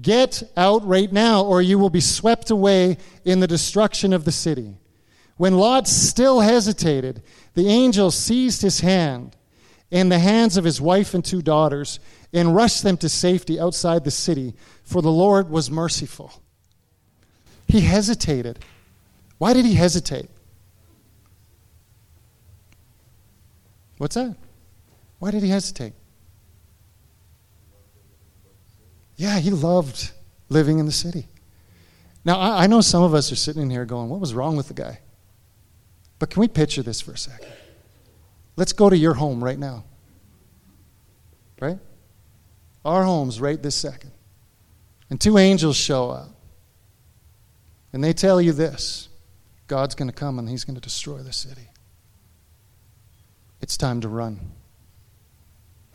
Get 0.00 0.42
out 0.56 0.84
right 0.84 1.12
now, 1.12 1.44
or 1.44 1.62
you 1.62 1.78
will 1.78 1.90
be 1.90 2.00
swept 2.00 2.50
away 2.50 2.98
in 3.24 3.40
the 3.40 3.46
destruction 3.46 4.12
of 4.12 4.24
the 4.24 4.32
city. 4.32 4.76
When 5.36 5.56
Lot 5.56 5.86
still 5.88 6.40
hesitated, 6.40 7.22
the 7.54 7.68
angel 7.68 8.10
seized 8.10 8.62
his 8.62 8.80
hand 8.80 9.36
and 9.90 10.10
the 10.10 10.18
hands 10.18 10.56
of 10.56 10.64
his 10.64 10.80
wife 10.80 11.14
and 11.14 11.24
two 11.24 11.42
daughters 11.42 12.00
and 12.32 12.54
rushed 12.54 12.82
them 12.82 12.96
to 12.98 13.08
safety 13.08 13.60
outside 13.60 14.04
the 14.04 14.10
city, 14.10 14.54
for 14.82 15.02
the 15.02 15.10
Lord 15.10 15.50
was 15.50 15.70
merciful. 15.70 16.32
He 17.68 17.80
hesitated. 17.80 18.58
Why 19.38 19.52
did 19.52 19.64
he 19.64 19.74
hesitate? 19.74 20.28
What's 23.98 24.16
that? 24.16 24.36
Why 25.18 25.30
did 25.30 25.42
he 25.42 25.48
hesitate? 25.48 25.92
Yeah, 29.16 29.38
he 29.38 29.50
loved 29.50 30.10
living 30.48 30.78
in 30.78 30.86
the 30.86 30.92
city. 30.92 31.28
Now, 32.24 32.40
I 32.40 32.66
know 32.66 32.80
some 32.80 33.02
of 33.02 33.14
us 33.14 33.30
are 33.30 33.36
sitting 33.36 33.62
in 33.62 33.70
here 33.70 33.84
going, 33.84 34.08
What 34.08 34.20
was 34.20 34.34
wrong 34.34 34.56
with 34.56 34.68
the 34.68 34.74
guy? 34.74 35.00
But 36.18 36.30
can 36.30 36.40
we 36.40 36.48
picture 36.48 36.82
this 36.82 37.00
for 37.00 37.12
a 37.12 37.18
second? 37.18 37.52
Let's 38.56 38.72
go 38.72 38.88
to 38.88 38.96
your 38.96 39.14
home 39.14 39.42
right 39.42 39.58
now. 39.58 39.84
Right? 41.60 41.78
Our 42.84 43.04
homes 43.04 43.40
right 43.40 43.60
this 43.60 43.74
second. 43.74 44.12
And 45.10 45.20
two 45.20 45.38
angels 45.38 45.76
show 45.76 46.10
up. 46.10 46.30
And 47.92 48.02
they 48.02 48.12
tell 48.12 48.40
you 48.40 48.52
this 48.52 49.08
God's 49.66 49.94
going 49.94 50.08
to 50.08 50.14
come 50.14 50.38
and 50.38 50.48
he's 50.48 50.64
going 50.64 50.74
to 50.74 50.80
destroy 50.80 51.18
the 51.18 51.32
city. 51.32 51.68
It's 53.60 53.76
time 53.76 54.00
to 54.02 54.08
run. 54.08 54.38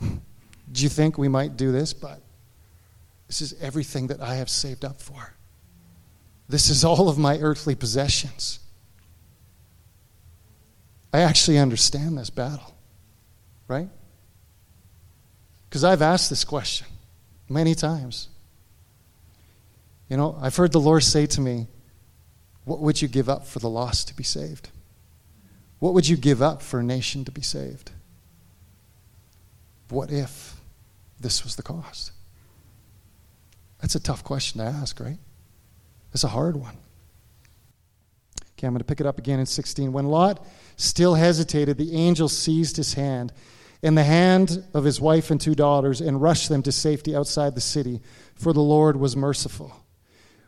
do 0.00 0.82
you 0.82 0.88
think 0.88 1.18
we 1.18 1.28
might 1.28 1.56
do 1.56 1.70
this? 1.70 1.92
But 1.92 2.20
this 3.26 3.40
is 3.40 3.54
everything 3.60 4.08
that 4.08 4.20
I 4.20 4.34
have 4.36 4.50
saved 4.50 4.84
up 4.84 5.00
for. 5.00 5.34
This 6.48 6.68
is 6.68 6.84
all 6.84 7.08
of 7.08 7.16
my 7.16 7.38
earthly 7.38 7.76
possessions. 7.76 8.58
I 11.12 11.20
actually 11.20 11.58
understand 11.58 12.16
this 12.16 12.30
battle, 12.30 12.74
right? 13.66 13.88
Because 15.68 15.84
I've 15.84 16.02
asked 16.02 16.30
this 16.30 16.44
question 16.44 16.86
many 17.48 17.74
times. 17.74 18.28
You 20.08 20.16
know, 20.16 20.36
I've 20.40 20.56
heard 20.56 20.72
the 20.72 20.80
Lord 20.80 21.02
say 21.02 21.26
to 21.26 21.40
me, 21.40 21.68
What 22.64 22.80
would 22.80 23.00
you 23.00 23.08
give 23.08 23.28
up 23.28 23.46
for 23.46 23.58
the 23.58 23.70
lost 23.70 24.08
to 24.08 24.14
be 24.14 24.24
saved? 24.24 24.70
What 25.78 25.94
would 25.94 26.08
you 26.08 26.16
give 26.16 26.42
up 26.42 26.62
for 26.62 26.80
a 26.80 26.82
nation 26.82 27.24
to 27.24 27.32
be 27.32 27.42
saved? 27.42 27.90
What 29.88 30.12
if 30.12 30.56
this 31.18 31.42
was 31.42 31.56
the 31.56 31.62
cost? 31.62 32.12
That's 33.80 33.94
a 33.94 34.00
tough 34.00 34.22
question 34.22 34.60
to 34.60 34.66
ask, 34.66 35.00
right? 35.00 35.18
It's 36.12 36.24
a 36.24 36.28
hard 36.28 36.56
one. 36.56 36.76
Okay, 38.52 38.66
I'm 38.66 38.74
going 38.74 38.80
to 38.80 38.84
pick 38.84 39.00
it 39.00 39.06
up 39.06 39.18
again 39.18 39.40
in 39.40 39.46
16. 39.46 39.90
When 39.92 40.06
Lot 40.06 40.44
still 40.80 41.14
hesitated, 41.14 41.76
the 41.76 41.94
angel 41.94 42.28
seized 42.28 42.76
his 42.76 42.94
hand 42.94 43.32
and 43.82 43.96
the 43.96 44.04
hand 44.04 44.64
of 44.74 44.84
his 44.84 45.00
wife 45.00 45.30
and 45.30 45.40
two 45.40 45.54
daughters 45.54 46.00
and 46.00 46.20
rushed 46.20 46.48
them 46.48 46.62
to 46.62 46.72
safety 46.72 47.14
outside 47.14 47.54
the 47.54 47.60
city, 47.60 48.00
for 48.34 48.52
the 48.52 48.60
Lord 48.60 48.96
was 48.96 49.16
merciful. 49.16 49.74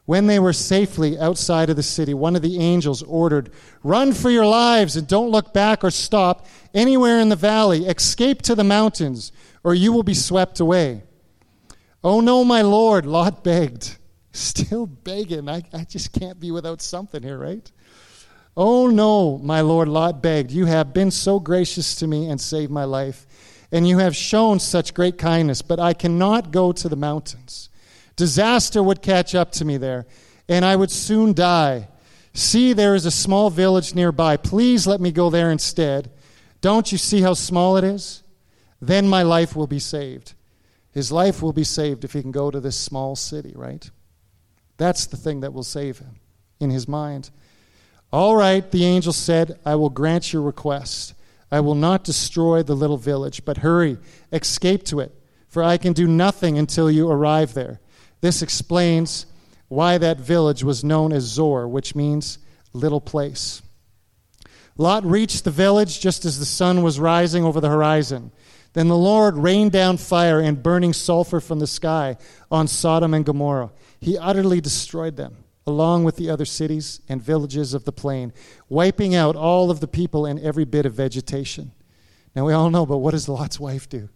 When 0.05 0.27
they 0.27 0.39
were 0.39 0.53
safely 0.53 1.19
outside 1.19 1.71
of 1.71 1.77
the 1.77 1.83
city, 1.83 2.13
one 2.13 2.35
of 2.35 2.43
the 2.43 2.59
angels 2.59 3.03
ordered, 3.03 3.51
Run 3.83 4.13
for 4.13 4.31
your 4.31 4.45
lives 4.45 4.97
and 4.97 5.07
don't 5.07 5.31
look 5.31 5.55
back 5.55 5.85
or 5.85 5.91
stop 5.91 6.47
anywhere 6.75 7.21
in 7.21 7.29
the 7.29 7.37
valley. 7.37 7.87
Escape 7.87 8.43
to 8.43 8.55
the 8.55 8.65
mountains, 8.65 9.31
or 9.63 9.75
you 9.75 9.93
will 9.93 10.03
be 10.03 10.15
swept 10.15 10.59
away. 10.59 11.05
Oh 12.03 12.21
no, 12.21 12.45
my 12.45 12.63
Lord, 12.63 13.07
Lot 13.07 13.45
begged. 13.45 13.97
Still 14.33 14.87
begging. 14.87 15.49
I, 15.49 15.63
I 15.73 15.85
just 15.85 16.13
can't 16.13 16.41
be 16.41 16.51
without 16.51 16.83
something 16.83 17.23
here, 17.23 17.39
right? 17.39 17.71
Oh 18.57 18.87
no, 18.87 19.39
my 19.39 19.61
Lord, 19.63 19.89
Lot 19.89 20.23
begged. 20.23 20.51
You 20.51 20.67
have 20.67 20.93
been 20.93 21.11
so 21.11 21.41
gracious 21.41 21.95
to 21.97 22.07
me 22.07 22.29
and 22.29 22.41
saved 22.41 22.71
my 22.71 22.85
life, 22.85 23.27
and 23.71 23.89
you 23.89 23.99
have 23.99 24.15
shown 24.15 24.61
such 24.61 24.93
great 24.93 25.17
kindness, 25.17 25.63
but 25.63 25.81
I 25.81 25.95
cannot 25.95 26.51
go 26.51 26.73
to 26.73 26.89
the 26.89 26.97
mountains. 26.97 27.71
Disaster 28.17 28.83
would 28.83 29.01
catch 29.01 29.35
up 29.35 29.53
to 29.53 29.65
me 29.65 29.79
there, 29.79 30.07
and 30.49 30.65
I 30.65 30.77
would 30.77 30.91
soon 30.91 31.33
die. 31.33 31.89
See, 32.35 32.73
there 32.73 32.95
is 32.95 33.07
a 33.07 33.11
small 33.11 33.49
village 33.49 33.95
nearby. 33.95 34.37
Please 34.37 34.87
let 34.87 35.01
me 35.01 35.13
go 35.13 35.31
there 35.31 35.51
instead. 35.51 36.11
Don't 36.61 36.93
you 36.93 36.99
see 36.99 37.23
how 37.23 37.35
small 37.35 37.77
it 37.77 37.85
is? 37.85 38.23
Then 38.81 39.09
my 39.09 39.23
life 39.23 39.57
will 39.57 39.67
be 39.67 39.79
saved. 39.79 40.35
His 40.91 41.11
life 41.11 41.43
will 41.43 41.53
be 41.53 41.65
saved 41.65 42.05
if 42.05 42.13
he 42.13 42.21
can 42.21 42.33
go 42.33 42.51
to 42.51 42.61
this 42.61 42.77
small 42.77 43.17
city, 43.17 43.53
right? 43.55 43.91
That's 44.77 45.07
the 45.07 45.17
thing 45.17 45.41
that 45.41 45.53
will 45.53 45.63
save 45.63 45.99
him 45.99 46.17
in 46.61 46.71
his 46.71 46.87
mind. 46.87 47.31
All 48.13 48.37
right, 48.37 48.71
the 48.71 48.85
angel 48.85 49.13
said, 49.13 49.59
I 49.65 49.75
will 49.77 49.89
grant 49.89 50.33
your 50.33 50.43
request. 50.43 51.15
I 51.51 51.61
will 51.61 51.75
not 51.75 52.05
destroy 52.05 52.63
the 52.63 52.77
little 52.77 52.99
village, 52.99 53.45
but 53.45 53.59
hurry, 53.59 53.99
escape 54.33 54.85
to 54.85 55.01
it, 55.01 55.15
for 55.49 55.63
I 55.63 55.79
can 55.79 55.93
do 55.93 56.07
nothing 56.07 56.59
until 56.59 56.91
you 56.91 57.11
arrive 57.11 57.55
there. 57.55 57.81
This 58.21 58.43
explains 58.43 59.27
why 59.69 59.99
that 59.99 60.21
village 60.21 60.63
was 60.63 60.85
known 60.85 61.13
as 61.13 61.25
Zoar, 61.25 61.67
which 61.67 61.95
means 61.95 62.39
little 62.75 63.01
place. 63.01 63.63
Lot 64.77 65.05
reached 65.05 65.45
the 65.45 65.51
village 65.51 66.01
just 66.01 66.25
as 66.25 66.39
the 66.39 66.45
sun 66.45 66.83
was 66.83 67.01
rising 67.01 67.45
over 67.45 67.61
the 67.61 67.69
horizon. 67.69 68.33
Then 68.73 68.89
the 68.89 68.97
Lord 68.97 69.37
rained 69.37 69.73
down 69.73 69.99
fire 69.99 70.41
and 70.41 70.63
burning 70.63 70.93
sulfur 70.93 71.41
from 71.41 71.59
the 71.59 71.67
sky 71.67 72.17
on 72.51 72.69
Sodom 72.69 73.13
and 73.13 73.25
Gomorrah. 73.25 73.73
He 74.01 74.17
utterly 74.17 74.61
destroyed 74.61 75.17
them, 75.17 75.42
along 75.67 76.05
with 76.05 76.17
the 76.17 76.29
other 76.29 76.45
cities 76.45 77.01
and 77.09 77.23
villages 77.23 77.75
of 77.75 77.85
the 77.85 77.93
plain, 77.93 78.33
wiping 78.69 79.15
out 79.15 79.37
all 79.37 79.71
of 79.71 79.81
the 79.81 79.87
people 79.87 80.27
and 80.27 80.41
every 80.41 80.65
bit 80.65 80.87
of 80.87 80.95
vegetation. 80.95 81.73
Now 82.35 82.45
we 82.47 82.53
all 82.53 82.71
know, 82.71 82.87
but 82.87 82.99
what 82.99 83.13
does 83.13 83.29
Lot's 83.29 83.61
wife 83.61 83.89
do? 83.89 84.09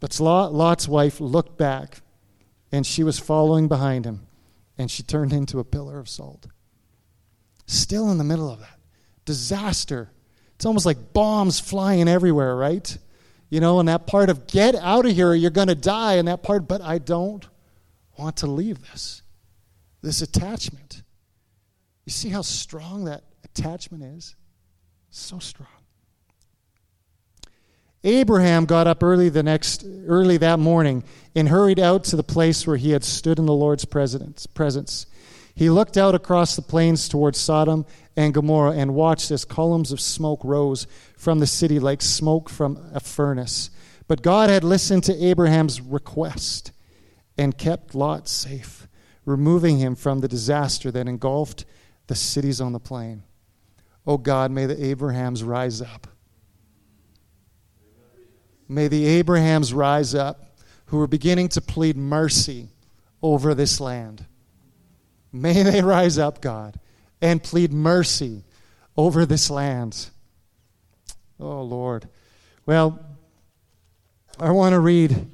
But 0.00 0.18
Lot's 0.20 0.88
wife 0.88 1.20
looked 1.20 1.56
back, 1.56 2.02
and 2.70 2.86
she 2.86 3.02
was 3.02 3.18
following 3.18 3.68
behind 3.68 4.04
him, 4.04 4.26
and 4.76 4.90
she 4.90 5.02
turned 5.02 5.32
into 5.32 5.58
a 5.58 5.64
pillar 5.64 5.98
of 5.98 6.08
salt. 6.08 6.46
Still 7.66 8.10
in 8.10 8.18
the 8.18 8.24
middle 8.24 8.50
of 8.50 8.60
that 8.60 8.78
disaster 9.24 10.10
it's 10.56 10.64
almost 10.64 10.86
like 10.86 11.12
bombs 11.12 11.60
flying 11.60 12.08
everywhere, 12.08 12.56
right? 12.56 12.96
You 13.50 13.60
know, 13.60 13.78
and 13.78 13.88
that 13.88 14.06
part 14.06 14.30
of 14.30 14.46
get 14.46 14.74
out 14.74 15.06
of 15.06 15.12
here, 15.12 15.34
you're 15.34 15.50
going 15.50 15.68
to 15.68 15.74
die, 15.74 16.14
and 16.14 16.26
that 16.28 16.42
part, 16.42 16.66
but 16.66 16.80
I 16.80 16.98
don't 16.98 17.46
want 18.18 18.38
to 18.38 18.46
leave 18.46 18.80
this. 18.90 19.22
This 20.02 20.22
attachment. 20.22 21.02
You 22.04 22.12
see 22.12 22.28
how 22.28 22.42
strong 22.42 23.04
that 23.06 23.24
attachment 23.44 24.04
is? 24.04 24.36
So 25.10 25.38
strong. 25.38 25.68
Abraham 28.04 28.66
got 28.66 28.86
up 28.86 29.02
early 29.02 29.28
the 29.28 29.42
next 29.42 29.84
early 30.06 30.36
that 30.36 30.60
morning 30.60 31.02
and 31.34 31.48
hurried 31.48 31.80
out 31.80 32.04
to 32.04 32.16
the 32.16 32.22
place 32.22 32.64
where 32.64 32.76
he 32.76 32.90
had 32.90 33.02
stood 33.02 33.38
in 33.40 33.46
the 33.46 33.52
Lord's 33.52 33.84
presence. 33.84 35.06
He 35.56 35.70
looked 35.70 35.96
out 35.96 36.14
across 36.14 36.54
the 36.54 36.62
plains 36.62 37.08
towards 37.08 37.40
Sodom 37.40 37.84
and 38.16 38.32
Gomorrah 38.32 38.76
and 38.76 38.94
watched 38.94 39.30
as 39.32 39.44
columns 39.44 39.90
of 39.90 40.00
smoke 40.00 40.40
rose 40.44 40.86
from 41.16 41.40
the 41.40 41.46
city 41.46 41.80
like 41.80 42.00
smoke 42.00 42.48
from 42.48 42.90
a 42.94 43.00
furnace. 43.00 43.70
But 44.06 44.22
God 44.22 44.50
had 44.50 44.62
listened 44.62 45.02
to 45.04 45.24
Abraham's 45.24 45.80
request 45.80 46.70
and 47.38 47.56
kept 47.56 47.94
Lot 47.94 48.28
safe, 48.28 48.88
removing 49.24 49.78
him 49.78 49.94
from 49.94 50.20
the 50.20 50.28
disaster 50.28 50.90
that 50.90 51.08
engulfed 51.08 51.64
the 52.06 52.14
cities 52.14 52.60
on 52.60 52.72
the 52.72 52.80
plain. 52.80 53.22
Oh 54.06 54.18
God, 54.18 54.50
may 54.50 54.66
the 54.66 54.84
Abrahams 54.84 55.42
rise 55.42 55.82
up. 55.82 56.06
May 58.68 58.88
the 58.88 59.06
Abrahams 59.06 59.72
rise 59.72 60.14
up 60.14 60.58
who 60.86 61.00
are 61.00 61.06
beginning 61.06 61.48
to 61.50 61.60
plead 61.60 61.96
mercy 61.96 62.68
over 63.22 63.54
this 63.54 63.80
land. 63.80 64.26
May 65.32 65.62
they 65.62 65.82
rise 65.82 66.18
up, 66.18 66.40
God, 66.40 66.78
and 67.20 67.42
plead 67.42 67.72
mercy 67.72 68.44
over 68.96 69.26
this 69.26 69.50
land. 69.50 70.08
Oh, 71.38 71.62
Lord. 71.62 72.08
Well, 72.64 72.98
I 74.38 74.50
want 74.50 74.72
to 74.72 74.80
read 74.80 75.30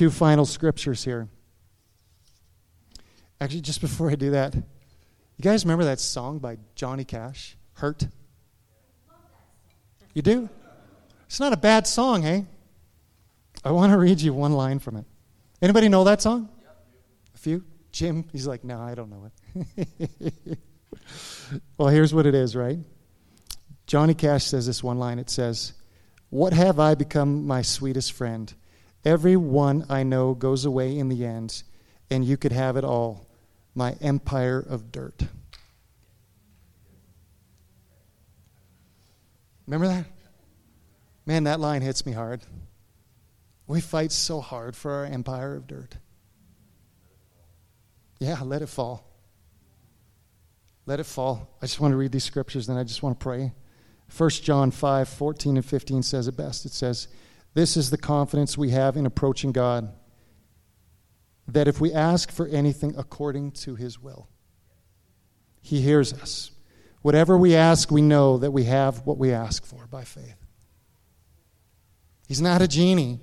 two 0.00 0.10
final 0.10 0.46
scriptures 0.46 1.04
here. 1.04 1.28
Actually, 3.38 3.60
just 3.60 3.82
before 3.82 4.10
I 4.10 4.14
do 4.14 4.30
that, 4.30 4.54
you 4.54 4.62
guys 5.42 5.62
remember 5.66 5.84
that 5.84 6.00
song 6.00 6.38
by 6.38 6.56
Johnny 6.74 7.04
Cash, 7.04 7.54
Hurt? 7.74 8.06
You 10.14 10.22
do? 10.22 10.48
It's 11.26 11.38
not 11.38 11.52
a 11.52 11.56
bad 11.58 11.86
song, 11.86 12.22
hey? 12.22 12.46
I 13.62 13.72
want 13.72 13.92
to 13.92 13.98
read 13.98 14.22
you 14.22 14.32
one 14.32 14.54
line 14.54 14.78
from 14.78 14.96
it. 14.96 15.04
Anybody 15.60 15.90
know 15.90 16.04
that 16.04 16.22
song? 16.22 16.48
A 17.34 17.38
few? 17.38 17.62
Jim, 17.92 18.24
he's 18.32 18.46
like, 18.46 18.64
no, 18.64 18.80
I 18.80 18.94
don't 18.94 19.10
know 19.10 19.30
it. 19.84 20.58
well, 21.76 21.88
here's 21.88 22.14
what 22.14 22.24
it 22.24 22.34
is, 22.34 22.56
right? 22.56 22.78
Johnny 23.86 24.14
Cash 24.14 24.44
says 24.44 24.66
this 24.66 24.82
one 24.82 24.98
line. 24.98 25.18
It 25.18 25.28
says, 25.28 25.74
What 26.30 26.54
have 26.54 26.80
I 26.80 26.94
become 26.94 27.46
my 27.46 27.60
sweetest 27.60 28.14
friend? 28.14 28.54
Every 29.04 29.36
one 29.36 29.86
I 29.88 30.02
know 30.02 30.34
goes 30.34 30.64
away 30.64 30.98
in 30.98 31.08
the 31.08 31.24
end, 31.24 31.62
and 32.10 32.24
you 32.24 32.36
could 32.36 32.52
have 32.52 32.76
it 32.76 32.84
all, 32.84 33.26
my 33.74 33.96
empire 34.00 34.58
of 34.58 34.92
dirt. 34.92 35.22
Remember 39.66 39.86
that? 39.86 40.04
Man, 41.26 41.44
that 41.44 41.60
line 41.60 41.80
hits 41.80 42.04
me 42.04 42.12
hard. 42.12 42.42
We 43.66 43.80
fight 43.80 44.10
so 44.10 44.40
hard 44.40 44.74
for 44.74 44.90
our 44.90 45.04
empire 45.04 45.54
of 45.54 45.66
dirt. 45.68 45.96
Yeah, 48.18 48.40
let 48.42 48.62
it 48.62 48.68
fall. 48.68 49.06
Let 50.86 50.98
it 50.98 51.04
fall. 51.04 51.56
I 51.62 51.66
just 51.66 51.80
want 51.80 51.92
to 51.92 51.96
read 51.96 52.10
these 52.10 52.24
scriptures, 52.24 52.66
then 52.66 52.76
I 52.76 52.82
just 52.82 53.02
want 53.02 53.18
to 53.18 53.22
pray. 53.22 53.52
1 54.16 54.30
John 54.30 54.72
5 54.72 55.08
14 55.08 55.56
and 55.56 55.64
15 55.64 56.02
says 56.02 56.26
it 56.26 56.36
best. 56.36 56.66
It 56.66 56.72
says, 56.72 57.06
This 57.54 57.76
is 57.76 57.90
the 57.90 57.98
confidence 57.98 58.56
we 58.56 58.70
have 58.70 58.96
in 58.96 59.06
approaching 59.06 59.52
God, 59.52 59.92
that 61.48 61.68
if 61.68 61.80
we 61.80 61.92
ask 61.92 62.30
for 62.30 62.46
anything 62.46 62.94
according 62.96 63.52
to 63.52 63.74
his 63.74 63.98
will, 63.98 64.28
he 65.60 65.80
hears 65.80 66.12
us. 66.12 66.52
Whatever 67.02 67.36
we 67.36 67.56
ask, 67.56 67.90
we 67.90 68.02
know 68.02 68.38
that 68.38 68.52
we 68.52 68.64
have 68.64 69.06
what 69.06 69.18
we 69.18 69.32
ask 69.32 69.64
for 69.64 69.86
by 69.86 70.04
faith. 70.04 70.36
He's 72.28 72.40
not 72.40 72.62
a 72.62 72.68
genie, 72.68 73.20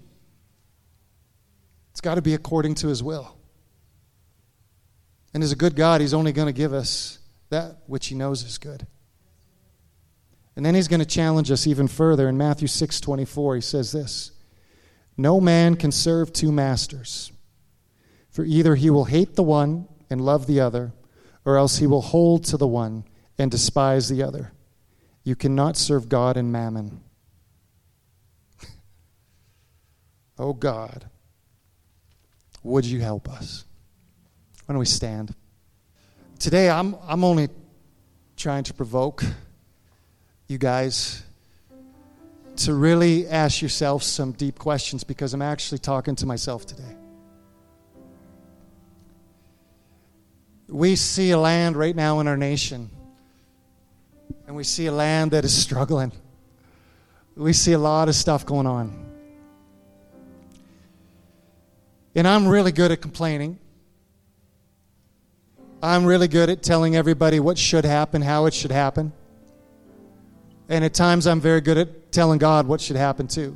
it's 1.91 2.01
got 2.01 2.15
to 2.15 2.21
be 2.21 2.33
according 2.33 2.75
to 2.75 2.89
his 2.89 3.01
will. 3.01 3.35
And 5.33 5.43
as 5.43 5.51
a 5.51 5.55
good 5.55 5.75
God, 5.75 6.01
he's 6.01 6.13
only 6.13 6.31
going 6.31 6.47
to 6.47 6.53
give 6.53 6.73
us 6.73 7.19
that 7.49 7.77
which 7.87 8.07
he 8.07 8.15
knows 8.15 8.43
is 8.43 8.57
good. 8.57 8.85
And 10.57 10.65
then 10.65 10.73
he's 10.73 10.87
going 10.87 11.01
to 11.01 11.05
challenge 11.05 11.51
us 11.51 11.67
even 11.67 11.87
further. 11.87 12.27
In 12.27 12.35
Matthew 12.35 12.67
6 12.67 12.99
24, 12.99 13.55
he 13.55 13.61
says 13.61 13.91
this 13.91 14.31
No 15.15 15.39
man 15.39 15.75
can 15.75 15.91
serve 15.91 16.33
two 16.33 16.51
masters, 16.51 17.31
for 18.31 18.43
either 18.43 18.73
he 18.73 18.89
will 18.89 19.05
hate 19.05 19.35
the 19.35 19.43
one 19.43 19.87
and 20.09 20.19
love 20.19 20.47
the 20.47 20.59
other, 20.59 20.93
or 21.45 21.57
else 21.57 21.77
he 21.77 21.85
will 21.85 22.01
hold 22.01 22.43
to 22.45 22.57
the 22.57 22.65
one 22.65 23.03
and 23.37 23.51
despise 23.51 24.09
the 24.09 24.23
other. 24.23 24.51
You 25.23 25.35
cannot 25.35 25.77
serve 25.77 26.09
God 26.09 26.37
and 26.37 26.51
mammon. 26.51 27.03
oh 30.39 30.53
God, 30.53 31.07
would 32.63 32.83
you 32.83 32.99
help 32.99 33.29
us? 33.29 33.63
Why 34.65 34.73
don't 34.73 34.79
we 34.79 34.87
stand? 34.87 35.35
Today, 36.39 36.67
I'm, 36.67 36.95
I'm 37.07 37.23
only 37.23 37.49
trying 38.35 38.63
to 38.63 38.73
provoke 38.73 39.23
you 40.47 40.57
guys 40.57 41.23
to 42.57 42.73
really 42.73 43.27
ask 43.27 43.61
yourself 43.61 44.01
some 44.01 44.31
deep 44.31 44.57
questions 44.57 45.03
because 45.03 45.33
I'm 45.33 45.41
actually 45.41 45.79
talking 45.79 46.15
to 46.17 46.25
myself 46.25 46.65
today. 46.65 46.95
We 50.67 50.95
see 50.95 51.31
a 51.31 51.37
land 51.37 51.75
right 51.77 51.95
now 51.95 52.19
in 52.19 52.27
our 52.27 52.35
nation, 52.35 52.89
and 54.47 54.55
we 54.55 54.63
see 54.63 54.87
a 54.87 54.91
land 54.91 55.31
that 55.31 55.45
is 55.45 55.53
struggling. 55.53 56.11
We 57.35 57.53
see 57.53 57.73
a 57.73 57.79
lot 57.79 58.09
of 58.09 58.15
stuff 58.15 58.45
going 58.45 58.67
on. 58.67 59.05
And 62.15 62.27
I'm 62.27 62.47
really 62.47 62.71
good 62.71 62.91
at 62.91 62.99
complaining. 62.99 63.59
I'm 65.83 66.05
really 66.05 66.27
good 66.27 66.49
at 66.49 66.63
telling 66.63 66.95
everybody 66.95 67.39
what 67.39 67.59
should 67.59 67.85
happen, 67.85 68.23
how 68.23 68.47
it 68.47 68.53
should 68.55 68.71
happen. 68.71 69.13
And 70.69 70.83
at 70.83 70.93
times 70.93 71.27
I'm 71.27 71.39
very 71.39 71.61
good 71.61 71.77
at 71.77 72.11
telling 72.11 72.39
God 72.39 72.67
what 72.67 72.81
should 72.81 72.97
happen 72.97 73.27
too. 73.27 73.55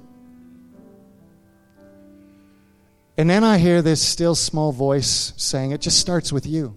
And 3.18 3.30
then 3.30 3.44
I 3.44 3.58
hear 3.58 3.82
this 3.82 4.02
still 4.02 4.36
small 4.36 4.72
voice 4.72 5.34
saying, 5.36 5.72
It 5.72 5.82
just 5.82 6.00
starts 6.00 6.32
with 6.32 6.46
you. 6.48 6.76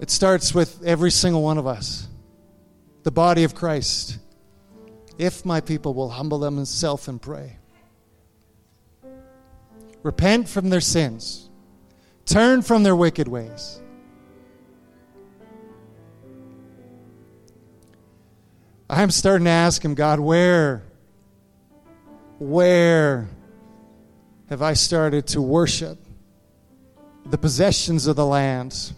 It 0.00 0.10
starts 0.10 0.54
with 0.54 0.82
every 0.84 1.10
single 1.10 1.42
one 1.42 1.58
of 1.58 1.66
us, 1.66 2.06
the 3.02 3.10
body 3.10 3.42
of 3.42 3.54
Christ. 3.54 4.18
If 5.18 5.44
my 5.44 5.60
people 5.60 5.94
will 5.94 6.10
humble 6.10 6.38
themselves 6.38 7.08
and 7.08 7.20
pray, 7.20 7.56
repent 10.04 10.48
from 10.48 10.68
their 10.68 10.80
sins, 10.80 11.50
turn 12.24 12.62
from 12.62 12.84
their 12.84 12.94
wicked 12.94 13.26
ways 13.26 13.80
I'm 18.90 19.10
starting 19.10 19.44
to 19.44 19.50
ask 19.50 19.84
him, 19.84 19.94
God, 19.94 20.18
where, 20.18 20.82
where 22.38 23.28
have 24.48 24.62
I 24.62 24.72
started 24.72 25.26
to 25.28 25.42
worship 25.42 25.98
the 27.26 27.36
possessions 27.36 28.06
of 28.06 28.16
the 28.16 28.24
land? 28.24 28.92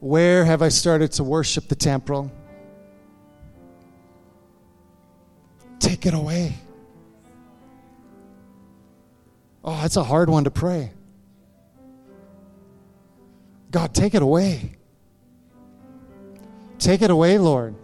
Where 0.00 0.44
have 0.44 0.60
I 0.60 0.68
started 0.68 1.12
to 1.12 1.24
worship 1.24 1.68
the 1.68 1.74
temple? 1.74 2.30
Take 5.78 6.04
it 6.04 6.12
away. 6.12 6.54
Oh, 9.64 9.80
that's 9.80 9.96
a 9.96 10.04
hard 10.04 10.28
one 10.28 10.44
to 10.44 10.50
pray. 10.50 10.92
God, 13.70 13.94
take 13.94 14.14
it 14.14 14.20
away. 14.20 14.76
Take 16.78 17.00
it 17.00 17.10
away, 17.10 17.38
Lord. 17.38 17.76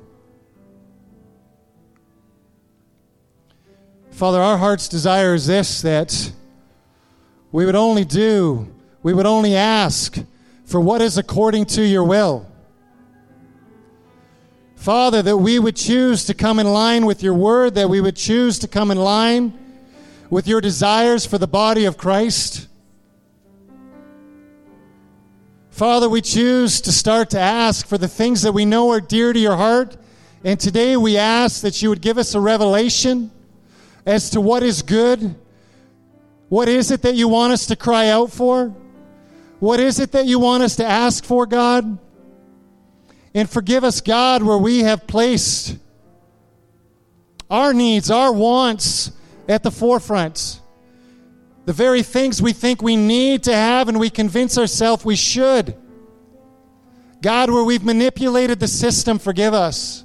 Father, 4.18 4.42
our 4.42 4.58
heart's 4.58 4.88
desire 4.88 5.34
is 5.34 5.46
this 5.46 5.82
that 5.82 6.32
we 7.52 7.64
would 7.64 7.76
only 7.76 8.04
do, 8.04 8.66
we 9.00 9.14
would 9.14 9.26
only 9.26 9.54
ask 9.54 10.18
for 10.64 10.80
what 10.80 11.00
is 11.00 11.18
according 11.18 11.66
to 11.66 11.86
your 11.86 12.02
will. 12.02 12.44
Father, 14.74 15.22
that 15.22 15.36
we 15.36 15.60
would 15.60 15.76
choose 15.76 16.24
to 16.24 16.34
come 16.34 16.58
in 16.58 16.66
line 16.66 17.06
with 17.06 17.22
your 17.22 17.34
word, 17.34 17.76
that 17.76 17.88
we 17.88 18.00
would 18.00 18.16
choose 18.16 18.58
to 18.58 18.66
come 18.66 18.90
in 18.90 18.98
line 18.98 19.56
with 20.30 20.48
your 20.48 20.60
desires 20.60 21.24
for 21.24 21.38
the 21.38 21.46
body 21.46 21.84
of 21.84 21.96
Christ. 21.96 22.66
Father, 25.70 26.08
we 26.08 26.22
choose 26.22 26.80
to 26.80 26.90
start 26.90 27.30
to 27.30 27.38
ask 27.38 27.86
for 27.86 27.98
the 27.98 28.08
things 28.08 28.42
that 28.42 28.50
we 28.50 28.64
know 28.64 28.90
are 28.90 29.00
dear 29.00 29.32
to 29.32 29.38
your 29.38 29.56
heart. 29.56 29.96
And 30.42 30.58
today 30.58 30.96
we 30.96 31.16
ask 31.16 31.62
that 31.62 31.80
you 31.82 31.88
would 31.88 32.02
give 32.02 32.18
us 32.18 32.34
a 32.34 32.40
revelation 32.40 33.30
as 34.08 34.30
to 34.30 34.40
what 34.40 34.62
is 34.62 34.80
good? 34.80 35.36
What 36.48 36.66
is 36.66 36.90
it 36.90 37.02
that 37.02 37.14
you 37.14 37.28
want 37.28 37.52
us 37.52 37.66
to 37.66 37.76
cry 37.76 38.08
out 38.08 38.32
for? 38.32 38.74
What 39.60 39.80
is 39.80 40.00
it 40.00 40.12
that 40.12 40.24
you 40.24 40.38
want 40.38 40.62
us 40.62 40.76
to 40.76 40.84
ask 40.84 41.24
for, 41.24 41.44
God? 41.44 41.98
And 43.34 43.50
forgive 43.50 43.84
us, 43.84 44.00
God, 44.00 44.42
where 44.42 44.56
we 44.56 44.80
have 44.80 45.06
placed 45.06 45.76
our 47.50 47.74
needs, 47.74 48.10
our 48.10 48.32
wants 48.32 49.12
at 49.46 49.62
the 49.62 49.70
forefront. 49.70 50.62
The 51.66 51.74
very 51.74 52.02
things 52.02 52.40
we 52.40 52.54
think 52.54 52.80
we 52.80 52.96
need 52.96 53.42
to 53.42 53.54
have 53.54 53.90
and 53.90 54.00
we 54.00 54.08
convince 54.08 54.56
ourselves 54.56 55.04
we 55.04 55.16
should. 55.16 55.76
God, 57.20 57.50
where 57.50 57.64
we've 57.64 57.84
manipulated 57.84 58.58
the 58.58 58.68
system, 58.68 59.18
forgive 59.18 59.52
us. 59.52 60.02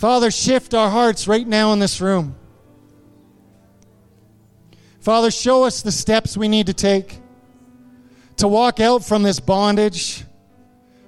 Father, 0.00 0.30
shift 0.30 0.72
our 0.72 0.88
hearts 0.88 1.28
right 1.28 1.46
now 1.46 1.74
in 1.74 1.78
this 1.78 2.00
room. 2.00 2.34
Father, 4.98 5.30
show 5.30 5.64
us 5.64 5.82
the 5.82 5.92
steps 5.92 6.38
we 6.38 6.48
need 6.48 6.68
to 6.68 6.72
take 6.72 7.18
to 8.38 8.48
walk 8.48 8.80
out 8.80 9.04
from 9.04 9.22
this 9.22 9.40
bondage, 9.40 10.24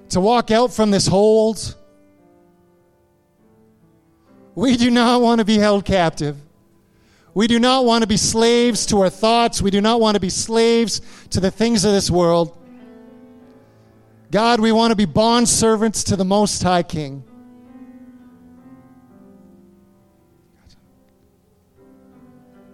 to 0.09 0.19
walk 0.19 0.51
out 0.51 0.71
from 0.71 0.91
this 0.91 1.07
hold. 1.07 1.75
We 4.53 4.77
do 4.77 4.91
not 4.91 5.23
want 5.23 5.39
to 5.39 5.45
be 5.45 5.57
held 5.57 5.85
captive. 5.85 6.37
We 7.33 7.47
do 7.47 7.57
not 7.57 7.85
want 7.85 8.03
to 8.03 8.07
be 8.07 8.17
slaves 8.17 8.85
to 8.85 9.01
our 9.01 9.09
thoughts. 9.09 9.59
We 9.59 9.71
do 9.71 9.81
not 9.81 10.01
want 10.01 10.17
to 10.17 10.21
be 10.21 10.29
slaves 10.29 11.01
to 11.31 11.39
the 11.39 11.49
things 11.49 11.83
of 11.83 11.93
this 11.93 12.11
world. 12.11 12.55
God, 14.29 14.59
we 14.59 14.71
want 14.71 14.91
to 14.91 14.95
be 14.95 15.05
bond 15.05 15.49
servants 15.49 16.03
to 16.03 16.15
the 16.15 16.25
Most 16.25 16.61
High 16.61 16.83
King. 16.83 17.23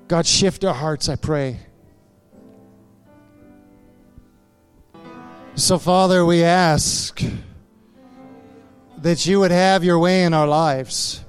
God, 0.09 0.25
shift 0.25 0.65
our 0.65 0.73
hearts, 0.73 1.07
I 1.07 1.15
pray. 1.15 1.59
So, 5.55 5.77
Father, 5.77 6.25
we 6.25 6.43
ask, 6.43 7.21
that 9.01 9.25
you 9.25 9.39
would 9.39 9.51
have 9.51 9.83
your 9.83 9.99
way 9.99 10.23
in 10.23 10.33
our 10.33 10.47
lives. 10.47 11.23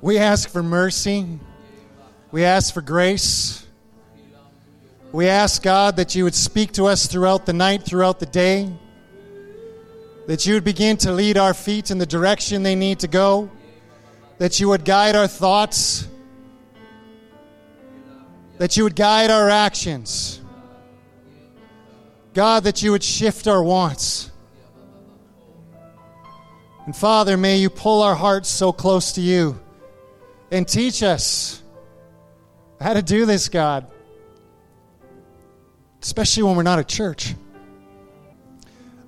We 0.00 0.18
ask 0.18 0.48
for 0.48 0.62
mercy. 0.62 1.38
We 2.30 2.44
ask 2.44 2.72
for 2.72 2.80
grace. 2.80 3.66
We 5.12 5.28
ask, 5.28 5.62
God, 5.62 5.96
that 5.96 6.14
you 6.14 6.24
would 6.24 6.34
speak 6.34 6.72
to 6.72 6.86
us 6.86 7.06
throughout 7.06 7.46
the 7.46 7.52
night, 7.52 7.82
throughout 7.82 8.20
the 8.20 8.26
day, 8.26 8.72
that 10.26 10.44
you 10.44 10.54
would 10.54 10.64
begin 10.64 10.96
to 10.98 11.12
lead 11.12 11.38
our 11.38 11.54
feet 11.54 11.90
in 11.90 11.98
the 11.98 12.06
direction 12.06 12.62
they 12.62 12.74
need 12.74 13.00
to 13.00 13.08
go, 13.08 13.50
that 14.38 14.60
you 14.60 14.68
would 14.68 14.84
guide 14.84 15.16
our 15.16 15.26
thoughts, 15.26 16.06
that 18.58 18.76
you 18.76 18.84
would 18.84 18.96
guide 18.96 19.30
our 19.30 19.48
actions. 19.48 20.40
God, 22.34 22.64
that 22.64 22.82
you 22.82 22.92
would 22.92 23.02
shift 23.02 23.48
our 23.48 23.62
wants. 23.62 24.30
And 26.86 26.94
Father, 26.94 27.36
may 27.36 27.58
you 27.58 27.68
pull 27.68 28.02
our 28.02 28.14
hearts 28.14 28.48
so 28.48 28.72
close 28.72 29.12
to 29.12 29.20
you 29.20 29.60
and 30.50 30.66
teach 30.66 31.02
us 31.02 31.62
how 32.80 32.94
to 32.94 33.02
do 33.02 33.26
this, 33.26 33.48
God 33.48 33.90
especially 36.02 36.44
when 36.44 36.56
we're 36.56 36.62
not 36.62 36.78
at 36.78 36.88
church. 36.88 37.34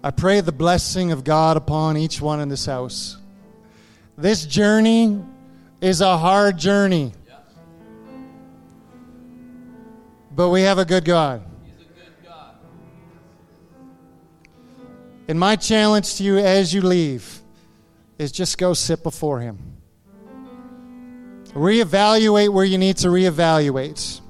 I 0.02 0.10
pray 0.10 0.40
the 0.40 0.52
blessing 0.52 1.12
of 1.12 1.24
God 1.24 1.56
upon 1.56 1.96
each 1.96 2.20
one 2.20 2.40
in 2.40 2.48
this 2.48 2.66
house. 2.66 3.16
This 4.20 4.44
journey 4.44 5.18
is 5.80 6.02
a 6.02 6.18
hard 6.18 6.58
journey. 6.58 7.14
But 10.30 10.50
we 10.50 10.60
have 10.60 10.76
a 10.76 10.84
good 10.84 11.06
God. 11.06 11.42
And 15.26 15.40
my 15.40 15.56
challenge 15.56 16.16
to 16.16 16.24
you 16.24 16.36
as 16.36 16.74
you 16.74 16.82
leave 16.82 17.40
is 18.18 18.30
just 18.30 18.58
go 18.58 18.74
sit 18.74 19.02
before 19.02 19.40
Him. 19.40 19.58
Reevaluate 21.54 22.50
where 22.50 22.66
you 22.66 22.76
need 22.76 22.98
to 22.98 23.08
reevaluate. 23.08 24.20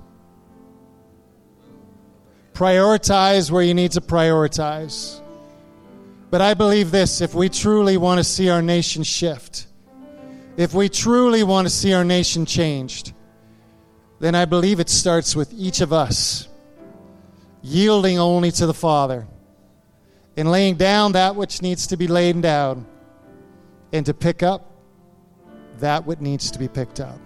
Prioritize 2.55 3.51
where 3.51 3.62
you 3.64 3.74
need 3.74 3.91
to 3.93 4.01
prioritize. 4.01 5.20
But 6.30 6.43
I 6.43 6.55
believe 6.55 6.93
this 6.93 7.20
if 7.20 7.34
we 7.34 7.49
truly 7.49 7.97
want 7.97 8.18
to 8.18 8.24
see 8.24 8.51
our 8.51 8.62
nation 8.62 9.03
shift, 9.03 9.66
if 10.57 10.74
we 10.74 10.88
truly 10.88 11.42
want 11.42 11.66
to 11.66 11.70
see 11.70 11.92
our 11.92 12.05
nation 12.05 12.46
changed, 12.46 13.12
then 14.18 14.34
I 14.34 14.44
believe 14.44 14.80
it 14.80 14.90
starts 14.90 15.34
with 15.34 15.53
each 15.55 15.80
of 15.80 15.92
us 15.92 16.48
yielding 17.62 18.18
only 18.18 18.51
to 18.53 18.66
the 18.66 18.74
Father 18.74 19.26
and 20.36 20.51
laying 20.51 20.76
down 20.76 21.12
that 21.12 21.36
which 21.36 21.62
needs 21.62 21.86
to 21.88 21.96
be 21.96 22.07
laid 22.07 22.40
down 22.42 22.86
and 23.92 24.07
to 24.07 24.14
pick 24.14 24.42
up 24.42 24.70
that 25.78 26.07
which 26.07 26.20
needs 26.20 26.51
to 26.51 26.59
be 26.59 26.68
picked 26.68 27.01
up. 27.01 27.18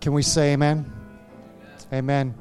Can 0.00 0.12
we 0.12 0.22
say 0.22 0.52
amen? 0.52 0.90
Amen. 1.92 2.32
amen. 2.32 2.34